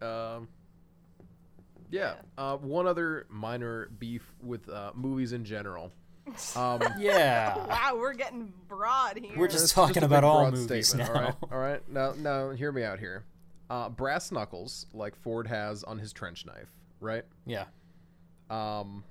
[0.00, 0.48] Um,
[1.90, 2.14] yeah.
[2.36, 5.92] Uh, one other minor beef with uh, movies in general.
[6.56, 7.56] Um, Yeah.
[7.68, 9.36] Wow, we're getting broad here.
[9.36, 11.08] We're just It's talking a about all broad movies now.
[11.08, 11.88] All right, all right.
[11.88, 13.24] Now, now, hear me out here.
[13.70, 16.70] Uh, brass knuckles, like Ford has on his trench knife,
[17.00, 17.24] right?
[17.46, 17.64] Yeah.
[18.48, 19.04] Um,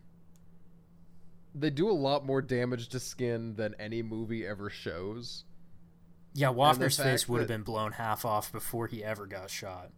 [1.53, 5.43] they do a lot more damage to skin than any movie ever shows.
[6.33, 9.89] Yeah, the Wafner's face would have been blown half off before he ever got shot.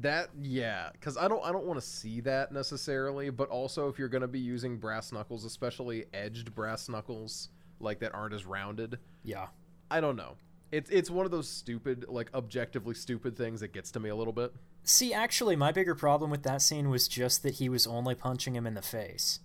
[0.00, 3.98] That yeah, because I don't I don't want to see that necessarily, but also if
[3.98, 8.98] you're gonna be using brass knuckles, especially edged brass knuckles, like that aren't as rounded,
[9.22, 9.46] Yeah.
[9.88, 10.34] I don't know.
[10.72, 14.16] It's it's one of those stupid, like objectively stupid things that gets to me a
[14.16, 14.52] little bit.
[14.82, 18.54] See, actually, my bigger problem with that scene was just that he was only punching
[18.54, 19.40] him in the face.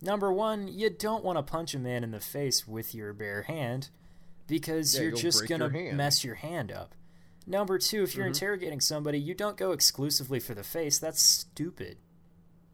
[0.00, 3.42] Number one, you don't want to punch a man in the face with your bare
[3.42, 3.90] hand
[4.48, 5.88] because Yeah, you're just going to your.
[5.88, 5.96] Mm-hmm.
[5.96, 6.94] mess your hand up.
[7.46, 10.98] Number two, if you're interrogating somebody, you don't go exclusively for the face.
[10.98, 11.98] That's stupid.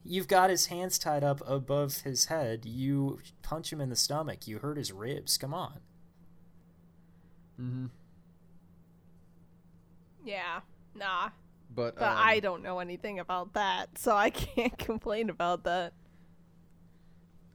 [0.05, 2.65] You've got his hands tied up above his head.
[2.65, 4.47] You punch him in the stomach.
[4.47, 5.37] You hurt his ribs.
[5.39, 5.81] Come on.
[7.61, 7.87] Mm-hmm.
[10.25, 10.61] Yeah.
[10.95, 11.31] Nah.
[11.75, 15.93] But, But um, I don't know anything about that, so I can't complain about that.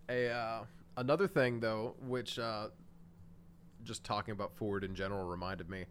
[0.09, 0.63] A uh,
[0.97, 2.67] another thing though, which uh,
[3.83, 5.85] just talking about Ford in general reminded me,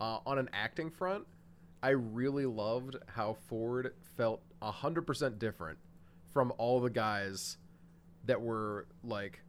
[0.00, 1.26] uh, on an acting front,
[1.82, 5.78] I really loved how Ford felt hundred percent different
[6.32, 7.56] from all the guys
[8.24, 9.40] that were like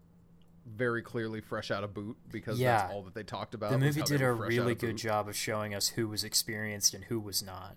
[0.66, 2.78] very clearly fresh out of boot because Yeah.
[2.78, 3.72] that's all that they talked about.
[3.72, 4.98] The was movie did a really good boot.
[4.98, 7.76] job of showing us who was experienced and who was not.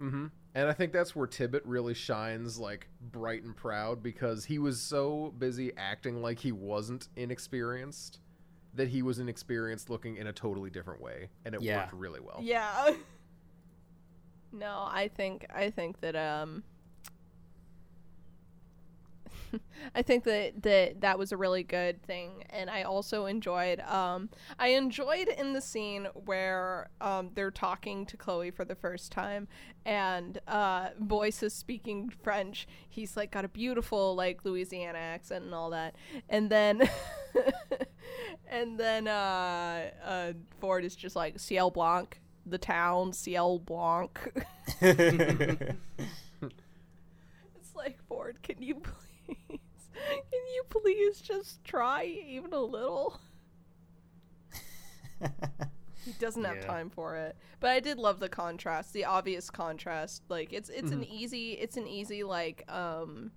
[0.00, 0.26] Mm-hmm.
[0.54, 4.80] And I think that's where Tibbet really shines, like bright and proud, because he was
[4.80, 8.20] so busy acting like he wasn't inexperienced
[8.74, 11.78] that he was inexperienced looking in a totally different way, and it Yeah.
[11.82, 12.40] worked really well.
[12.42, 12.94] Yeah.
[14.52, 16.62] no, I think I think that um
[19.94, 24.28] I think that, that that was a really good thing and I also enjoyed um
[24.58, 29.48] I enjoyed in the scene where um they're talking to Chloe for the first time
[29.84, 32.66] and uh Boyce is speaking French.
[32.88, 35.94] He's like got a beautiful like Louisiana accent and all that.
[36.28, 36.88] And then
[38.48, 44.18] and then uh uh Ford is just like Ciel Blanc, the town, Ciel Blanc.
[47.56, 49.05] It's like, Ford, can you please,
[50.30, 53.20] can you please just try even a little?
[56.04, 56.60] He doesn't have Yeah.
[56.60, 57.36] time for it.
[57.60, 60.22] But I did love the contrast, the obvious contrast.
[60.28, 61.02] Like it's it's Mm-hmm.
[61.02, 63.32] an easy it's an easy like um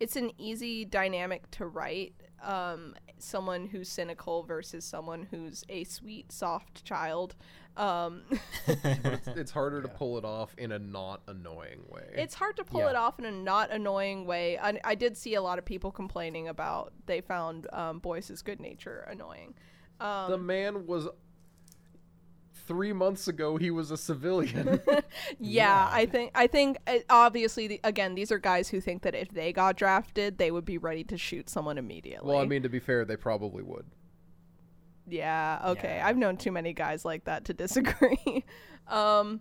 [0.00, 2.14] it's an easy dynamic to write.
[2.42, 7.34] Um someone who's cynical versus someone who's a sweet, soft child.
[7.76, 8.22] Um
[8.68, 12.04] It's, it's harder to pull it off in a not annoying way.
[12.14, 12.90] It's hard to pull Yeah.
[12.90, 14.58] it off in a not annoying way.
[14.58, 18.60] I, I did see a lot of people complaining about they found um, Boyce's good
[18.60, 19.54] nature annoying.
[20.00, 21.08] Um, the man was
[22.68, 23.56] three months ago.
[23.56, 24.80] He was a civilian.
[25.40, 29.14] yeah, I think I think uh, obviously the, again these are guys who think that
[29.14, 32.28] if they got drafted they would be ready to shoot someone immediately.
[32.28, 33.86] well, I mean, to be fair, they probably would.
[35.08, 35.96] yeah, okay.
[35.96, 36.06] Yeah.
[36.06, 38.44] I've known too many guys like that to disagree.
[38.86, 39.40] um,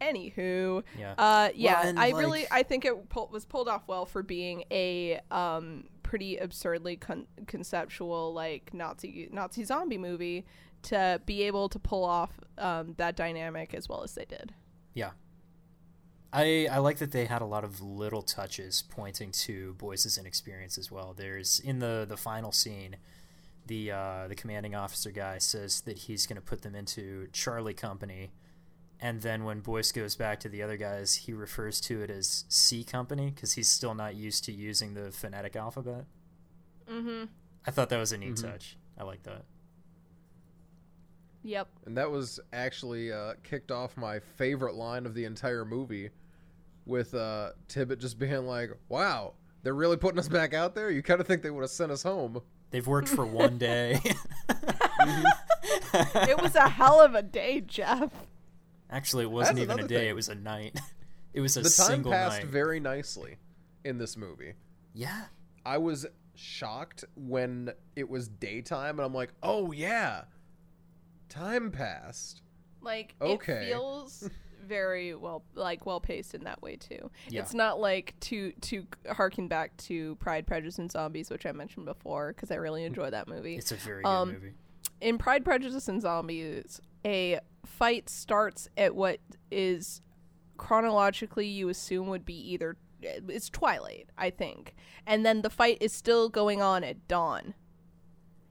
[0.00, 1.14] anywho, Yeah.
[1.18, 4.64] Uh, yeah, and, I really, I think it pull, was pulled off well for being
[4.70, 10.44] a um pretty absurdly con- conceptual like Nazi Nazi zombie movie
[10.82, 14.52] to be able to pull off um that dynamic as well as they did.
[14.94, 15.10] Yeah.
[16.32, 20.78] I I like that they had a lot of little touches pointing to Boyce's inexperience
[20.78, 21.12] as well.
[21.16, 22.96] There's in the the final scene,
[23.66, 27.74] the uh, the commanding officer guy says that he's going to put them into Charlie
[27.74, 28.30] Company,
[29.00, 32.44] and then when Boyce goes back to the other guys, he refers to it as
[32.48, 36.04] C Company because he's still not used to using the phonetic alphabet.
[36.88, 37.24] Mm-hmm.
[37.66, 38.42] I thought that was a neat Mhm.
[38.52, 38.76] touch.
[38.96, 39.44] I like that.
[41.42, 41.68] Yep.
[41.86, 46.10] And that was actually uh, kicked off my favorite line of the entire movie
[46.86, 50.90] with uh, Tibbet just being like, wow, they're really putting us back out there?
[50.90, 52.40] You kind of think they would have sent us home.
[52.70, 54.00] They've worked for one day.
[55.92, 58.12] It was a hell of a day, Jeff.
[58.90, 59.94] Actually, it wasn't That's even a day.
[60.00, 60.08] thing.
[60.08, 60.78] It was a night.
[61.32, 62.46] It was a the time single passed night.
[62.50, 63.36] very nicely
[63.84, 64.54] in this movie.
[64.94, 65.24] yeah.
[65.64, 70.22] I was shocked when it was daytime, and I'm like, oh, yeah,
[71.30, 72.42] time passed.
[72.82, 73.52] Like Okay.
[73.52, 74.28] it feels
[74.62, 77.10] very well like well paced in that way too.
[77.28, 77.40] Yeah.
[77.40, 81.86] It's not like to to harken back to Pride, Prejudice, and Zombies, which I mentioned
[81.86, 83.56] before, because I really enjoy that movie.
[83.56, 84.52] It's a very good Um, movie.
[85.00, 89.20] in Pride, Prejudice, and Zombies, a fight starts at what
[89.50, 90.00] is
[90.56, 94.74] chronologically you assume would be either it's twilight, I think,
[95.06, 97.54] and then the fight is still going on at dawn,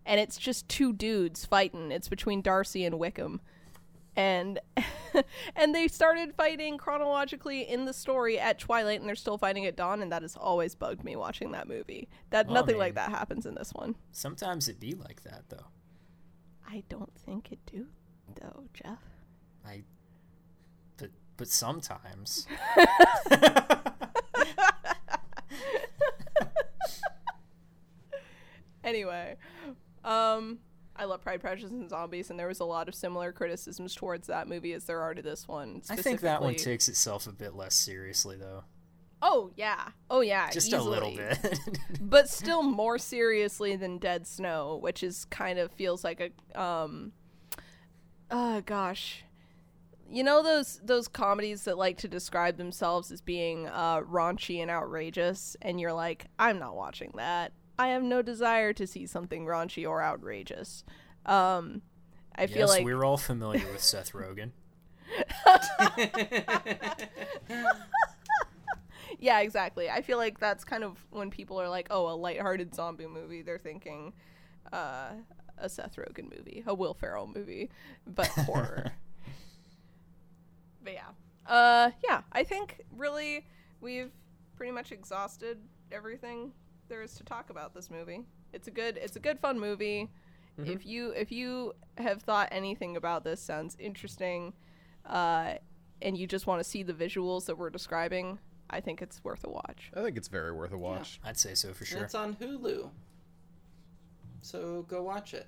[0.10, 1.92] and it's just two dudes fighting.
[1.92, 3.42] It's between Darcy and Wickham,
[4.16, 4.60] and
[5.56, 9.76] and they started fighting chronologically in the story at twilight, and they're still fighting at
[9.76, 12.10] dawn, and that has always bugged me watching that movie.
[12.32, 13.96] That Well, I nothing like that happens in this one.
[14.12, 15.68] Sometimes it be like that though.
[16.68, 17.86] I don't think it do,
[18.42, 19.04] though, Jeff.
[19.64, 19.84] I
[20.98, 22.48] but but sometimes.
[28.84, 29.36] Anyway,
[30.04, 30.60] um,
[30.96, 34.28] I love Pride, Prejudice, and Zombies, and there was a lot of similar criticisms towards
[34.28, 35.82] that movie as there are to this one.
[35.90, 38.66] I think that one takes itself a bit less seriously though.
[39.22, 41.60] Oh yeah, oh yeah, Just a little bit.
[42.02, 47.12] but still more seriously than Dead Snow, which is kind of feels like a um,
[48.32, 49.24] oh gosh.
[50.12, 54.72] You know those those comedies that like to describe themselves as being uh, raunchy and
[54.72, 57.52] outrageous, and you're like, I'm not watching that.
[57.80, 60.84] I have no desire to see something raunchy or outrageous.
[61.26, 61.82] Um,
[62.36, 64.52] I feel yes, like we're all familiar with Seth Rogen.
[69.20, 69.90] yeah, exactly.
[69.90, 73.44] I feel like that's kind of when people are like, "Oh, a lighthearted zombie movie,"
[73.44, 74.12] they're thinking
[74.74, 75.12] uh,
[75.58, 77.70] a Seth Rogen movie, a Will Ferrell movie,
[78.06, 78.92] but horror.
[80.84, 81.12] but yeah,
[81.48, 82.24] uh, yeah.
[82.34, 83.46] I think really
[83.80, 84.12] we've
[84.58, 85.60] pretty much exhausted
[85.94, 86.52] everything
[86.90, 88.26] there is to talk about this movie.
[88.52, 90.10] It's a good, it's a good fun movie.
[90.66, 94.54] If you if you have thought anything about this sounds interesting,
[95.06, 95.54] uh,
[96.02, 98.40] and you just want to see the visuals that we're describing,
[98.70, 99.92] I think it's worth a watch.
[99.96, 101.20] I think it's very worth a watch.
[101.24, 102.04] I'd say so for sure.
[102.04, 102.90] It's on Hulu.
[104.42, 105.48] So go watch it.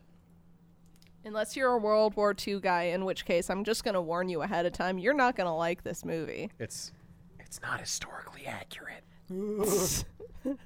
[1.23, 4.41] Unless you're a World War II guy, in which case I'm just gonna warn you
[4.41, 6.51] ahead of time, you're not gonna like this movie.
[6.57, 6.91] It's
[7.39, 9.03] it's not historically accurate.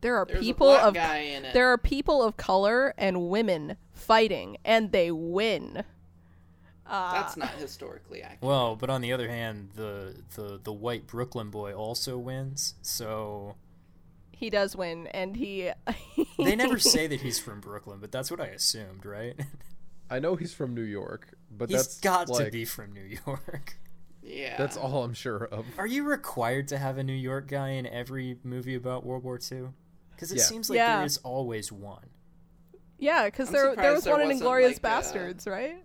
[0.00, 1.54] there are There's people of guy in it.
[1.54, 5.84] there are people of color and women fighting, and they win.
[6.88, 8.42] Uh, That's not historically accurate.
[8.42, 12.74] Well, but on the other hand, the the the white Brooklyn boy also wins.
[12.82, 13.56] So
[14.30, 15.70] he does win, and he.
[16.38, 19.34] they never say that he's from Brooklyn, but that's what I assumed, right?
[20.08, 23.18] I know he's from New York, but He's that's got like, to be from New
[23.26, 23.76] York.
[24.26, 24.56] Yeah.
[24.58, 25.64] That's all I'm sure of.
[25.78, 29.38] Are you required to have a New York guy in every movie about World War
[29.40, 29.68] II?
[30.10, 30.42] Because it Yeah.
[30.44, 30.96] seems like Yeah.
[30.96, 32.08] there is always one.
[32.98, 35.84] yeah, because there there was there one in wasn't, Inglourious like, Basterds, right?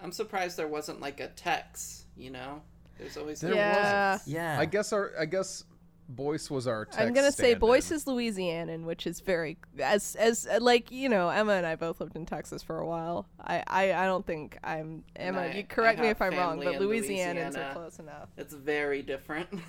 [0.00, 2.62] I'm surprised there wasn't like a Tex, you know?
[2.98, 4.18] There's always There yeah.
[4.26, 4.58] Yeah.
[4.58, 5.64] I guess our I guess
[6.14, 6.86] Boyce was our.
[6.96, 7.58] I'm gonna say stand-in.
[7.60, 12.00] Boyce is Louisianan, which is very as as like you know Emma and I both
[12.00, 13.26] lived in Texas for a while.
[13.40, 15.42] I I, I don't think I'm Emma.
[15.42, 17.60] I- you correct me if I'm wrong, but in Louisianans Louisiana.
[17.70, 18.28] are close enough.
[18.36, 19.48] It's very different.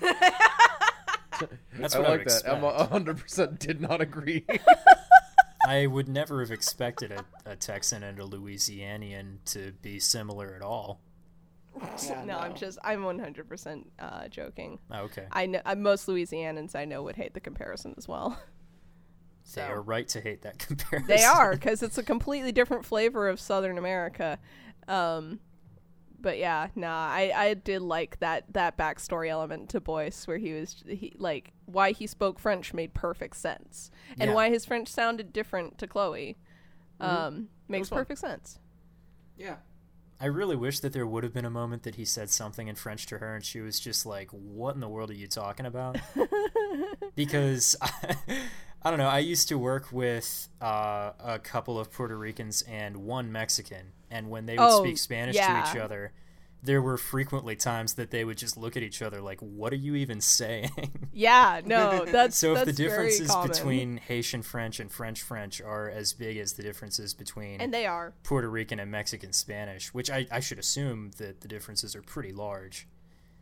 [1.78, 2.32] That's I what I, like would that.
[2.36, 2.48] expect.
[2.56, 4.44] Emma 100 percent did not agree.
[5.66, 10.60] I would never have expected a, a Texan and a Louisianian to be similar at
[10.62, 11.00] all.
[12.06, 14.78] Yeah, no, I'm just I'm 100% uh, joking.
[14.90, 15.26] Oh, okay.
[15.32, 18.38] I know uh, most Louisianans I know would hate the comparison as well.
[19.54, 21.06] They So- are right to hate that comparison.
[21.06, 24.38] They are because it's a completely different flavor of Southern America.
[24.88, 25.38] Um,
[26.18, 30.54] but yeah, nah, I, I did like that that backstory element to Boyce where he
[30.54, 34.34] was he like why he spoke French made perfect sense, and Yeah.
[34.34, 36.38] why his French sounded different to Chloe,
[36.98, 37.98] um, makes fun.
[37.98, 38.58] perfect sense.
[39.36, 39.56] yeah.
[40.20, 42.76] I really wish that there would have been a moment that he said something in
[42.76, 45.66] French to her and she was just like, "What in the world are you talking
[45.66, 45.96] about?"
[47.14, 48.16] because I,
[48.82, 49.08] I don't know.
[49.08, 54.30] I used to work with uh, a couple of Puerto Ricans and one Mexican, and
[54.30, 55.62] when they would Oh, speak Spanish yeah.
[55.62, 56.12] to each other,
[56.64, 59.76] there were frequently times that they would just look at each other like, "What are
[59.76, 60.70] you even saying?"
[61.16, 65.60] Yeah, no, that's so if the that's very differences between Haitian French and French French
[65.60, 69.94] are as big as the differences between and they are Puerto Rican and Mexican Spanish,
[69.94, 72.88] which I, I should assume that the differences are pretty large.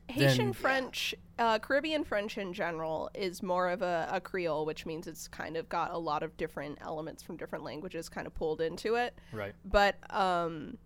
[0.08, 4.84] Haitian Then- French, uh, Caribbean French in general is more of a, a Creole, which
[4.84, 8.34] means it's kind of got a lot of different elements from different languages kind of
[8.34, 9.18] pulled into it.
[9.32, 9.54] Right.
[9.64, 10.76] But, um,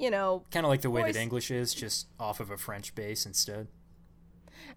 [0.00, 2.56] you know, Kind of like the way Voice- that English is, just off of a
[2.56, 3.68] French base instead.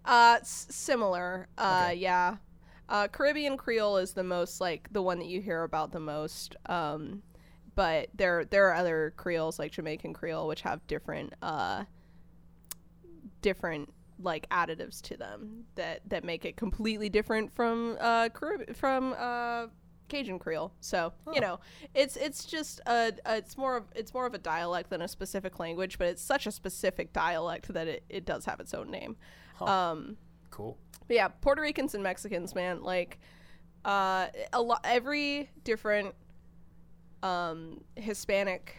[0.04, 1.48] uh, s- similar.
[1.56, 1.94] Uh, Okay.
[2.00, 2.36] yeah.
[2.88, 6.54] Uh, Caribbean Creole is the most like the one that you hear about the most.
[6.66, 7.22] Um,
[7.74, 11.84] but there there are other Creoles like Jamaican Creole, which have different uh,
[13.40, 19.14] different like additives to them that that make it completely different from uh Carib- from
[19.18, 19.66] uh
[20.08, 20.72] Cajun Creole.
[20.80, 21.60] So you know,
[21.94, 25.08] it's it's just a, a it's more of it's more of a dialect than a
[25.08, 28.90] specific language, but it's such a specific dialect that it, it does have its own
[28.90, 29.16] name.
[29.60, 30.16] Um,
[30.50, 30.76] Cool.
[31.06, 33.18] but yeah, Puerto Ricans and Mexicans, man, like
[33.84, 34.80] uh, a lot.
[34.84, 36.14] Every different
[37.22, 38.76] um, Hispanic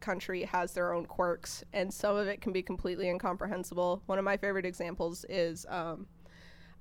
[0.00, 4.02] country has their own quirks, and some of it can be completely incomprehensible.
[4.06, 6.06] One of my favorite examples is um,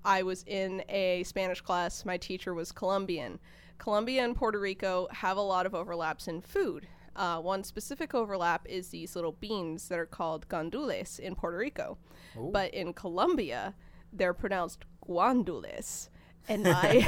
[0.05, 2.05] I was in a Spanish class.
[2.05, 3.39] My teacher was Colombian.
[3.83, 6.87] Colombia and Puerto Rico have a lot of overlaps in food.
[7.17, 11.97] Uh, one specific overlap is these little beans that are called gandules in Puerto Rico.
[12.33, 13.73] But in Colombia,
[14.13, 16.07] they're pronounced guandules.
[16.47, 17.05] And my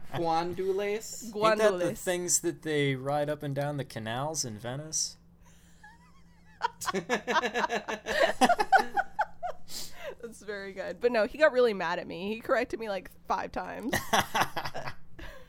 [0.14, 1.24] Guandules.
[1.36, 1.98] Ain't that the guandules.
[1.98, 5.16] things that they ride up and down the canals in Venice?
[10.20, 11.00] That's very good.
[11.00, 12.34] But no, he got really mad at me.
[12.34, 13.94] He corrected me like five times.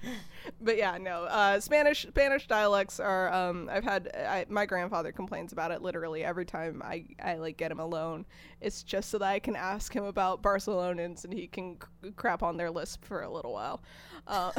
[0.61, 1.23] but yeah, no.
[1.23, 3.31] Uh, Spanish Spanish dialects are.
[3.33, 4.09] Um, I've had.
[4.15, 8.25] I, my grandfather complains about it literally every time I I like get him alone.
[8.59, 12.43] It's just so that I can ask him about Barcelonans and he can c- crap
[12.43, 13.81] on their lisp for a little while.
[14.27, 14.51] Uh,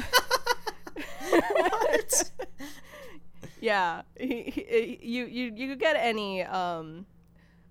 [1.29, 2.31] what?
[3.61, 6.43] yeah, he, he, you you you get any.
[6.43, 7.07] Um,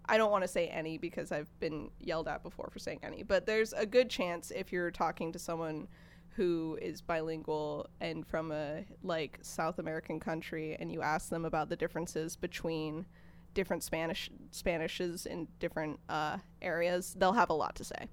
[0.06, 3.24] I don't want to say any because I've been yelled at before for saying any,
[3.24, 5.88] but there's a good chance if you're talking to someone
[6.36, 11.70] who is bilingual and from a like South American country and you ask them about
[11.70, 13.06] the differences between
[13.54, 18.08] different Spanish Spanishes in different uh, areas, they'll have a lot to say.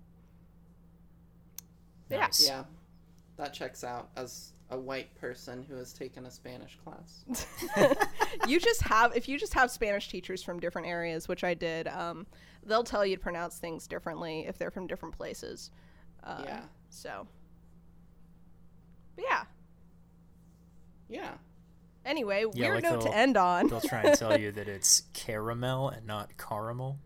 [2.10, 2.28] Yeah.
[2.46, 2.64] Yeah,
[3.36, 7.24] that checks out as a white person who has taken a Spanish class.
[8.48, 11.88] you just have if you just have Spanish teachers from different areas, which I did,
[11.88, 12.26] um,
[12.64, 15.70] they'll tell you to pronounce things differently if they're from different places.
[16.24, 17.26] Uh, yeah, So,
[19.18, 19.42] but yeah.
[21.08, 21.30] yeah.
[22.04, 23.68] Anyway, Yeah, weird like note to end on.
[23.68, 26.98] They'll try and tell you that it's caramel and not caramel.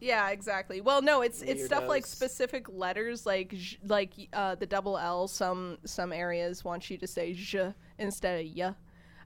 [0.00, 0.80] yeah, exactly.
[0.80, 5.28] Well, no, it's it's stuff like specific letters, like j- like uh, the double L.
[5.28, 8.74] Some some areas want you to say j instead of y.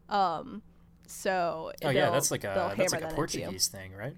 [0.09, 0.62] Um,
[1.06, 3.09] so Oh yeah, that's like a that's like a.
[3.09, 4.14] Portuguese thing, right?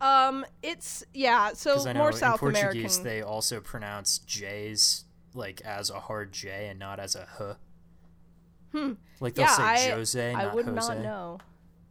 [0.00, 1.52] Um, it's yeah.
[1.52, 3.04] So Because I know more in South Portuguese American.
[3.04, 7.56] they also pronounce J's like as a hard J and not as a h.
[8.72, 8.92] Hmm.
[9.20, 10.94] Like they'll yeah, say I, Jose, I not would Jose.
[10.94, 11.38] not know.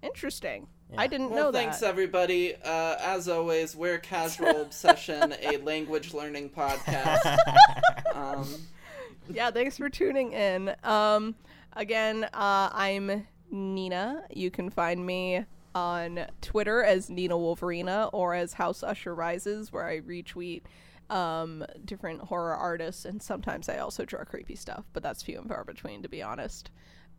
[0.01, 0.68] Interesting.
[0.91, 1.01] Yeah.
[1.01, 1.85] I didn't Well, know thanks that.
[1.85, 2.55] Thanks, everybody.
[2.55, 7.38] Uh, as always, we're Casual Obsession, a language learning podcast.
[8.13, 8.45] Um,
[9.30, 10.76] yeah, thanks for tuning in.
[10.84, 11.34] Um,
[11.77, 14.23] again, uh, I'm Nina.
[14.31, 19.88] You can find me on Twitter as Nina Wolverina or as House Usher Rises, where
[19.88, 20.63] I retweet
[21.12, 25.48] um, different horror artists, and sometimes I also draw creepy stuff, but that's few and
[25.48, 26.72] far between, to be honest.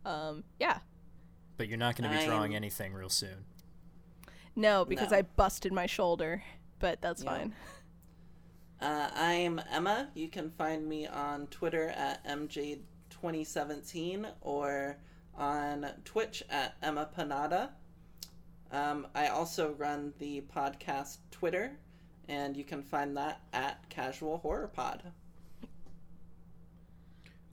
[0.05, 0.79] Um, yeah,
[1.57, 3.45] But you're not going to be drawing I'm- anything real soon.
[4.55, 5.17] no, because No.
[5.17, 6.43] I busted my shoulder,
[6.79, 7.29] but that's Yeah.
[7.29, 7.53] fine.
[8.81, 10.09] uh, I'm Emma.
[10.15, 14.97] You can find me on Twitter at MJ2017 or
[15.35, 17.69] on Twitch at Emma Panada.
[18.71, 21.77] Um, I also run the podcast Twitter,
[22.27, 25.03] and you can find that at Casual Horror Pod.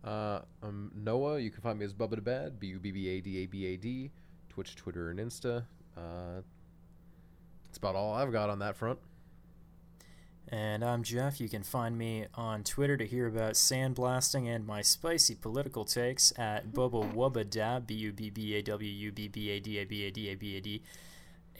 [0.02, 1.38] Uh, I'm Noah.
[1.38, 3.46] You can find me as Bubba the Bad, B U B B A D A
[3.46, 4.10] B A D,
[4.48, 5.64] Twitch, Twitter, and Insta.
[5.96, 6.40] Uh,
[7.66, 8.98] that's about all I've got on that front.
[10.48, 11.40] And I'm Jeff.
[11.40, 16.32] You can find me on Twitter to hear about sandblasting and my spicy political takes
[16.36, 19.78] at Bubba Wubba Dab, B U B B A W U B B A D
[19.78, 20.82] A B A D A B A D.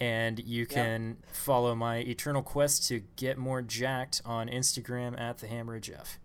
[0.00, 5.46] And you can follow my eternal quest to get more jacked on Instagram at the
[5.46, 6.18] Hammer of Jeff.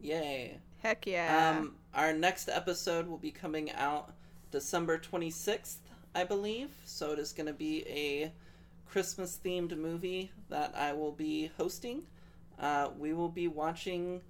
[0.00, 0.58] Yay!
[0.82, 1.56] Heck yeah.
[1.58, 4.12] Um, our next episode will be coming out
[4.52, 5.76] December 26th,
[6.14, 6.70] I believe.
[6.84, 8.32] So it is going to be a
[8.88, 12.02] Christmas themed movie that I will be hosting.
[12.60, 14.20] Uh, we will be watching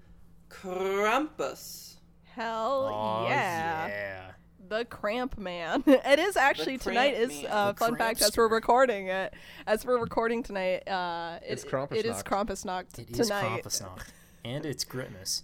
[0.49, 1.97] Krampus.
[2.35, 3.87] Hell Oh, yeah.
[3.89, 4.31] yeah.
[4.69, 5.83] The Cramp Man.
[5.87, 7.15] it is actually tonight.
[7.17, 7.53] Cramp Is Man.
[7.53, 9.35] uh, fun fact as we're recording it.
[9.67, 12.25] As we're recording tonight, uh, it, It's it is Krampusnacht.
[12.25, 14.05] Krampusnacht It is tonight, Krampusnacht.
[14.45, 15.43] And it's Gritmas.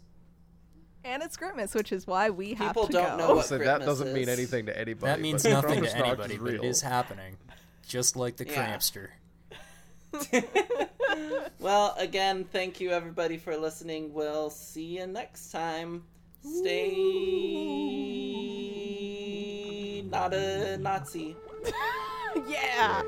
[1.05, 3.27] and it's Christmas, which is why we have People to don't go.
[3.29, 5.11] know what so that doesn't mean anything to anybody.
[5.11, 6.65] That means nothing to anybody, is but it real.
[6.65, 7.37] is happening.
[7.87, 8.77] Just like the Yeah.
[8.77, 9.09] Crampster.
[11.61, 14.13] well, again, thank you everybody for listening.
[14.13, 16.05] We'll see you next time.
[16.49, 17.19] Stay
[20.11, 21.37] not a Nazi.
[22.49, 23.03] yeah.